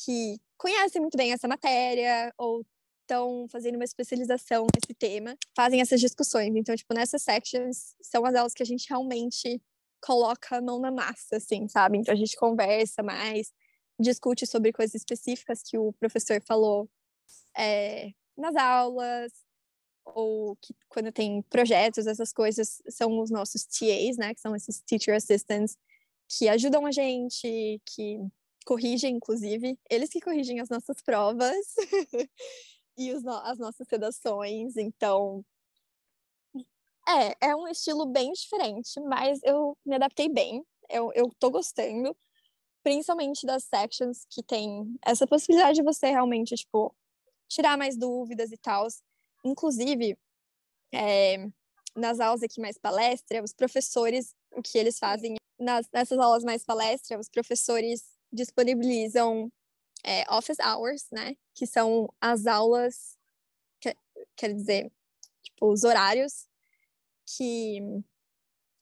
que 0.03 0.37
conhecem 0.57 1.01
muito 1.01 1.17
bem 1.17 1.31
essa 1.31 1.47
matéria 1.47 2.33
ou 2.37 2.65
estão 3.01 3.47
fazendo 3.49 3.75
uma 3.75 3.83
especialização 3.83 4.65
nesse 4.75 4.93
tema, 4.95 5.37
fazem 5.55 5.79
essas 5.79 6.01
discussões. 6.01 6.55
Então, 6.55 6.75
tipo, 6.75 6.93
nessas 6.93 7.21
sections 7.21 7.95
são 8.01 8.25
as 8.25 8.35
aulas 8.35 8.53
que 8.53 8.63
a 8.63 8.65
gente 8.65 8.89
realmente 8.89 9.61
coloca 10.01 10.57
a 10.57 10.61
mão 10.61 10.79
na 10.79 10.91
massa, 10.91 11.37
assim, 11.37 11.67
sabe? 11.67 11.97
Então 11.97 12.13
a 12.13 12.17
gente 12.17 12.35
conversa 12.35 13.01
mais, 13.03 13.51
discute 13.99 14.45
sobre 14.45 14.73
coisas 14.73 14.95
específicas 14.95 15.61
que 15.63 15.77
o 15.77 15.93
professor 15.93 16.41
falou 16.45 16.89
é, 17.57 18.11
nas 18.37 18.55
aulas, 18.55 19.31
ou 20.05 20.55
que 20.57 20.75
quando 20.87 21.11
tem 21.11 21.41
projetos, 21.43 22.05
essas 22.05 22.31
coisas 22.31 22.81
são 22.89 23.19
os 23.19 23.31
nossos 23.31 23.65
TAs, 23.65 24.17
né, 24.17 24.33
que 24.33 24.41
são 24.41 24.55
esses 24.55 24.81
Teacher 24.81 25.15
Assistants, 25.15 25.77
que 26.27 26.47
ajudam 26.47 26.85
a 26.85 26.91
gente, 26.91 27.81
que 27.85 28.19
corrigem, 28.65 29.15
inclusive, 29.15 29.77
eles 29.89 30.09
que 30.09 30.19
corrigem 30.19 30.59
as 30.59 30.69
nossas 30.69 31.01
provas 31.01 31.75
e 32.97 33.11
as 33.11 33.57
nossas 33.57 33.87
redações, 33.89 34.75
então... 34.77 35.43
É, 37.07 37.49
é 37.49 37.55
um 37.55 37.67
estilo 37.67 38.07
bem 38.07 38.31
diferente, 38.31 38.99
mas 39.01 39.39
eu 39.43 39.77
me 39.85 39.95
adaptei 39.95 40.27
bem, 40.27 40.65
eu, 40.89 41.11
eu 41.13 41.29
tô 41.39 41.51
gostando 41.51 42.17
principalmente 42.85 43.47
das 43.47 43.63
sections 43.63 44.27
que 44.29 44.43
tem 44.43 44.95
essa 45.03 45.25
possibilidade 45.25 45.77
de 45.77 45.83
você 45.83 46.05
realmente, 46.11 46.53
tipo, 46.53 46.95
tirar 47.47 47.75
mais 47.75 47.97
dúvidas 47.97 48.51
e 48.51 48.57
tal. 48.57 48.85
Inclusive, 49.43 50.15
é, 50.93 51.47
nas 51.95 52.19
aulas 52.19 52.43
aqui 52.43 52.61
mais 52.61 52.77
palestra, 52.77 53.43
os 53.43 53.53
professores, 53.53 54.35
o 54.51 54.61
que 54.61 54.77
eles 54.77 54.99
fazem 54.99 55.33
nas, 55.59 55.89
nessas 55.91 56.19
aulas 56.19 56.43
mais 56.43 56.63
palestra, 56.63 57.19
os 57.19 57.27
professores 57.27 58.03
disponibilizam 58.31 59.51
é, 60.03 60.23
office 60.31 60.59
hours, 60.59 61.07
né? 61.11 61.35
Que 61.55 61.65
são 61.65 62.07
as 62.21 62.45
aulas, 62.45 63.17
que, 63.81 63.97
quer 64.37 64.53
dizer, 64.53 64.91
tipo, 65.41 65.71
os 65.71 65.83
horários 65.83 66.47
que 67.35 67.79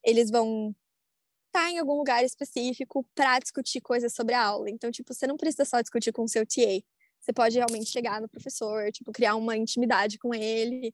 eles 0.04 0.30
vão 0.30 0.76
estar 1.54 1.66
tá 1.66 1.72
em 1.72 1.78
algum 1.78 1.94
lugar 1.94 2.26
específico 2.26 3.06
para 3.14 3.38
discutir 3.38 3.80
coisas 3.80 4.14
sobre 4.14 4.34
a 4.34 4.44
aula. 4.44 4.70
Então, 4.70 4.90
tipo, 4.92 5.14
você 5.14 5.28
não 5.28 5.38
precisa 5.38 5.64
só 5.64 5.80
discutir 5.80 6.12
com 6.12 6.24
o 6.24 6.28
seu 6.28 6.46
TA. 6.46 6.82
Você 7.20 7.32
pode 7.32 7.56
realmente 7.56 7.90
chegar 7.90 8.20
no 8.20 8.28
professor, 8.28 8.92
tipo, 8.92 9.12
criar 9.12 9.36
uma 9.36 9.56
intimidade 9.56 10.18
com 10.18 10.34
ele. 10.34 10.94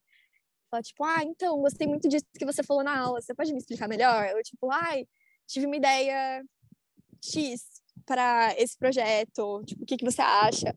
Falar, 0.69 0.83
tipo, 0.83 1.03
ah, 1.03 1.23
então, 1.23 1.59
gostei 1.61 1.87
muito 1.87 2.07
disso 2.09 2.25
que 2.37 2.45
você 2.45 2.61
falou 2.61 2.83
na 2.83 2.99
aula, 2.99 3.21
você 3.21 3.33
pode 3.33 3.51
me 3.53 3.57
explicar 3.57 3.87
melhor? 3.87 4.35
Ou, 4.35 4.43
tipo, 4.43 4.69
ai, 4.69 5.07
tive 5.47 5.65
uma 5.65 5.77
ideia 5.77 6.43
X 7.23 7.81
para 8.05 8.53
esse 8.57 8.77
projeto, 8.77 9.63
tipo, 9.65 9.83
o 9.83 9.85
que, 9.85 9.97
que 9.97 10.05
você 10.05 10.21
acha? 10.21 10.75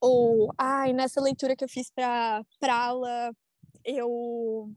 Ou, 0.00 0.52
ai, 0.56 0.92
nessa 0.92 1.20
leitura 1.20 1.56
que 1.56 1.64
eu 1.64 1.68
fiz 1.68 1.90
para 1.90 2.44
aula, 2.70 3.34
eu 3.84 4.70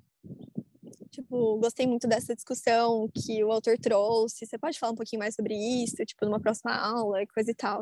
tipo, 1.18 1.58
gostei 1.58 1.88
muito 1.88 2.08
dessa 2.08 2.36
discussão 2.36 3.10
que 3.10 3.44
o 3.44 3.52
autor 3.52 3.78
trouxe. 3.78 4.46
Você 4.46 4.58
pode 4.58 4.78
falar 4.78 4.92
um 4.92 4.96
pouquinho 4.96 5.20
mais 5.20 5.34
sobre 5.36 5.56
isso, 5.56 5.96
tipo, 6.06 6.26
numa 6.26 6.40
próxima 6.40 6.76
aula 6.76 7.24
e 7.24 7.28
coisa 7.28 7.50
e 7.50 7.56
tal. 7.56 7.82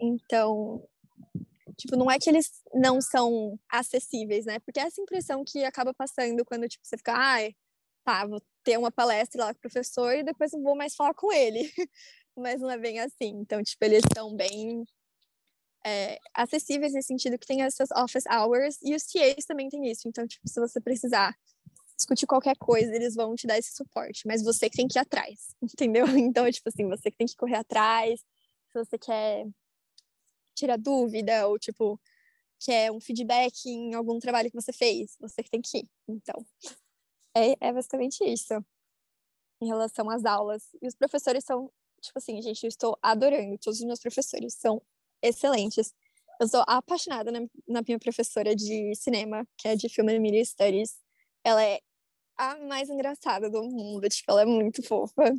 Então, 0.00 0.82
tipo, 1.76 1.96
não 1.96 2.10
é 2.10 2.18
que 2.18 2.30
eles 2.30 2.62
não 2.74 3.00
são 3.00 3.58
acessíveis, 3.70 4.46
né? 4.46 4.58
Porque 4.60 4.80
é 4.80 4.84
essa 4.84 5.00
impressão 5.00 5.44
que 5.44 5.64
acaba 5.64 5.92
passando 5.92 6.44
quando, 6.44 6.68
tipo, 6.68 6.86
você 6.86 6.96
fica, 6.96 7.12
ai, 7.14 7.54
tá, 8.04 8.26
vou 8.26 8.40
ter 8.64 8.78
uma 8.78 8.90
palestra 8.90 9.44
lá 9.44 9.52
com 9.52 9.58
o 9.58 9.62
professor 9.62 10.14
e 10.14 10.22
depois 10.22 10.52
não 10.52 10.62
vou 10.62 10.76
mais 10.76 10.94
falar 10.94 11.12
com 11.14 11.30
ele. 11.32 11.70
Mas 12.36 12.60
não 12.60 12.70
é 12.70 12.78
bem 12.78 13.00
assim. 13.00 13.32
Então, 13.40 13.62
tipo, 13.62 13.84
eles 13.84 14.02
são 14.14 14.34
bem 14.34 14.84
é, 15.84 16.18
acessíveis 16.34 16.94
nesse 16.94 17.08
sentido 17.08 17.38
que 17.38 17.46
tem 17.46 17.62
essas 17.62 17.90
office 17.90 18.24
hours 18.26 18.78
e 18.82 18.94
os 18.94 19.04
TAs 19.04 19.44
também 19.46 19.68
tem 19.68 19.90
isso. 19.90 20.08
Então, 20.08 20.26
tipo, 20.26 20.48
se 20.48 20.58
você 20.58 20.80
precisar 20.80 21.34
discutir 21.96 22.26
qualquer 22.26 22.56
coisa, 22.56 22.94
eles 22.94 23.14
vão 23.14 23.34
te 23.34 23.46
dar 23.46 23.58
esse 23.58 23.74
suporte, 23.74 24.26
mas 24.26 24.42
você 24.42 24.68
que 24.68 24.76
tem 24.76 24.86
que 24.86 24.98
ir 24.98 25.00
atrás, 25.00 25.54
entendeu? 25.62 26.06
Então, 26.18 26.44
é 26.44 26.52
tipo 26.52 26.68
assim, 26.68 26.86
você 26.88 27.10
que 27.10 27.16
tem 27.16 27.26
que 27.26 27.36
correr 27.36 27.56
atrás, 27.56 28.20
se 28.70 28.78
você 28.78 28.98
quer 28.98 29.46
tirar 30.54 30.78
dúvida 30.78 31.46
ou, 31.48 31.58
tipo, 31.58 32.00
quer 32.58 32.90
um 32.90 33.00
feedback 33.00 33.66
em 33.66 33.94
algum 33.94 34.18
trabalho 34.18 34.50
que 34.50 34.56
você 34.56 34.72
fez, 34.72 35.16
você 35.20 35.42
que 35.42 35.50
tem 35.50 35.60
que 35.60 35.78
ir. 35.78 35.88
Então, 36.08 36.44
é, 37.34 37.68
é 37.68 37.72
basicamente 37.72 38.24
isso 38.24 38.54
em 39.60 39.66
relação 39.66 40.08
às 40.10 40.24
aulas. 40.24 40.64
E 40.82 40.86
os 40.86 40.94
professores 40.94 41.44
são, 41.44 41.70
tipo 42.00 42.18
assim, 42.18 42.40
gente, 42.42 42.64
eu 42.64 42.68
estou 42.68 42.98
adorando, 43.02 43.58
todos 43.58 43.80
os 43.80 43.86
meus 43.86 44.00
professores 44.00 44.54
são 44.54 44.82
excelentes. 45.22 45.94
Eu 46.40 46.48
sou 46.48 46.62
apaixonada 46.66 47.30
na, 47.30 47.40
na 47.66 47.82
minha 47.82 47.98
professora 47.98 48.54
de 48.54 48.94
cinema, 48.94 49.46
que 49.56 49.68
é 49.68 49.76
de 49.76 49.88
Film 49.88 50.08
and 50.10 50.20
Media 50.20 50.44
Studies. 50.44 51.05
Ela 51.46 51.62
é 51.64 51.80
a 52.36 52.56
mais 52.58 52.90
engraçada 52.90 53.48
do 53.48 53.62
mundo, 53.62 54.08
tipo, 54.08 54.32
ela 54.32 54.42
é 54.42 54.44
muito 54.44 54.82
fofa. 54.82 55.32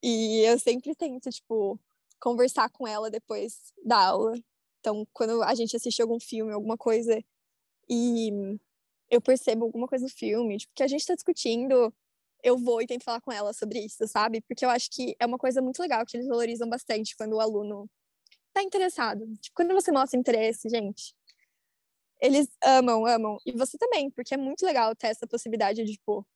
E 0.00 0.42
eu 0.46 0.58
sempre 0.60 0.94
tento, 0.94 1.28
tipo, 1.30 1.80
conversar 2.20 2.70
com 2.70 2.86
ela 2.86 3.10
depois 3.10 3.72
da 3.84 3.98
aula. 3.98 4.34
Então, 4.78 5.04
quando 5.12 5.42
a 5.42 5.54
gente 5.56 5.76
assiste 5.76 6.00
algum 6.00 6.20
filme, 6.20 6.52
alguma 6.52 6.76
coisa, 6.76 7.20
e 7.88 8.30
eu 9.10 9.20
percebo 9.20 9.64
alguma 9.64 9.88
coisa 9.88 10.04
no 10.04 10.10
filme, 10.10 10.58
tipo, 10.58 10.72
que 10.74 10.84
a 10.84 10.86
gente 10.86 11.04
tá 11.04 11.16
discutindo, 11.16 11.92
eu 12.42 12.56
vou 12.56 12.80
e 12.80 12.86
tento 12.86 13.04
falar 13.04 13.20
com 13.20 13.32
ela 13.32 13.52
sobre 13.52 13.80
isso, 13.80 14.06
sabe? 14.06 14.40
Porque 14.42 14.64
eu 14.64 14.70
acho 14.70 14.88
que 14.90 15.16
é 15.18 15.26
uma 15.26 15.38
coisa 15.38 15.60
muito 15.60 15.80
legal 15.80 16.06
que 16.06 16.16
eles 16.16 16.28
valorizam 16.28 16.68
bastante 16.68 17.16
quando 17.16 17.34
o 17.34 17.40
aluno 17.40 17.90
tá 18.52 18.62
interessado. 18.62 19.26
Tipo, 19.40 19.56
quando 19.56 19.74
você 19.74 19.90
mostra 19.90 20.18
interesse, 20.18 20.68
gente, 20.68 21.12
eles 22.20 22.48
amam, 22.64 23.06
amam. 23.06 23.38
E 23.46 23.52
você 23.52 23.78
também, 23.78 24.10
porque 24.10 24.34
é 24.34 24.36
muito 24.36 24.64
legal 24.64 24.94
ter 24.94 25.08
essa 25.08 25.26
possibilidade 25.26 25.84
de, 25.84 25.92
tipo, 25.92 26.26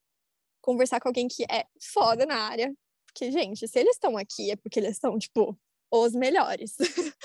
conversar 0.60 1.00
com 1.00 1.08
alguém 1.08 1.28
que 1.28 1.44
é 1.44 1.66
foda 1.92 2.24
na 2.24 2.36
área. 2.36 2.72
Porque, 3.06 3.30
gente, 3.30 3.66
se 3.66 3.78
eles 3.78 3.96
estão 3.96 4.16
aqui 4.16 4.50
é 4.50 4.56
porque 4.56 4.78
eles 4.78 4.96
são, 4.98 5.18
tipo, 5.18 5.58
os 5.90 6.12
melhores. 6.14 6.76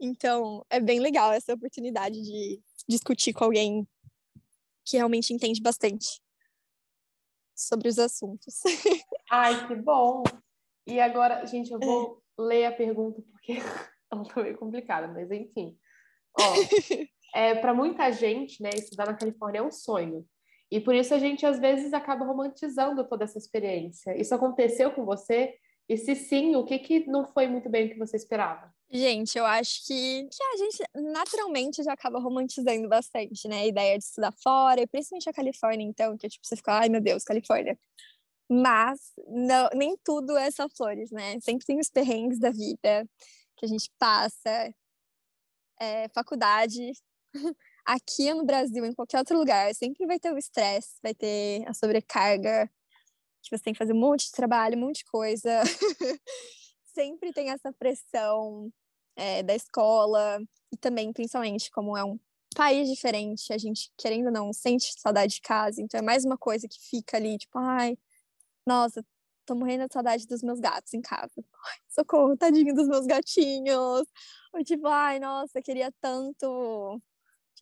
então, 0.00 0.64
é 0.70 0.80
bem 0.80 0.98
legal 0.98 1.32
essa 1.32 1.54
oportunidade 1.54 2.20
de 2.20 2.60
discutir 2.88 3.32
com 3.32 3.44
alguém 3.44 3.86
que 4.84 4.96
realmente 4.96 5.32
entende 5.32 5.60
bastante 5.62 6.20
sobre 7.54 7.88
os 7.88 7.98
assuntos. 7.98 8.60
Ai, 9.30 9.66
que 9.66 9.76
bom! 9.76 10.24
E 10.86 11.00
agora, 11.00 11.46
gente, 11.46 11.72
eu 11.72 11.78
vou 11.78 12.22
é. 12.38 12.42
ler 12.42 12.64
a 12.66 12.72
pergunta 12.72 13.22
porque 13.30 13.52
ela 14.10 14.24
tá 14.24 14.42
meio 14.42 14.58
complicada, 14.58 15.08
mas 15.08 15.30
enfim. 15.30 15.78
Ó, 16.38 16.54
é, 17.34 17.54
para 17.56 17.74
muita 17.74 18.10
gente, 18.12 18.62
né, 18.62 18.70
estudar 18.72 19.06
na 19.06 19.14
Califórnia 19.14 19.58
é 19.58 19.62
um 19.62 19.70
sonho. 19.70 20.24
E 20.70 20.80
por 20.80 20.94
isso 20.94 21.12
a 21.12 21.18
gente 21.18 21.44
às 21.44 21.58
vezes 21.58 21.92
acaba 21.92 22.24
romantizando 22.24 23.06
toda 23.06 23.24
essa 23.24 23.38
experiência. 23.38 24.16
Isso 24.16 24.34
aconteceu 24.34 24.92
com 24.92 25.04
você? 25.04 25.54
E 25.88 25.96
se 25.96 26.14
sim, 26.14 26.56
o 26.56 26.64
que, 26.64 26.78
que 26.78 27.06
não 27.06 27.26
foi 27.26 27.46
muito 27.46 27.68
bem 27.68 27.86
o 27.86 27.90
que 27.90 27.98
você 27.98 28.16
esperava? 28.16 28.72
Gente, 28.90 29.36
eu 29.36 29.44
acho 29.44 29.84
que, 29.86 30.28
que 30.30 30.42
a 30.42 30.56
gente 30.56 30.82
naturalmente 31.12 31.82
já 31.82 31.92
acaba 31.92 32.18
romantizando 32.18 32.88
bastante, 32.88 33.48
né? 33.48 33.62
A 33.62 33.66
ideia 33.66 33.98
de 33.98 34.04
estudar 34.04 34.32
fora, 34.32 34.80
e 34.80 34.86
principalmente 34.86 35.28
a 35.28 35.32
Califórnia, 35.32 35.84
então, 35.84 36.16
que 36.16 36.28
tipo, 36.28 36.46
você 36.46 36.56
fica, 36.56 36.78
ai 36.78 36.88
meu 36.88 37.00
Deus, 37.00 37.24
Califórnia. 37.24 37.78
Mas 38.48 39.12
não, 39.26 39.68
nem 39.74 39.96
tudo 40.04 40.36
é 40.36 40.50
só 40.50 40.68
flores, 40.68 41.10
né? 41.10 41.38
Sempre 41.40 41.66
tem 41.66 41.78
os 41.80 41.90
perrengues 41.90 42.38
da 42.38 42.50
vida 42.50 43.08
que 43.56 43.66
a 43.66 43.68
gente 43.68 43.90
passa. 43.98 44.74
É, 45.80 46.08
faculdade, 46.10 46.92
aqui 47.84 48.32
no 48.32 48.44
Brasil, 48.44 48.84
em 48.84 48.92
qualquer 48.92 49.18
outro 49.18 49.38
lugar, 49.38 49.74
sempre 49.74 50.06
vai 50.06 50.18
ter 50.18 50.32
o 50.32 50.38
estresse, 50.38 50.94
vai 51.02 51.14
ter 51.14 51.64
a 51.68 51.74
sobrecarga, 51.74 52.70
que 53.42 53.56
você 53.56 53.62
tem 53.62 53.72
que 53.74 53.78
fazer 53.78 53.92
um 53.92 54.00
monte 54.00 54.26
de 54.26 54.32
trabalho, 54.32 54.76
um 54.76 54.80
monte 54.80 54.98
de 54.98 55.04
coisa. 55.04 55.62
sempre 56.94 57.32
tem 57.32 57.50
essa 57.50 57.72
pressão 57.72 58.70
é, 59.16 59.42
da 59.42 59.54
escola 59.54 60.40
e 60.72 60.76
também, 60.76 61.12
principalmente, 61.12 61.70
como 61.70 61.96
é 61.96 62.04
um 62.04 62.18
país 62.56 62.88
diferente, 62.88 63.52
a 63.52 63.58
gente, 63.58 63.90
querendo 63.98 64.26
ou 64.26 64.32
não, 64.32 64.52
sente 64.52 64.94
saudade 65.00 65.34
de 65.34 65.40
casa, 65.40 65.82
então 65.82 65.98
é 65.98 66.02
mais 66.02 66.24
uma 66.24 66.38
coisa 66.38 66.68
que 66.68 66.78
fica 66.88 67.16
ali, 67.16 67.36
tipo, 67.36 67.58
ai, 67.58 67.98
nossa, 68.66 69.04
tô 69.44 69.54
morrendo 69.54 69.86
de 69.86 69.92
saudade 69.92 70.26
dos 70.26 70.42
meus 70.42 70.60
gatos 70.60 70.94
em 70.94 71.00
casa. 71.02 71.32
Ai, 71.36 71.78
socorro, 71.88 72.36
tadinho 72.36 72.74
dos 72.74 72.88
meus 72.88 73.06
gatinhos. 73.06 74.06
Ou 74.52 74.64
tipo, 74.64 74.86
ai, 74.86 75.18
nossa, 75.18 75.60
queria 75.62 75.92
tanto, 76.00 77.00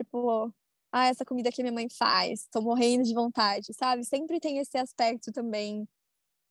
tipo, 0.02 0.52
ah, 0.92 1.06
essa 1.06 1.24
comida 1.24 1.50
que 1.50 1.62
minha 1.62 1.72
mãe 1.72 1.88
faz, 1.88 2.46
tô 2.50 2.60
morrendo 2.60 3.04
de 3.04 3.14
vontade, 3.14 3.72
sabe? 3.74 4.04
Sempre 4.04 4.40
tem 4.40 4.58
esse 4.58 4.76
aspecto 4.76 5.32
também 5.32 5.88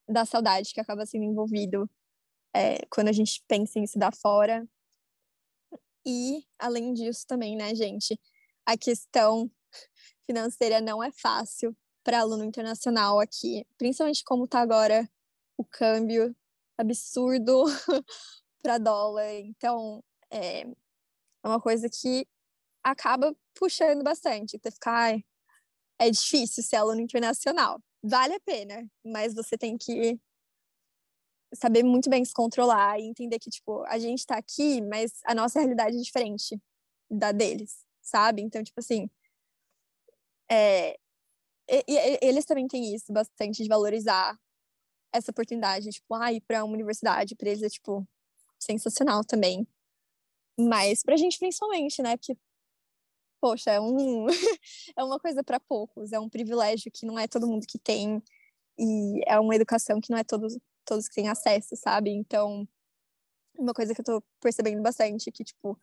da 0.08 0.26
saudade 0.26 0.74
que 0.74 0.82
acaba 0.82 1.06
sendo 1.06 1.26
envolvido 1.26 1.90
é, 2.54 2.86
quando 2.90 3.10
a 3.10 3.12
gente 3.12 3.44
pensa 3.48 3.80
em 3.80 3.84
estudar 3.84 4.14
fora. 4.16 4.68
E, 6.06 6.44
além 6.58 6.94
disso, 6.94 7.26
também, 7.28 7.56
né, 7.56 7.76
gente, 7.76 8.20
a 8.66 8.78
questão 8.78 9.50
financeira 10.26 10.82
não 10.82 11.04
é 11.04 11.12
fácil 11.12 11.76
para 12.04 12.20
aluno 12.20 12.44
internacional 12.44 13.20
aqui, 13.20 13.66
principalmente 13.78 14.24
como 14.24 14.46
está 14.46 14.60
agora 14.60 15.08
o 15.56 15.64
câmbio 15.64 16.36
absurdo 16.78 17.64
para 18.64 18.80
dólar. 18.80 19.32
Então, 19.36 20.04
é, 20.32 20.62
é 20.62 21.48
uma 21.48 21.62
coisa 21.62 21.88
que 21.88 22.28
acaba 22.84 23.36
puxando 23.54 24.04
bastante. 24.04 24.60
Você 24.62 24.72
fica, 24.72 24.92
ai, 24.92 25.24
é 26.00 26.10
difícil 26.10 26.64
ser 26.64 26.78
aluno 26.78 27.02
internacional. 27.02 27.82
Vale 28.04 28.36
a 28.36 28.40
pena, 28.40 28.90
mas 29.06 29.34
você 29.34 29.58
tem 29.58 29.78
que 29.78 30.20
saber 31.54 31.84
muito 31.84 32.10
bem 32.10 32.24
se 32.24 32.34
controlar 32.34 33.00
e 33.00 33.04
entender 33.04 33.38
que, 33.40 33.50
tipo, 33.50 33.84
a 33.86 34.00
gente 34.00 34.26
tá 34.26 34.38
aqui, 34.38 34.82
mas 34.82 35.20
a 35.26 35.36
nossa 35.36 35.60
realidade 35.60 35.98
é 35.98 36.02
diferente 36.02 36.60
da 37.10 37.32
deles, 37.32 37.86
sabe? 38.02 38.42
Então, 38.42 38.64
tipo 38.64 38.80
assim, 38.80 39.10
é, 40.50 40.98
e, 41.70 41.84
e, 41.88 42.20
eles 42.22 42.46
também 42.46 42.68
têm 42.68 42.94
isso 42.94 43.12
bastante 43.14 43.64
de 43.64 43.70
valorizar 43.70 44.38
essa 45.14 45.32
oportunidade, 45.32 45.90
tipo, 45.90 46.14
ah, 46.16 46.32
ir 46.32 46.42
para 46.42 46.64
uma 46.64 46.74
universidade, 46.74 47.36
para 47.36 47.50
eles 47.50 47.64
é, 47.64 47.70
tipo, 47.70 48.08
sensacional 48.60 49.24
também. 49.24 49.68
Mas 50.60 51.04
pra 51.04 51.18
gente 51.18 51.40
principalmente, 51.40 52.02
né? 52.02 52.18
Porque, 52.18 52.38
poxa, 53.42 53.72
é, 53.72 53.82
um, 53.82 54.28
é 54.98 55.04
uma 55.04 55.20
coisa 55.20 55.44
para 55.44 55.60
poucos, 55.60 56.14
é 56.14 56.20
um 56.20 56.30
privilégio 56.30 56.92
que 56.92 57.06
não 57.06 57.20
é 57.20 57.28
todo 57.28 57.48
mundo 57.48 57.66
que 57.68 57.80
tem, 57.80 58.22
e 58.80 59.22
é 59.28 59.40
uma 59.40 59.56
educação 59.56 60.00
que 60.00 60.12
não 60.12 60.18
é 60.18 60.24
todos, 60.24 60.58
todos 60.86 61.08
que 61.08 61.16
têm 61.16 61.30
acesso, 61.30 61.76
sabe? 61.76 62.12
Então, 62.12 62.68
uma 63.58 63.74
coisa 63.74 63.94
que 63.94 64.02
eu 64.02 64.06
tô 64.06 64.24
percebendo 64.40 64.82
bastante, 64.82 65.32
que, 65.32 65.44
tipo, 65.44 65.80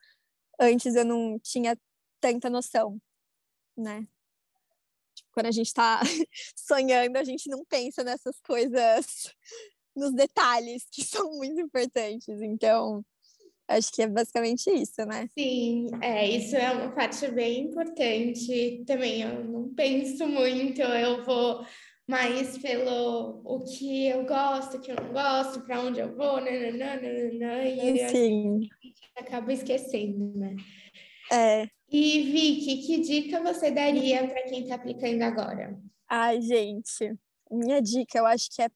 antes 0.60 0.94
eu 0.94 1.04
não 1.04 1.38
tinha 1.38 1.76
tanta 2.20 2.48
noção, 2.50 3.00
né? 3.76 4.06
quando 5.38 5.46
a 5.46 5.52
gente 5.52 5.68
está 5.68 6.00
sonhando, 6.56 7.16
a 7.16 7.22
gente 7.22 7.48
não 7.48 7.64
pensa 7.64 8.02
nessas 8.02 8.40
coisas, 8.40 9.32
nos 9.94 10.12
detalhes 10.12 10.84
que 10.90 11.04
são 11.06 11.30
muito 11.32 11.60
importantes. 11.60 12.40
Então, 12.40 13.04
acho 13.68 13.92
que 13.92 14.02
é 14.02 14.08
basicamente 14.08 14.70
isso, 14.70 15.04
né? 15.06 15.28
Sim, 15.38 15.88
é, 16.02 16.26
isso 16.28 16.56
é 16.56 16.70
uma 16.72 16.90
parte 16.90 17.30
bem 17.30 17.64
importante. 17.64 18.82
Também 18.86 19.22
eu 19.22 19.44
não 19.44 19.74
penso 19.74 20.26
muito, 20.26 20.80
eu 20.80 21.24
vou 21.24 21.64
mais 22.06 22.56
pelo 22.56 23.42
o 23.44 23.62
que 23.62 24.06
eu 24.08 24.24
gosto, 24.24 24.78
o 24.78 24.80
que 24.80 24.90
eu 24.90 24.96
não 24.96 25.12
gosto, 25.12 25.60
para 25.60 25.80
onde 25.80 26.00
eu 26.00 26.16
vou, 26.16 26.40
nananã, 26.40 26.96
nananã, 26.96 27.64
e 27.64 28.08
Sim. 28.08 28.60
a 28.60 28.86
gente 28.86 29.00
acaba 29.14 29.52
esquecendo, 29.52 30.32
né? 30.38 30.56
É. 31.30 31.68
E 31.90 32.22
Vicky, 32.22 32.86
que 32.86 33.00
dica 33.00 33.42
você 33.42 33.70
daria 33.70 34.26
para 34.26 34.42
quem 34.44 34.62
está 34.62 34.76
aplicando 34.76 35.22
agora? 35.22 35.78
Ai, 36.08 36.40
gente, 36.40 37.14
minha 37.50 37.82
dica 37.82 38.18
eu 38.18 38.24
acho 38.24 38.48
que 38.54 38.62
é 38.62 38.70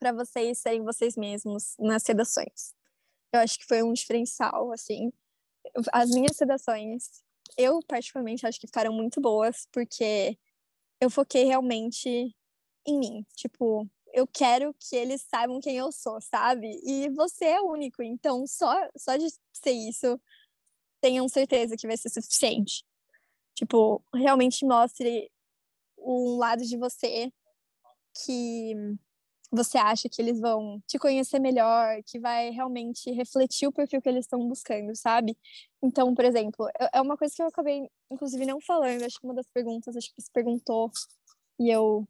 para 0.00 0.12
vocês 0.12 0.58
serem 0.58 0.82
vocês 0.82 1.16
mesmos 1.16 1.74
nas 1.78 2.02
sedações. 2.02 2.74
Eu 3.32 3.40
acho 3.40 3.58
que 3.58 3.66
foi 3.66 3.82
um 3.82 3.92
diferencial, 3.92 4.72
assim. 4.72 5.12
As 5.92 6.10
minhas 6.10 6.36
sedações, 6.36 7.22
eu 7.56 7.80
particularmente 7.86 8.46
acho 8.46 8.60
que 8.60 8.66
ficaram 8.66 8.92
muito 8.92 9.20
boas, 9.20 9.66
porque 9.72 10.36
eu 11.00 11.10
foquei 11.10 11.44
realmente 11.44 12.34
em 12.86 12.98
mim. 12.98 13.26
Tipo, 13.36 13.88
eu 14.12 14.26
quero 14.26 14.74
que 14.74 14.96
eles 14.96 15.22
saibam 15.22 15.60
quem 15.60 15.76
eu 15.76 15.92
sou, 15.92 16.20
sabe? 16.20 16.80
E 16.84 17.08
você 17.10 17.46
é 17.46 17.60
único, 17.60 18.02
então 18.02 18.46
só, 18.46 18.74
só 18.96 19.16
de 19.16 19.28
ser 19.52 19.72
isso, 19.72 20.20
tenham 21.00 21.28
certeza 21.28 21.76
que 21.76 21.86
vai 21.86 21.96
ser 21.96 22.10
suficiente. 22.10 22.84
Tipo, 23.54 24.02
realmente 24.14 24.64
mostre 24.64 25.30
um 25.98 26.36
lado 26.38 26.64
de 26.64 26.76
você 26.76 27.32
que 28.24 28.74
você 29.50 29.78
acha 29.78 30.08
que 30.08 30.22
eles 30.22 30.40
vão 30.40 30.80
te 30.86 30.98
conhecer 30.98 31.40
melhor, 31.40 32.02
que 32.04 32.20
vai 32.20 32.50
realmente 32.50 33.10
refletir 33.10 33.66
o 33.66 33.72
perfil 33.72 34.00
que 34.00 34.08
eles 34.08 34.24
estão 34.24 34.46
buscando, 34.46 34.94
sabe? 34.94 35.36
Então, 35.82 36.14
por 36.14 36.24
exemplo, 36.24 36.68
é 36.92 37.00
uma 37.00 37.16
coisa 37.16 37.34
que 37.34 37.42
eu 37.42 37.46
acabei, 37.46 37.90
inclusive, 38.10 38.46
não 38.46 38.60
falando, 38.60 39.02
acho 39.02 39.18
que 39.18 39.26
uma 39.26 39.34
das 39.34 39.48
perguntas, 39.48 39.96
acho 39.96 40.14
que 40.14 40.22
se 40.22 40.30
perguntou 40.30 40.90
e 41.58 41.68
eu 41.68 42.06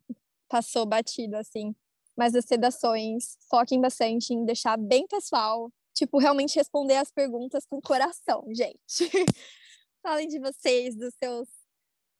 passou 0.49 0.85
batido, 0.85 1.37
assim. 1.37 1.75
Mas 2.17 2.35
as 2.35 2.45
sedações, 2.45 3.39
foquem 3.49 3.81
bastante 3.81 4.35
em 4.35 4.45
deixar 4.45 4.77
bem 4.77 5.07
pessoal, 5.07 5.73
tipo, 5.95 6.19
realmente 6.19 6.57
responder 6.57 6.97
as 6.97 7.11
perguntas 7.11 7.65
com 7.65 7.81
coração, 7.81 8.45
gente. 8.53 8.79
Falem 10.03 10.29
de 10.29 10.39
vocês, 10.39 10.95
dos 10.97 11.15
seus 11.23 11.49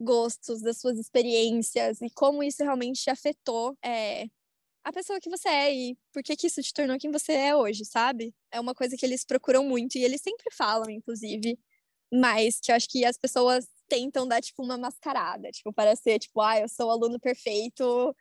gostos, 0.01 0.63
das 0.63 0.79
suas 0.79 0.99
experiências 0.99 2.01
e 2.01 2.09
como 2.11 2.43
isso 2.43 2.63
realmente 2.63 3.03
te 3.03 3.11
afetou 3.11 3.77
é, 3.85 4.27
a 4.85 4.93
pessoa 4.93 5.21
que 5.21 5.31
você 5.31 5.49
é 5.49 5.75
e 5.75 5.99
por 6.13 6.23
que, 6.23 6.37
que 6.37 6.47
isso 6.47 6.63
te 6.63 6.73
tornou 6.73 6.99
quem 6.99 7.11
você 7.11 7.33
é 7.33 7.57
hoje, 7.57 7.85
sabe? 7.85 8.35
É 8.51 8.61
uma 8.61 8.75
coisa 8.75 8.97
que 8.97 9.05
eles 9.07 9.25
procuram 9.25 9.65
muito 9.65 9.97
e 9.97 10.05
eles 10.05 10.21
sempre 10.23 10.47
falam, 10.53 10.91
inclusive, 10.91 11.59
mas 12.13 12.61
que 12.61 12.73
eu 12.73 12.77
acho 12.77 12.89
que 12.89 13.05
as 13.05 13.19
pessoas 13.19 13.69
tentam 13.89 14.27
dar, 14.27 14.41
tipo, 14.43 14.63
uma 14.65 14.79
mascarada, 14.79 15.51
tipo, 15.51 15.73
para 15.73 15.97
ser, 15.97 16.19
tipo, 16.19 16.41
ah, 16.41 16.59
eu 16.61 16.69
sou 16.69 16.89
o 16.89 16.91
aluno 16.91 17.21
perfeito, 17.21 18.15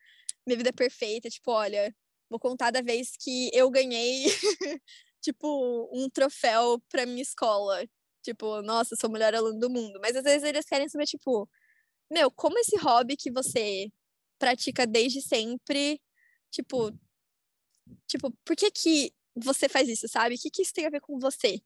minha 0.45 0.57
vida 0.57 0.69
é 0.69 0.73
perfeita, 0.73 1.29
tipo, 1.29 1.51
olha, 1.51 1.95
vou 2.29 2.39
contar 2.39 2.71
da 2.71 2.81
vez 2.81 3.11
que 3.19 3.49
eu 3.53 3.69
ganhei, 3.71 4.25
tipo, 5.21 5.89
um 5.93 6.09
troféu 6.09 6.81
pra 6.89 7.05
minha 7.05 7.21
escola, 7.21 7.85
tipo, 8.23 8.61
nossa, 8.63 8.95
sou 8.95 9.09
o 9.09 9.13
melhor 9.13 9.33
aluno 9.35 9.59
do 9.59 9.69
mundo, 9.69 9.99
mas 10.01 10.15
às 10.15 10.23
vezes 10.23 10.43
eles 10.47 10.65
querem 10.65 10.89
saber, 10.89 11.05
tipo, 11.05 11.49
meu, 12.11 12.31
como 12.31 12.57
esse 12.59 12.77
hobby 12.77 13.17
que 13.17 13.31
você 13.31 13.89
pratica 14.39 14.87
desde 14.87 15.21
sempre 15.21 16.01
Tipo, 16.51 16.91
tipo, 18.07 18.31
por 18.45 18.55
que 18.55 18.71
que 18.71 19.13
você 19.35 19.69
faz 19.69 19.87
isso, 19.89 20.07
sabe? 20.07 20.35
O 20.35 20.37
que 20.37 20.49
que 20.49 20.61
isso 20.61 20.73
tem 20.73 20.85
a 20.85 20.89
ver 20.89 21.01
com 21.01 21.19
você? 21.19 21.61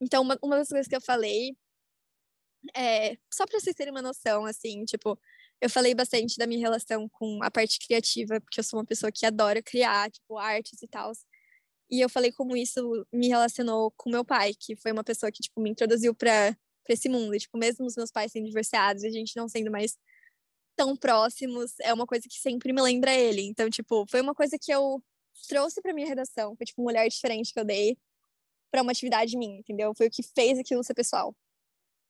Então, 0.00 0.22
uma, 0.22 0.38
uma 0.42 0.56
das 0.56 0.68
coisas 0.68 0.88
que 0.88 0.96
eu 0.96 1.00
falei 1.00 1.56
é, 2.76 3.16
só 3.32 3.46
para 3.46 3.58
vocês 3.58 3.74
terem 3.74 3.92
uma 3.92 4.02
noção, 4.02 4.44
assim, 4.44 4.84
tipo, 4.84 5.18
eu 5.60 5.70
falei 5.70 5.94
bastante 5.94 6.36
da 6.38 6.46
minha 6.46 6.60
relação 6.60 7.08
com 7.08 7.42
a 7.42 7.50
parte 7.50 7.78
criativa, 7.84 8.40
porque 8.40 8.60
eu 8.60 8.64
sou 8.64 8.78
uma 8.78 8.86
pessoa 8.86 9.12
que 9.12 9.26
adora 9.26 9.62
criar, 9.62 10.10
tipo, 10.10 10.38
artes 10.38 10.82
e 10.82 10.88
tal. 10.88 11.12
E 11.90 12.00
eu 12.00 12.08
falei 12.08 12.32
como 12.32 12.56
isso 12.56 13.06
me 13.12 13.28
relacionou 13.28 13.92
com 13.96 14.10
meu 14.10 14.24
pai, 14.24 14.54
que 14.58 14.76
foi 14.76 14.92
uma 14.92 15.04
pessoa 15.04 15.30
que, 15.30 15.42
tipo, 15.42 15.60
me 15.60 15.70
introduziu 15.70 16.14
para 16.14 16.56
esse 16.88 17.08
mundo. 17.08 17.34
E, 17.34 17.38
tipo, 17.38 17.58
mesmo 17.58 17.86
os 17.86 17.96
meus 17.96 18.10
pais 18.10 18.32
sendo 18.32 18.46
divorciados, 18.46 19.04
a 19.04 19.10
gente 19.10 19.36
não 19.36 19.48
sendo 19.48 19.70
mais 19.70 19.96
tão 20.76 20.96
próximos, 20.96 21.78
é 21.80 21.92
uma 21.92 22.06
coisa 22.06 22.26
que 22.28 22.38
sempre 22.38 22.72
me 22.72 22.82
lembra 22.82 23.14
ele. 23.14 23.42
Então, 23.42 23.68
tipo, 23.70 24.04
foi 24.08 24.20
uma 24.20 24.34
coisa 24.34 24.58
que 24.58 24.72
eu 24.72 25.02
trouxe 25.48 25.80
para 25.80 25.92
minha 25.92 26.06
redação, 26.06 26.54
foi 26.56 26.66
tipo 26.66 26.82
um 26.82 26.86
olhar 26.86 27.06
diferente 27.08 27.52
que 27.52 27.60
eu 27.60 27.64
dei 27.64 27.96
para 28.70 28.82
uma 28.82 28.92
atividade 28.92 29.36
minha, 29.36 29.58
entendeu? 29.58 29.92
Foi 29.96 30.06
o 30.08 30.10
que 30.10 30.22
fez 30.22 30.58
aquilo 30.58 30.82
ser 30.82 30.94
pessoal. 30.94 31.34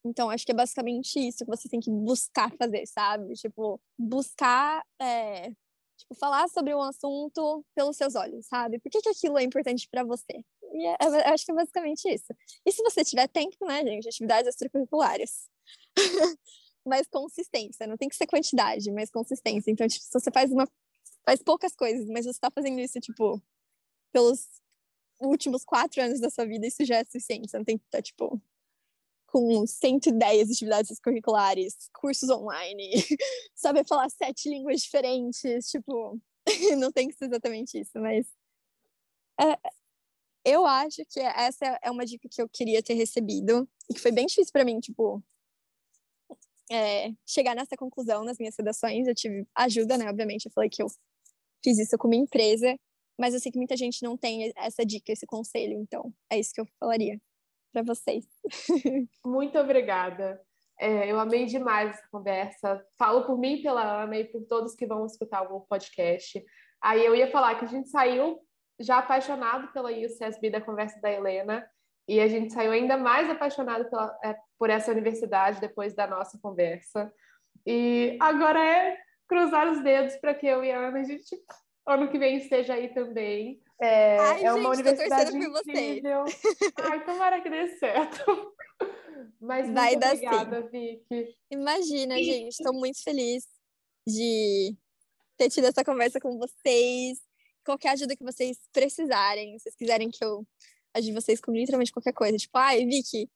Então, 0.04 0.30
acho 0.30 0.44
que 0.44 0.52
é 0.52 0.54
basicamente 0.54 1.18
isso 1.18 1.44
que 1.44 1.50
você 1.50 1.68
tem 1.68 1.80
que 1.80 1.90
buscar 1.90 2.50
fazer, 2.56 2.86
sabe? 2.86 3.34
Tipo, 3.34 3.80
buscar, 3.98 4.84
é, 5.00 5.50
tipo, 5.96 6.14
falar 6.18 6.48
sobre 6.48 6.74
um 6.74 6.82
assunto 6.82 7.64
pelos 7.74 7.96
seus 7.96 8.14
olhos, 8.14 8.46
sabe? 8.46 8.80
Por 8.80 8.90
que, 8.90 9.00
que 9.00 9.08
aquilo 9.08 9.38
é 9.38 9.44
importante 9.44 9.88
para 9.88 10.04
você? 10.04 10.44
E 10.72 10.86
é, 10.86 10.96
eu 11.00 11.32
acho 11.32 11.44
que 11.44 11.52
é 11.52 11.54
basicamente 11.54 12.08
isso. 12.08 12.32
E 12.66 12.72
se 12.72 12.82
você 12.82 13.04
tiver 13.04 13.28
tempo, 13.28 13.64
né, 13.66 13.84
gente? 13.84 14.08
Atividades 14.08 14.48
extracurriculares. 14.48 15.48
mais 16.84 17.06
consistência. 17.06 17.86
Não 17.86 17.96
tem 17.96 18.08
que 18.08 18.16
ser 18.16 18.26
quantidade, 18.26 18.90
mas 18.92 19.10
consistência. 19.10 19.70
Então, 19.70 19.86
tipo, 19.86 20.04
se 20.04 20.12
você 20.12 20.30
faz 20.30 20.50
uma 20.50 20.66
faz 21.24 21.42
poucas 21.42 21.74
coisas, 21.74 22.06
mas 22.08 22.24
você 22.24 22.30
está 22.30 22.50
fazendo 22.50 22.80
isso, 22.80 22.98
tipo, 23.00 23.40
pelos 24.12 24.48
últimos 25.20 25.64
quatro 25.64 26.02
anos 26.02 26.20
da 26.20 26.30
sua 26.30 26.44
vida, 26.44 26.66
isso 26.66 26.84
já 26.84 26.96
é 26.96 27.04
suficiente. 27.04 27.50
Você 27.50 27.58
não 27.58 27.64
tem 27.64 27.78
que 27.78 27.84
estar, 27.84 28.02
tipo, 28.02 28.40
com 29.26 29.66
110 29.66 30.50
atividades 30.50 31.00
curriculares, 31.00 31.74
cursos 31.94 32.28
online, 32.28 32.90
saber 33.54 33.86
falar 33.86 34.10
sete 34.10 34.48
línguas 34.48 34.82
diferentes, 34.82 35.70
tipo, 35.70 36.20
não 36.76 36.92
tem 36.92 37.08
que 37.08 37.14
ser 37.14 37.26
exatamente 37.26 37.80
isso, 37.80 37.98
mas 37.98 38.26
é, 39.40 39.56
eu 40.44 40.66
acho 40.66 41.02
que 41.08 41.20
essa 41.20 41.78
é 41.82 41.90
uma 41.90 42.04
dica 42.04 42.28
que 42.28 42.42
eu 42.42 42.48
queria 42.48 42.82
ter 42.82 42.92
recebido 42.94 43.66
e 43.88 43.94
que 43.94 44.00
foi 44.00 44.12
bem 44.12 44.26
difícil 44.26 44.52
para 44.52 44.64
mim, 44.64 44.80
tipo, 44.80 45.22
é, 46.72 47.12
chegar 47.26 47.54
nessa 47.54 47.76
conclusão 47.76 48.24
nas 48.24 48.38
minhas 48.38 48.54
redações. 48.56 49.06
Eu 49.06 49.14
tive 49.14 49.46
ajuda, 49.54 49.98
né? 49.98 50.08
Obviamente, 50.08 50.46
eu 50.46 50.52
falei 50.52 50.70
que 50.70 50.82
eu 50.82 50.86
fiz 51.62 51.78
isso 51.78 51.96
com 51.98 52.08
uma 52.08 52.16
empresa, 52.16 52.74
mas 53.18 53.34
eu 53.34 53.40
sei 53.40 53.52
que 53.52 53.58
muita 53.58 53.76
gente 53.76 54.02
não 54.02 54.16
tem 54.16 54.52
essa 54.56 54.84
dica, 54.84 55.12
esse 55.12 55.26
conselho, 55.26 55.78
então 55.78 56.12
é 56.30 56.38
isso 56.38 56.52
que 56.54 56.60
eu 56.60 56.66
falaria 56.80 57.18
para 57.72 57.82
vocês. 57.82 58.26
Muito 59.24 59.58
obrigada. 59.58 60.40
É, 60.78 61.10
eu 61.10 61.20
amei 61.20 61.46
demais 61.46 61.90
essa 61.90 62.08
conversa. 62.10 62.84
Falo 62.98 63.24
por 63.24 63.38
mim, 63.38 63.62
pela 63.62 64.02
Ana 64.02 64.18
e 64.18 64.24
por 64.24 64.42
todos 64.46 64.74
que 64.74 64.86
vão 64.86 65.06
escutar 65.06 65.42
o 65.42 65.60
podcast. 65.60 66.42
Aí 66.82 67.04
eu 67.04 67.14
ia 67.14 67.30
falar 67.30 67.54
que 67.56 67.64
a 67.64 67.68
gente 67.68 67.88
saiu 67.88 68.40
já 68.80 68.98
apaixonado 68.98 69.72
pela 69.72 69.92
UCSB 69.92 70.50
da 70.50 70.60
conversa 70.60 71.00
da 71.00 71.10
Helena 71.10 71.64
e 72.08 72.20
a 72.20 72.28
gente 72.28 72.52
saiu 72.52 72.72
ainda 72.72 72.96
mais 72.96 73.30
apaixonado 73.30 73.88
pela, 73.88 74.18
é, 74.24 74.36
por 74.58 74.70
essa 74.70 74.90
universidade 74.90 75.60
depois 75.60 75.94
da 75.94 76.06
nossa 76.06 76.38
conversa. 76.40 77.12
E 77.66 78.16
agora 78.20 78.62
é 78.62 78.98
cruzar 79.28 79.70
os 79.70 79.82
dedos 79.82 80.16
para 80.16 80.34
que 80.34 80.46
eu 80.46 80.64
e 80.64 80.70
a 80.70 80.88
Ana, 80.88 81.00
a 81.00 81.04
gente, 81.04 81.36
ano 81.86 82.10
que 82.10 82.18
vem, 82.18 82.36
esteja 82.36 82.74
aí 82.74 82.92
também. 82.92 83.62
É, 83.80 84.18
Ai, 84.18 84.30
é 84.30 84.38
gente, 84.38 84.60
uma 84.60 84.70
universidade 84.70 85.36
incrível. 85.36 86.24
Ai, 86.82 87.04
tomara 87.04 87.40
que 87.40 87.50
dê 87.50 87.68
certo. 87.78 88.54
Mas 89.40 89.68
Vai 89.70 89.90
muito 89.90 90.00
dar 90.00 90.14
obrigada, 90.14 90.68
sim. 90.70 91.02
Vicky. 91.10 91.36
Imagina, 91.50 92.16
gente, 92.16 92.50
estou 92.50 92.72
muito 92.72 93.02
feliz 93.02 93.44
de 94.06 94.76
ter 95.36 95.50
tido 95.50 95.66
essa 95.66 95.84
conversa 95.84 96.20
com 96.20 96.38
vocês. 96.38 97.18
Qualquer 97.64 97.90
ajuda 97.90 98.16
que 98.16 98.24
vocês 98.24 98.58
precisarem, 98.72 99.58
se 99.58 99.64
vocês 99.64 99.76
quiserem 99.76 100.10
que 100.10 100.24
eu 100.24 100.44
ajude 100.94 101.12
vocês 101.12 101.40
com 101.40 101.52
literalmente 101.52 101.92
qualquer 101.92 102.12
coisa. 102.12 102.36
Tipo, 102.36 102.58
ai, 102.58 102.84
Vicky, 102.86 103.30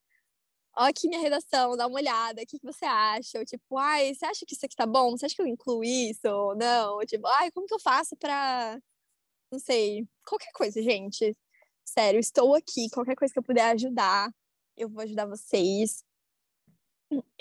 ó 0.77 0.83
aqui 0.85 1.07
minha 1.07 1.21
redação, 1.21 1.75
dá 1.75 1.87
uma 1.87 1.97
olhada, 1.99 2.41
o 2.41 2.45
que, 2.45 2.59
que 2.59 2.65
você 2.65 2.85
acha? 2.85 3.39
Ou 3.39 3.45
tipo, 3.45 3.77
ai, 3.77 4.13
você 4.13 4.25
acha 4.25 4.45
que 4.45 4.53
isso 4.53 4.65
aqui 4.65 4.75
tá 4.75 4.85
bom? 4.85 5.11
Você 5.11 5.25
acha 5.25 5.35
que 5.35 5.41
eu 5.41 5.47
incluo 5.47 5.83
isso 5.83 6.27
ou 6.27 6.55
não? 6.55 6.95
Ou 6.95 7.05
tipo, 7.05 7.27
ai, 7.27 7.51
como 7.51 7.67
que 7.67 7.73
eu 7.73 7.79
faço 7.79 8.15
pra. 8.17 8.79
Não 9.51 9.59
sei, 9.59 10.07
qualquer 10.25 10.51
coisa, 10.53 10.81
gente. 10.81 11.35
Sério, 11.85 12.19
estou 12.19 12.55
aqui. 12.55 12.89
Qualquer 12.91 13.15
coisa 13.15 13.33
que 13.33 13.39
eu 13.39 13.43
puder 13.43 13.71
ajudar, 13.71 14.31
eu 14.77 14.89
vou 14.89 15.03
ajudar 15.03 15.25
vocês. 15.25 16.03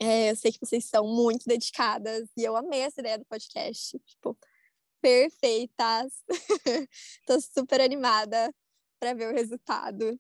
É, 0.01 0.31
eu 0.31 0.37
sei 0.37 0.53
que 0.53 0.61
vocês 0.61 0.85
são 0.85 1.07
muito 1.07 1.45
dedicadas 1.47 2.29
e 2.37 2.45
eu 2.45 2.57
amei 2.57 2.81
essa 2.81 3.01
ideia 3.01 3.19
do 3.19 3.25
podcast. 3.27 3.99
Tipo, 4.07 4.39
perfeitas. 5.01 6.23
Tô 7.27 7.41
super 7.41 7.81
animada 7.81 8.55
para 8.99 9.15
ver 9.15 9.33
o 9.33 9.35
resultado. 9.35 10.19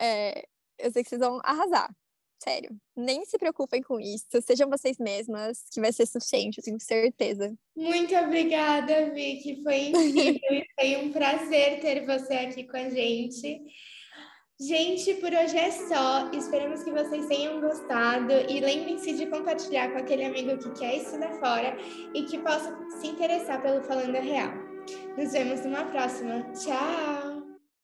É, 0.00 0.44
eu 0.78 0.90
sei 0.92 1.02
que 1.02 1.08
vocês 1.08 1.20
vão 1.20 1.40
arrasar. 1.44 1.94
Sério, 2.42 2.76
nem 2.94 3.24
se 3.24 3.38
preocupem 3.38 3.82
com 3.82 3.98
isso. 3.98 4.26
Sejam 4.42 4.68
vocês 4.68 4.98
mesmas, 4.98 5.64
que 5.72 5.80
vai 5.80 5.92
ser 5.92 6.04
suficiente, 6.04 6.58
eu 6.58 6.64
tenho 6.64 6.78
certeza. 6.78 7.54
Muito 7.74 8.14
obrigada, 8.14 9.10
Vicky. 9.10 9.62
Foi 9.62 9.88
incrível 9.88 10.40
e 10.50 10.66
foi 10.78 10.96
um 10.96 11.10
prazer 11.10 11.80
ter 11.80 12.04
você 12.04 12.34
aqui 12.34 12.64
com 12.64 12.76
a 12.76 12.90
gente. 12.90 13.62
Gente, 14.60 15.14
por 15.14 15.32
hoje 15.32 15.56
é 15.56 15.70
só. 15.70 16.30
Esperamos 16.32 16.82
que 16.84 16.92
vocês 16.92 17.26
tenham 17.26 17.60
gostado 17.60 18.32
e 18.48 18.60
lembrem-se 18.60 19.14
de 19.14 19.26
compartilhar 19.26 19.90
com 19.90 19.98
aquele 19.98 20.24
amigo 20.24 20.58
que 20.58 20.78
quer 20.78 20.96
estudar 20.96 21.32
fora 21.40 21.76
e 22.14 22.22
que 22.24 22.38
possa 22.38 22.76
se 23.00 23.06
interessar 23.06 23.62
pelo 23.62 23.82
Falando 23.82 24.14
Real. 24.14 24.52
Nos 25.16 25.32
vemos 25.32 25.64
numa 25.64 25.84
próxima. 25.86 26.42
Tchau! 26.52 27.33